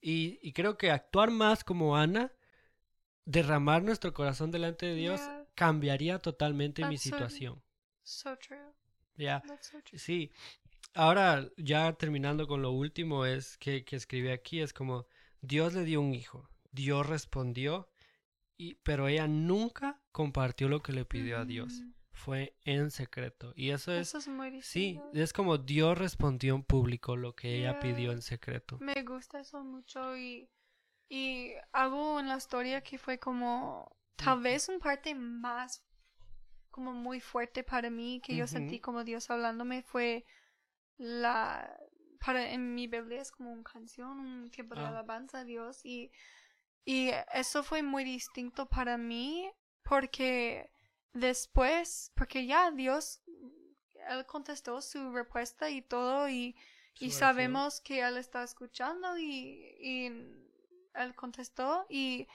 y, 0.02 0.38
y 0.42 0.52
creo 0.52 0.76
que 0.76 0.90
actuar 0.90 1.30
más 1.30 1.64
como 1.64 1.96
Ana, 1.96 2.30
derramar 3.24 3.82
nuestro 3.82 4.12
corazón 4.12 4.50
delante 4.50 4.84
de 4.84 4.96
Dios. 4.96 5.20
Cambiaría 5.58 6.18
totalmente 6.20 6.82
mi 6.84 6.94
That's 6.94 7.02
situación. 7.02 7.62
So 8.04 8.36
true. 8.38 8.72
Ya. 9.16 9.42
That's 9.46 9.66
so 9.68 9.82
true. 9.82 9.98
Sí. 9.98 10.30
Ahora, 10.94 11.48
ya 11.56 11.92
terminando 11.94 12.46
con 12.46 12.62
lo 12.62 12.70
último, 12.70 13.26
es 13.26 13.58
que, 13.58 13.84
que 13.84 13.96
escribí 13.96 14.28
aquí, 14.30 14.60
es 14.60 14.72
como 14.72 15.06
Dios 15.40 15.74
le 15.74 15.84
dio 15.84 16.00
un 16.00 16.14
hijo, 16.14 16.48
Dios 16.70 17.06
respondió, 17.06 17.88
y, 18.56 18.76
pero 18.82 19.08
ella 19.08 19.26
nunca 19.28 20.00
compartió 20.12 20.68
lo 20.68 20.80
que 20.82 20.92
le 20.92 21.04
pidió 21.04 21.38
a 21.38 21.44
Dios. 21.44 21.80
Ujú. 21.80 21.92
Fue 22.12 22.56
en 22.64 22.90
secreto. 22.90 23.52
Y 23.54 23.70
eso 23.70 23.92
es, 23.92 24.08
Eso 24.08 24.18
es 24.18 24.28
muy 24.28 24.48
sí, 24.62 24.94
distinto. 24.94 25.10
es 25.14 25.32
como 25.32 25.58
Dios 25.58 25.96
respondió 25.98 26.54
en 26.56 26.62
público 26.64 27.16
lo 27.16 27.34
que 27.34 27.56
ella 27.58 27.72
Yeah. 27.72 27.80
pidió 27.80 28.12
en 28.12 28.22
secreto. 28.22 28.78
Me 28.80 29.02
gusta 29.04 29.38
eso 29.40 29.62
mucho 29.62 30.16
y, 30.16 30.48
y 31.08 31.52
algo 31.72 32.18
en 32.18 32.28
la 32.28 32.36
historia 32.38 32.80
que 32.82 32.98
fue 32.98 33.18
como 33.20 33.96
tal 34.24 34.40
vez 34.42 34.68
un 34.68 34.78
parte 34.80 35.14
más 35.14 35.82
como 36.70 36.92
muy 36.92 37.20
fuerte 37.20 37.64
para 37.64 37.90
mí 37.90 38.20
que 38.22 38.36
yo 38.36 38.46
sentí 38.46 38.78
como 38.80 39.02
Dios 39.04 39.30
hablándome 39.30 39.82
fue 39.82 40.24
la 40.96 41.76
para 42.24 42.50
en 42.50 42.74
mi 42.74 42.88
Biblia 42.88 43.20
es 43.22 43.30
como 43.30 43.52
una 43.52 43.62
canción, 43.62 44.18
un 44.18 44.50
tiempo 44.50 44.74
de 44.74 44.82
Ah. 44.82 44.88
alabanza 44.88 45.40
a 45.40 45.44
Dios 45.44 45.80
y 45.84 46.10
y 46.84 47.10
eso 47.32 47.62
fue 47.62 47.82
muy 47.82 48.02
distinto 48.04 48.66
para 48.68 48.96
mí 48.98 49.50
porque 49.82 50.70
después 51.12 52.12
porque 52.16 52.46
ya 52.46 52.70
Dios 52.70 53.22
él 54.08 54.26
contestó 54.26 54.80
su 54.82 55.12
respuesta 55.12 55.70
y 55.70 55.82
todo 55.82 56.28
y 56.28 56.56
y 57.00 57.10
sabemos 57.12 57.80
que 57.80 58.00
él 58.00 58.16
está 58.16 58.42
escuchando 58.42 59.16
y, 59.16 59.76
y 59.80 60.06
él 60.94 61.14
contestó 61.14 61.86
y 61.88 62.26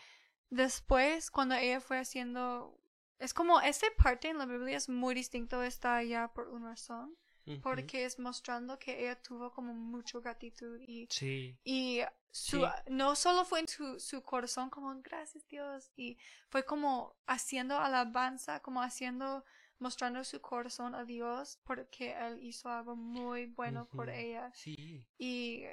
después 0.54 1.32
cuando 1.32 1.56
ella 1.56 1.82
fue 1.82 1.98
haciendo 1.98 2.78
es 3.20 3.34
como 3.34 3.62
esa 3.62 3.88
parte 3.98 4.30
en 4.30 4.38
la 4.38 4.46
Biblia 4.46 4.78
es 4.78 4.90
muy 4.90 5.16
distinto 5.16 5.64
está 5.64 5.98
allá 5.98 6.28
por 6.34 6.48
una 6.50 6.70
razón 6.70 7.16
porque 7.62 8.06
es 8.06 8.20
mostrando 8.20 8.80
que 8.80 9.02
ella 9.02 9.22
tuvo 9.22 9.52
como 9.52 9.74
mucha 9.74 10.18
gratitud 10.20 10.80
y 10.80 11.08
Sí, 11.10 11.58
y 11.66 12.00
su, 12.32 12.62
Sí. 12.62 12.66
no 12.88 13.16
solo 13.16 13.44
fue 13.44 13.60
en 13.60 13.68
su, 13.68 14.00
su 14.00 14.22
corazón 14.24 14.70
como 14.70 14.96
gracias 15.02 15.46
Dios 15.50 15.92
y 15.98 16.18
fue 16.50 16.64
como 16.64 17.16
haciendo 17.28 17.78
alabanza 17.78 18.62
como 18.62 18.82
haciendo 18.82 19.44
mostrando 19.80 20.24
su 20.24 20.40
corazón 20.40 20.96
a 20.96 21.04
Dios 21.04 21.60
porque 21.66 22.16
él 22.18 22.42
hizo 22.42 22.70
algo 22.70 22.96
muy 22.96 23.48
bueno 23.48 23.88
por 23.90 24.10
ella. 24.10 24.50
Sí, 24.54 25.04
y 25.18 25.64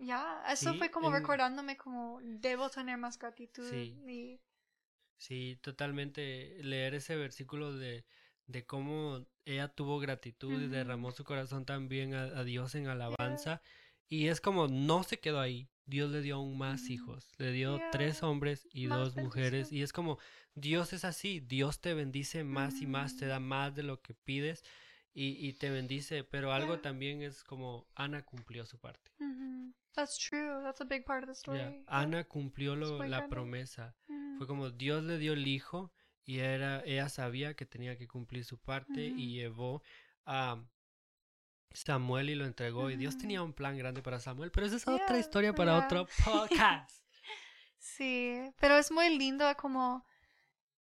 ya 0.00 0.42
eso 0.48 0.72
Sí, 0.72 0.78
fue 0.78 0.90
como 0.90 1.08
en- 1.08 1.14
recordándome 1.14 1.76
como 1.76 2.18
debo 2.22 2.68
tener 2.70 2.96
más 2.98 3.18
gratitud 3.18 3.68
Sí. 3.70 3.96
y 4.06 4.40
sí, 5.16 5.58
totalmente. 5.62 6.58
Leer 6.62 6.94
ese 6.94 7.16
versículo 7.16 7.76
de, 7.76 8.04
de 8.46 8.64
cómo 8.66 9.26
ella 9.44 9.68
tuvo 9.68 9.98
gratitud 9.98 10.60
y 10.62 10.68
derramó 10.68 11.12
su 11.12 11.24
corazón 11.24 11.64
también 11.66 12.14
a, 12.14 12.22
a 12.24 12.44
Dios 12.44 12.74
en 12.74 12.86
alabanza. 12.88 13.60
Y 14.08 14.26
es 14.28 14.40
como 14.40 14.66
no 14.68 15.02
se 15.02 15.20
quedó 15.20 15.40
ahí. 15.40 15.68
Dios 15.86 16.10
le 16.10 16.20
dio 16.22 16.36
aún 16.36 16.56
más 16.56 16.88
hijos. 16.88 17.30
Le 17.38 17.52
dio 17.52 17.76
Yeah. 17.78 17.90
tres 17.90 18.22
hombres 18.22 18.66
y 18.72 18.86
Más 18.86 18.98
dos 18.98 19.16
mujeres. 19.16 19.72
Y 19.72 19.82
es 19.82 19.92
como 19.92 20.18
Dios 20.54 20.92
es 20.92 21.04
así. 21.04 21.40
Dios 21.40 21.80
te 21.80 21.94
bendice 21.94 22.42
más 22.44 22.80
y 22.80 22.86
más, 22.86 23.16
te 23.16 23.26
da 23.26 23.40
más 23.40 23.74
de 23.74 23.82
lo 23.82 24.00
que 24.00 24.14
pides. 24.14 24.62
Y, 25.12 25.48
y 25.48 25.52
te 25.54 25.70
bendice, 25.70 26.24
pero 26.24 26.52
algo 26.52 26.74
Yeah. 26.74 26.82
también 26.82 27.22
es 27.22 27.42
como 27.44 27.86
Ana 27.94 28.22
cumplió 28.24 28.64
su 28.66 28.78
parte. 28.78 29.10
Mhm. 29.18 29.74
That's 29.94 30.16
true. 30.18 30.62
That's 30.62 30.80
a 30.80 30.84
big 30.84 31.04
part 31.04 31.24
of 31.24 31.28
the 31.28 31.32
story. 31.34 31.58
Yeah. 31.58 31.82
Ana 31.88 32.24
cumplió 32.24 32.76
lo- 32.76 33.02
la 33.04 33.28
promesa. 33.28 33.96
Mhm. 34.06 34.38
Fue 34.38 34.46
como 34.46 34.70
Dios 34.70 35.02
le 35.04 35.18
dio 35.18 35.32
el 35.32 35.46
hijo 35.48 35.92
y 36.24 36.38
era, 36.38 36.82
ella 36.84 37.08
sabía 37.08 37.54
que 37.54 37.66
tenía 37.66 37.98
que 37.98 38.06
cumplir 38.06 38.44
su 38.44 38.58
parte 38.58 39.04
y 39.06 39.12
Ujú. 39.12 39.18
llevó 39.34 39.82
a 40.26 40.62
Samuel 41.72 42.30
y 42.30 42.34
lo 42.36 42.44
entregó. 42.46 42.88
Y 42.90 42.96
Dios 42.96 43.18
tenía 43.18 43.42
un 43.42 43.52
plan 43.52 43.76
grande 43.76 44.02
para 44.02 44.20
Samuel, 44.20 44.50
pero 44.52 44.66
esa 44.66 44.76
es 44.76 44.86
otra 44.88 45.18
historia 45.18 45.52
para 45.54 45.76
otro 45.78 46.06
podcast. 46.24 47.02
Sí, 47.78 48.38
pero 48.60 48.76
es 48.76 48.90
muy 48.90 49.16
lindo 49.16 49.44
como 49.56 50.04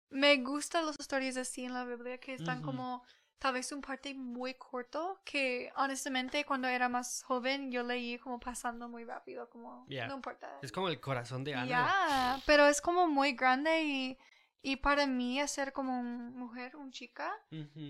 me 0.09 0.37
gustan 0.37 0.85
las 0.85 0.95
historias 0.99 1.35
así 1.37 1.65
en 1.65 1.73
la 1.73 1.83
Biblia 1.85 2.17
que 2.19 2.33
están 2.33 2.61
como 2.61 3.03
tal 3.39 3.53
vez 3.53 3.71
un 3.71 3.81
parte 3.81 4.13
muy 4.13 4.53
corto 4.55 5.19
que 5.23 5.71
honestamente 5.75 6.43
cuando 6.45 6.67
era 6.67 6.89
más 6.89 7.23
joven 7.23 7.71
yo 7.71 7.83
leí 7.83 8.17
como 8.17 8.39
pasando 8.39 8.87
muy 8.89 9.03
rápido 9.05 9.49
como 9.49 9.85
Yeah. 9.87 10.07
no 10.07 10.15
importa. 10.15 10.59
es 10.61 10.71
como 10.71 10.89
el 10.89 10.99
corazón 10.99 11.43
de 11.43 11.53
Ana. 11.55 11.67
Ya, 11.67 12.41
pero 12.45 12.67
es 12.67 12.81
como 12.81 13.07
muy 13.07 13.33
grande 13.33 13.83
y 13.83 14.17
y 14.63 14.77
para 14.77 15.05
mí 15.05 15.39
hacer 15.39 15.71
como 15.71 15.99
una 15.99 16.31
mujer, 16.31 16.75
una 16.75 16.91
chica, 16.91 17.31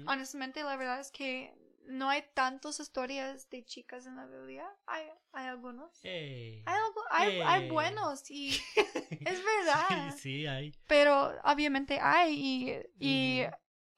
honestamente 0.06 0.64
la 0.64 0.76
verdad 0.76 1.00
es 1.00 1.12
que 1.12 1.54
no 1.86 2.10
hay 2.10 2.22
tantas 2.34 2.80
historias 2.82 3.50
de 3.50 3.64
chicas 3.64 4.06
en 4.06 4.18
la 4.18 4.26
Biblia. 4.26 4.70
Hay, 4.88 5.06
hay 5.32 5.48
algunos. 5.48 5.90
Hey. 6.04 6.62
Hay, 6.66 6.76
algo- 6.76 7.04
hay, 7.10 7.42
hay 7.42 7.62
Hey. 7.64 7.72
buenos 7.72 8.30
y 8.30 8.50
es 8.76 9.42
verdad. 9.44 10.12
Sí, 10.14 10.20
sí, 10.20 10.48
hay. 10.48 10.74
Pero 10.88 11.32
obviamente 11.46 11.98
hay 12.02 12.34
y, 12.34 12.78
y. 13.00 13.44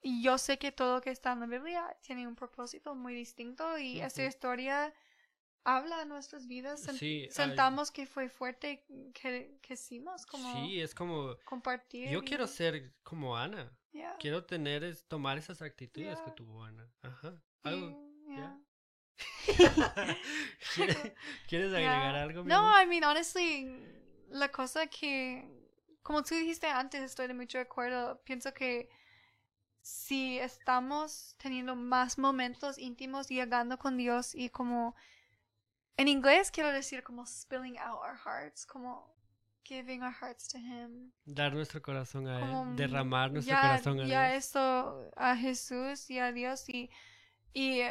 y 0.02 0.24
yo 0.24 0.38
sé 0.38 0.58
que 0.58 0.72
todo 0.72 0.95
lo 0.95 1.02
que 1.02 1.10
está 1.12 1.34
en 1.34 1.41
la 1.41 1.45
Biblia 1.45 1.97
tiene 2.02 2.28
un 2.28 2.36
propósito 2.36 2.95
muy 2.95 3.14
distinto 3.14 3.78
y 3.78 4.00
esta 4.02 4.22
Ujú. 4.22 4.30
historia 4.30 4.93
habla 5.66 6.02
a 6.02 6.06
nuestras 6.06 6.47
vidas. 6.47 6.88
Sen- 6.88 6.97
Sí, 6.97 7.24
hay- 7.24 7.32
sentamos 7.32 7.91
que 7.91 8.06
fue 8.06 8.30
fuerte 8.30 8.86
que, 9.14 9.58
que 9.62 9.74
hicimos 9.74 10.26
como 10.26 10.54
Sí, 10.66 10.80
es 10.82 10.95
como 10.95 11.36
compartir. 11.45 12.10
yo 12.10 12.20
y- 12.20 12.26
quiero 12.26 12.47
ser 12.47 12.93
como 13.04 13.36
Ana. 13.38 13.72
yeah, 13.91 14.16
Quiero 14.20 14.45
tener 14.45 14.84
es 14.84 15.06
tomar 15.08 15.38
esas 15.38 15.62
actitudes 15.62 16.20
que 16.22 16.32
tuvo 16.32 16.64
Ana. 16.64 16.89
Ajá. 17.02 17.34
y- 17.66 17.68
Algo. 17.68 18.12
yeah. 18.30 18.58
¿Quieres, 20.76 21.14
¿Quieres 21.47 21.74
agregar 21.74 22.16
algo? 22.16 22.43
No? 22.43 22.82
I 22.82 22.86
mean, 22.88 23.04
honestly, 23.04 23.68
la 24.30 24.50
cosa 24.50 24.88
que, 24.88 25.45
como 26.02 26.24
tú 26.24 26.36
dijiste 26.36 26.68
antes, 26.68 27.02
estoy 27.02 27.28
de 27.28 27.34
mucho 27.34 27.60
acuerdo. 27.60 28.22
Pienso 28.24 28.54
que 28.54 28.89
si 29.82 30.39
estamos 30.39 31.36
teniendo 31.38 31.75
más 31.75 32.17
momentos 32.17 32.77
íntimos 32.77 33.27
llegando 33.30 33.77
con 33.77 33.97
Dios 33.97 34.36
y 34.36 34.49
como, 34.49 34.95
en 35.97 36.07
inglés 36.07 36.51
quiero 36.51 36.71
decir 36.71 37.03
como 37.03 37.25
spilling 37.25 37.77
out 37.80 37.99
our 38.01 38.17
hearts, 38.25 38.65
como 38.65 39.13
giving 39.63 40.01
our 40.03 40.13
hearts 40.13 40.47
to 40.47 40.57
Him. 40.57 41.11
Dar 41.25 41.53
nuestro 41.53 41.82
corazón 41.82 42.27
a 42.27 42.39
Como, 42.39 42.71
Él. 42.71 42.75
Derramar 42.77 43.32
nuestro 43.32 43.55
ya, 43.55 43.61
corazón 43.61 43.99
a 43.99 44.05
ya 44.07 44.27
Dios. 44.30 44.45
esto 44.45 45.11
a 45.15 45.36
Jesús 45.36 46.09
y 46.09 46.19
a 46.19 46.32
Dios 46.32 46.67
y, 46.69 46.89
y 47.53 47.82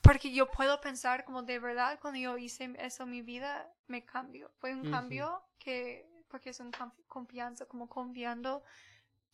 porque 0.00 0.32
yo 0.32 0.50
puedo 0.50 0.80
pensar 0.80 1.24
como 1.24 1.42
de 1.42 1.58
verdad 1.58 1.98
cuando 2.00 2.18
yo 2.18 2.36
hice 2.38 2.72
eso 2.78 3.04
en 3.04 3.10
mi 3.10 3.22
vida 3.22 3.72
me 3.86 4.04
cambio 4.04 4.50
fue 4.58 4.72
un 4.74 4.80
Ujú. 4.82 4.90
cambio 4.90 5.42
que 5.58 6.06
porque 6.28 6.50
es 6.50 6.60
un 6.60 6.72
conf- 6.72 7.06
confianza 7.08 7.66
como 7.66 7.88
confiando 7.88 8.62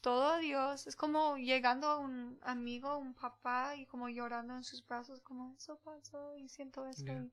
todo 0.00 0.28
a 0.28 0.38
Dios 0.38 0.86
es 0.86 0.96
como 0.96 1.36
llegando 1.38 1.88
a 1.88 1.98
un 1.98 2.38
amigo 2.42 2.98
un 2.98 3.14
papá 3.14 3.76
y 3.76 3.86
como 3.86 4.08
llorando 4.08 4.54
en 4.56 4.64
sus 4.64 4.86
brazos 4.86 5.20
como 5.22 5.54
eso 5.56 5.78
pasó 5.84 6.36
y 6.36 6.48
siento 6.48 6.86
eso 6.86 7.04
Ya. 7.06 7.22
y, 7.22 7.32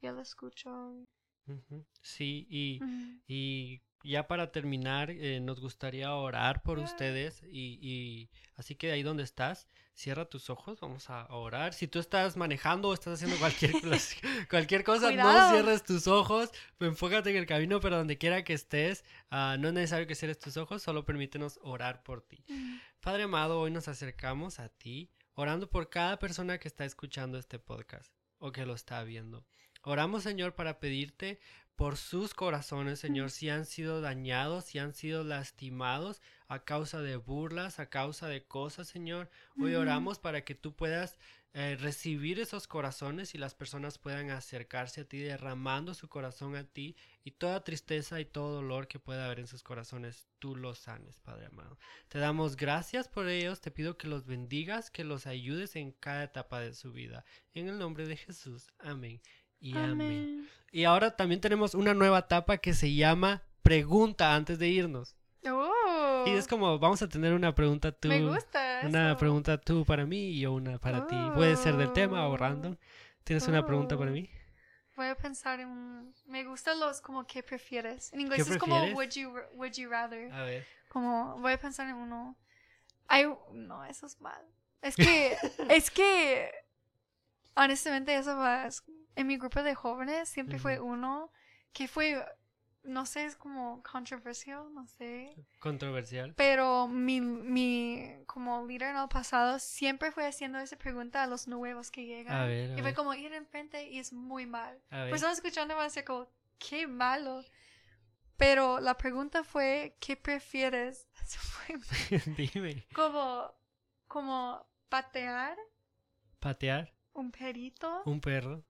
y 0.00 0.06
él 0.06 0.18
escucho. 0.18 0.70
Sí, 2.02 2.46
y, 2.50 2.84
y 3.26 3.82
ya 4.04 4.26
para 4.28 4.52
terminar, 4.52 5.10
eh, 5.10 5.40
nos 5.40 5.60
gustaría 5.60 6.14
orar 6.14 6.62
por 6.62 6.78
Ya. 6.78 6.84
ustedes 6.84 7.42
y, 7.44 7.78
y 7.80 8.30
así 8.56 8.74
que 8.76 8.92
ahí 8.92 9.02
donde 9.02 9.22
estás, 9.24 9.68
cierra 9.96 10.26
tus 10.26 10.50
ojos, 10.50 10.78
vamos 10.78 11.08
a 11.08 11.26
orar. 11.34 11.72
Si 11.72 11.88
tú 11.88 11.98
estás 11.98 12.36
manejando 12.36 12.90
o 12.90 12.94
estás 12.94 13.14
haciendo 13.14 13.38
cualquier, 13.38 13.72
cualquier 14.50 14.84
cosa, 14.84 15.10
no 15.10 15.50
cierres 15.50 15.82
tus 15.82 16.06
ojos, 16.06 16.50
enfócate 16.78 17.30
en 17.30 17.36
el 17.36 17.46
camino, 17.46 17.80
pero 17.80 17.96
donde 17.96 18.18
quiera 18.18 18.44
que 18.44 18.52
estés, 18.52 19.04
ah, 19.30 19.56
no 19.58 19.68
es 19.68 19.74
necesario 19.74 20.06
que 20.06 20.14
cierres 20.14 20.38
tus 20.38 20.58
ojos, 20.58 20.82
solo 20.82 21.06
permítenos 21.06 21.58
orar 21.62 22.02
por 22.02 22.20
ti. 22.20 22.44
Ujú. 22.48 22.78
Padre 23.00 23.22
amado, 23.22 23.58
hoy 23.58 23.70
nos 23.70 23.88
acercamos 23.88 24.60
a 24.60 24.68
ti, 24.68 25.10
orando 25.34 25.70
por 25.70 25.88
cada 25.88 26.18
persona 26.18 26.58
que 26.58 26.68
está 26.68 26.84
escuchando 26.84 27.38
este 27.38 27.58
podcast 27.58 28.12
o 28.38 28.52
que 28.52 28.66
lo 28.66 28.74
está 28.74 29.02
viendo. 29.02 29.46
Oramos, 29.82 30.24
Señor, 30.24 30.54
para 30.54 30.78
pedirte 30.78 31.38
por 31.76 31.98
sus 31.98 32.32
corazones, 32.32 32.98
Señor, 32.98 33.30
si 33.30 33.50
han 33.50 33.66
sido 33.66 34.00
dañados, 34.00 34.64
si 34.64 34.78
han 34.78 34.94
sido 34.94 35.24
lastimados 35.24 36.22
a 36.48 36.64
causa 36.64 37.02
de 37.02 37.16
burlas, 37.16 37.78
a 37.78 37.90
causa 37.90 38.28
de 38.28 38.44
cosas, 38.44 38.88
Señor. 38.88 39.30
Hoy 39.60 39.74
oramos 39.74 40.18
para 40.18 40.42
que 40.44 40.54
tú 40.54 40.74
puedas 40.74 41.18
eh, 41.58 41.76
recibir 41.76 42.38
esos 42.38 42.66
corazones 42.66 43.34
y 43.34 43.38
las 43.38 43.54
personas 43.54 43.96
puedan 43.96 44.30
acercarse 44.30 45.02
a 45.02 45.04
ti, 45.04 45.18
derramando 45.18 45.94
su 45.94 46.08
corazón 46.08 46.54
a 46.54 46.64
ti 46.64 46.96
y 47.24 47.30
toda 47.30 47.64
tristeza 47.64 48.20
y 48.20 48.26
todo 48.26 48.56
dolor 48.56 48.88
que 48.88 48.98
pueda 48.98 49.24
haber 49.24 49.40
en 49.40 49.46
sus 49.46 49.62
corazones, 49.62 50.28
tú 50.38 50.54
los 50.54 50.78
sanes, 50.78 51.18
Padre 51.18 51.46
amado. 51.46 51.78
Te 52.08 52.18
damos 52.18 52.56
gracias 52.56 53.08
por 53.08 53.28
ellos, 53.28 53.60
te 53.60 53.70
pido 53.70 53.96
que 53.96 54.06
los 54.06 54.26
bendigas, 54.26 54.90
que 54.90 55.02
los 55.04 55.26
ayudes 55.26 55.76
en 55.76 55.92
cada 55.92 56.24
etapa 56.24 56.60
de 56.60 56.74
su 56.74 56.92
vida. 56.92 57.24
En 57.54 57.68
el 57.68 57.78
nombre 57.78 58.06
de 58.06 58.16
Jesús, 58.16 58.70
amén. 58.78 59.22
Y 59.60 59.76
amén. 59.76 59.90
Amén. 59.92 60.48
Y 60.72 60.84
ahora 60.84 61.16
también 61.16 61.40
tenemos 61.40 61.74
una 61.74 61.94
nueva 61.94 62.18
etapa 62.20 62.58
que 62.58 62.74
se 62.74 62.94
llama 62.94 63.42
pregunta 63.62 64.34
antes 64.34 64.58
de 64.58 64.68
irnos. 64.68 65.14
Oh, 65.48 66.24
Y 66.26 66.30
es 66.30 66.48
como, 66.48 66.78
vamos 66.78 67.00
a 67.02 67.08
tener 67.08 67.32
una 67.32 67.54
pregunta 67.54 67.92
tú, 67.92 68.08
me 68.08 68.20
gusta 68.20 68.80
una 68.84 69.10
eso. 69.10 69.18
pregunta 69.18 69.58
tú 69.60 69.84
para 69.84 70.04
mí 70.04 70.30
y 70.30 70.40
yo 70.40 70.52
una 70.52 70.78
para 70.78 71.06
ti. 71.06 71.16
Puede 71.34 71.56
ser 71.56 71.76
del 71.76 71.92
tema 71.92 72.26
o 72.26 72.32
Oh. 72.32 72.36
random. 72.36 72.76
¿Tienes 73.24 73.46
una 73.46 73.64
pregunta 73.64 73.96
para 73.96 74.10
Oh. 74.10 74.14
mí? 74.14 74.28
Voy 74.96 75.06
a 75.06 75.14
pensar 75.14 75.60
en 75.60 75.68
un- 75.68 76.14
me 76.26 76.42
gustan 76.44 76.80
los 76.80 77.00
como 77.00 77.26
que 77.26 77.42
prefieres. 77.42 78.12
En 78.12 78.20
inglés 78.22 78.44
¿Qué 78.44 78.54
es 78.54 78.58
como 78.58 78.76
would 78.94 79.10
you 79.10 79.32
would 79.54 79.72
you 79.72 79.88
rather. 79.88 80.32
A 80.32 80.42
ver. 80.42 80.66
Como 80.88 81.38
voy 81.38 81.52
a 81.52 81.58
pensar 81.60 81.88
en 81.88 81.94
uno. 81.96 82.36
Ay, 83.06 83.26
no, 83.52 83.84
eso 83.84 84.06
es 84.06 84.20
mal. 84.20 84.42
Es 84.82 84.96
que 84.96 85.36
es 85.70 85.90
que 85.90 86.50
honestamente 87.56 88.14
eso 88.14 88.36
va 88.36 88.68
en 89.16 89.26
mi 89.26 89.38
grupo 89.38 89.62
de 89.62 89.74
jóvenes 89.74 90.28
siempre 90.28 90.58
fue 90.58 90.78
uno 90.78 91.32
que 91.72 91.88
fue 91.88 92.22
no 92.86 93.04
sé, 93.04 93.26
es 93.26 93.36
como 93.36 93.82
controversial, 93.82 94.72
no 94.72 94.86
sé. 94.86 95.34
Controversial. 95.58 96.34
Pero 96.36 96.86
mi, 96.88 97.20
mi 97.20 98.14
como 98.26 98.64
líder 98.66 98.90
en 98.90 98.96
el 98.96 99.08
pasado 99.08 99.58
siempre 99.58 100.12
fue 100.12 100.26
haciendo 100.26 100.58
esa 100.58 100.76
pregunta 100.76 101.22
a 101.22 101.26
los 101.26 101.48
nuevos 101.48 101.90
que 101.90 102.06
llegan. 102.06 102.36
A 102.36 102.46
ver, 102.46 102.70
a 102.70 102.74
y 102.74 102.76
fue 102.76 102.82
ver. 102.82 102.94
como 102.94 103.14
ir 103.14 103.32
enfrente 103.32 103.88
y 103.88 103.98
es 103.98 104.12
muy 104.12 104.46
mal. 104.46 104.80
Personas 104.88 105.38
escuchando 105.38 105.74
van 105.74 105.82
a 105.82 105.86
decir 105.86 106.04
como, 106.04 106.28
qué 106.58 106.86
malo. 106.86 107.44
Pero 108.36 108.80
la 108.80 108.96
pregunta 108.96 109.44
fue, 109.44 109.96
¿qué 110.00 110.16
prefieres? 110.16 111.08
Dime. 112.36 112.86
como, 112.94 113.52
como 114.06 114.64
patear 114.88 115.56
Patear 116.38 116.95
un 117.16 117.30
perito 117.32 118.02
un 118.04 118.20
perro, 118.20 118.64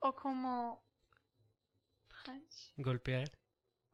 o 0.00 0.14
como 0.14 0.82
punch 2.24 2.72
golpear 2.76 3.30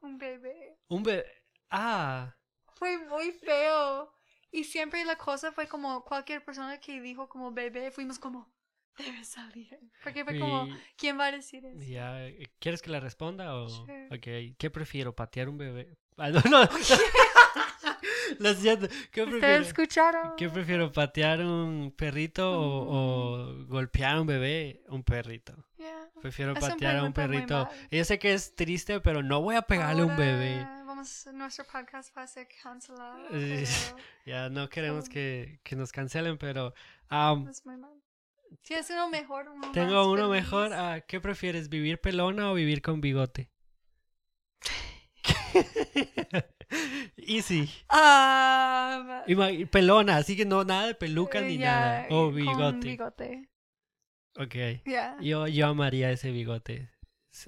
un 0.00 0.16
bebé. 0.18 0.78
un 0.88 1.02
bebé. 1.02 1.26
Ah, 1.70 2.34
Fue 2.76 2.96
muy 2.98 3.32
feo. 3.32 4.12
Y 4.50 4.64
siempre 4.64 5.04
la 5.04 5.16
cosa 5.18 5.52
fue 5.52 5.66
como 5.68 6.02
cualquier 6.04 6.42
persona 6.44 6.78
que 6.80 7.00
dijo 7.02 7.28
como 7.28 7.52
bebé, 7.52 7.90
fuimos 7.90 8.18
como, 8.18 8.50
debe 8.96 9.22
salir. 9.24 9.78
Porque 10.02 10.24
fue 10.24 10.38
como, 10.38 10.66
y- 10.66 10.72
¿quién 10.96 11.18
va 11.18 11.26
a 11.26 11.32
decir 11.32 11.64
eso? 11.66 11.82
ya, 11.84 12.16
¿quieres 12.60 12.80
que 12.80 12.90
la 12.90 13.00
responda 13.00 13.54
o? 13.56 13.68
Sure. 13.68 14.06
Ok, 14.06 14.56
¿qué 14.56 14.70
prefiero? 14.72 15.14
¿Patear 15.14 15.48
un 15.50 15.58
bebé? 15.58 15.96
Ah, 16.16 16.30
no, 16.30 16.40
no. 16.48 16.62
Lo 18.38 18.54
siento. 18.54 18.88
¿Qué 19.10 19.22
¿Ustedes 19.22 19.40
prefiero? 19.40 19.62
escucharon? 19.64 20.32
¿Qué 20.36 20.48
prefiero? 20.48 20.92
¿Patear 20.92 21.40
un 21.40 21.92
perrito 21.96 22.50
o, 22.60 22.84
Mm. 22.84 23.62
o 23.62 23.66
golpear 23.66 24.16
a 24.16 24.20
un 24.20 24.26
bebé? 24.26 24.82
Un 24.88 25.02
perrito. 25.02 25.54
Yeah. 25.78 26.08
Prefiero 26.20 26.52
Es 26.54 26.60
patear 26.60 26.96
a 26.96 27.04
un 27.04 27.12
pregunta 27.12 27.56
muy 27.56 27.68
perrito. 27.68 27.86
Yo 27.90 28.04
sé 28.04 28.18
que 28.18 28.34
es 28.34 28.54
triste, 28.56 29.00
pero 29.00 29.22
no 29.22 29.40
voy 29.40 29.54
a 29.56 29.62
pegarle 29.62 30.02
a 30.02 30.06
un 30.06 30.16
bebé. 30.16 30.66
Vamos, 30.86 31.28
nuestro 31.32 31.64
podcast 31.64 32.16
va 32.16 32.22
a 32.22 32.26
ser 32.26 32.48
cancelado. 32.62 33.18
Eh, 33.30 33.64
pero 33.64 33.96
Ya 34.26 34.48
no 34.48 34.68
queremos 34.68 35.08
que, 35.08 35.60
que 35.62 35.76
nos 35.76 35.92
cancelen, 35.92 36.36
pero 36.38 36.74
am, 37.08 37.46
es 37.48 37.64
muy 37.64 37.76
mal. 37.76 37.92
¿Tienes 38.62 38.88
uno 38.90 39.08
mejor? 39.10 39.48
Uno 39.48 39.70
tengo 39.72 40.10
uno 40.10 40.28
feliz? 40.28 40.42
mejor. 40.42 40.72
ah, 40.72 41.00
¿Qué 41.06 41.20
prefieres? 41.20 41.68
¿Vivir 41.68 42.00
pelona 42.00 42.50
o 42.50 42.54
vivir 42.54 42.82
con 42.82 43.00
bigote? 43.00 43.50
Easy. 47.38 47.70
Ima- 49.26 49.66
pelona, 49.70 50.16
así 50.16 50.36
que 50.36 50.44
no, 50.44 50.64
nada 50.64 50.86
de 50.88 50.94
pelucas 50.94 51.42
eh, 51.42 51.46
ni 51.46 51.58
ya, 51.58 51.72
nada. 51.80 52.06
O 52.10 52.26
con 52.26 52.34
bigote. 52.34 52.88
bigote. 52.88 53.48
Ok. 54.36 54.54
Ya. 54.86 55.16
Yo, 55.20 55.46
yo 55.46 55.66
amaría 55.68 56.10
ese 56.10 56.30
bigote. 56.32 56.90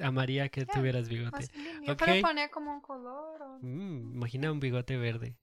Amaría 0.02 0.48
que 0.48 0.64
Ya, 0.66 0.72
tuvieras 0.72 1.08
bigote. 1.08 1.46
Yo 1.86 1.94
Ok. 1.94 1.98
puedo 2.04 2.22
poner 2.22 2.50
como 2.50 2.72
un 2.72 2.80
color. 2.80 3.42
o- 3.42 3.58
Mm, 3.62 4.14
imagina 4.14 4.52
un 4.52 4.60
bigote 4.60 4.96
verde. 4.96 5.36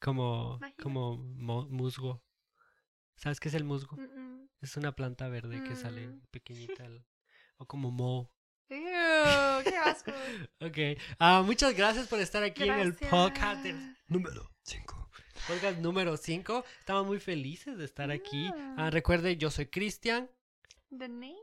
Como, 0.00 0.56
Imagina. 0.56 0.82
como 0.82 1.16
mo- 1.16 1.68
musgo. 1.68 2.24
¿Sabes 3.16 3.38
qué 3.38 3.48
es 3.48 3.54
el 3.54 3.62
musgo? 3.62 3.96
Mm, 3.96 4.20
mm. 4.20 4.48
Es 4.60 4.76
una 4.76 4.90
planta 4.96 5.28
verde 5.28 5.62
que 5.62 5.76
sale 5.76 6.08
Mm. 6.08 6.20
pequeñita. 6.32 6.88
O 7.58 7.66
como 7.66 7.92
mo. 7.92 8.32
Ew, 8.68 9.62
qué 9.64 9.76
asco. 9.76 10.12
Ok. 10.60 10.98
Ah, 11.18 11.42
muchas 11.44 11.74
gracias 11.74 12.06
por 12.08 12.20
estar 12.20 12.42
aquí 12.42 12.64
en 12.64 12.78
el 12.78 12.94
podcast 12.94 13.62
del 13.62 13.96
número 14.08 14.50
5. 14.62 15.10
Podcast 15.46 15.78
número 15.78 16.16
5. 16.16 16.64
Estamos 16.78 17.06
muy 17.06 17.18
felices 17.20 17.76
de 17.76 17.84
estar 17.84 18.10
aquí. 18.10 18.50
Ah, 18.76 18.90
recuerde, 18.90 19.36
yo 19.36 19.50
soy 19.50 19.66
Cristian. 19.66 20.30
The 20.96 21.08
name? 21.08 21.36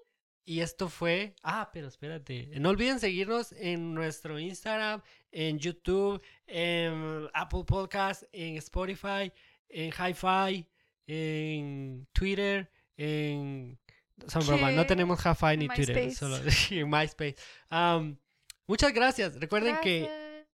Y 0.45 0.61
esto 0.61 0.89
fue. 0.89 1.35
Ah, 1.43 1.69
pero 1.71 1.87
espérate. 1.87 2.49
No 2.59 2.69
olviden 2.69 2.99
seguirnos 2.99 3.51
en 3.51 3.93
nuestro 3.93 4.39
Instagram, 4.39 5.01
en 5.31 5.59
YouTube, 5.59 6.21
en 6.47 7.27
Apple 7.33 7.63
Podcast, 7.67 8.23
en 8.31 8.57
Spotify, 8.57 9.31
en 9.67 9.91
Hi-Fi, 9.91 10.67
en 11.05 12.07
Twitter, 12.13 12.71
en. 12.97 13.77
Son 14.27 14.45
bromas, 14.45 14.73
no 14.73 14.85
tenemos 14.85 15.19
Hi-Fi 15.25 15.57
ni 15.57 15.65
En 15.65 15.71
Twitter, 15.71 15.95
MySpace. 15.95 16.15
solo 16.15 16.87
MySpace. 16.87 17.35
Am, 17.69 18.17
muchas 18.67 18.93
gracias. 18.93 19.39
Recuerden 19.39 19.77
que 19.81 20.45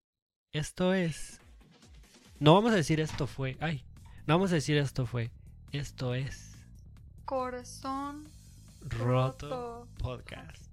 esto 0.52 0.94
es. 0.94 1.40
No 2.40 2.54
vamos 2.54 2.72
a 2.74 2.76
decir 2.76 3.00
esto 3.00 3.28
fue. 3.28 3.58
Ay, 3.60 3.84
no 4.26 4.36
vamos 4.36 4.52
a 4.52 4.56
decir 4.56 4.78
esto 4.78 5.06
fue. 5.06 5.32
Esto 5.72 6.14
es 6.16 6.52
Corazón 7.26 8.30
Roto 8.82 9.50
roto. 9.50 9.88
Podcast. 9.98 10.65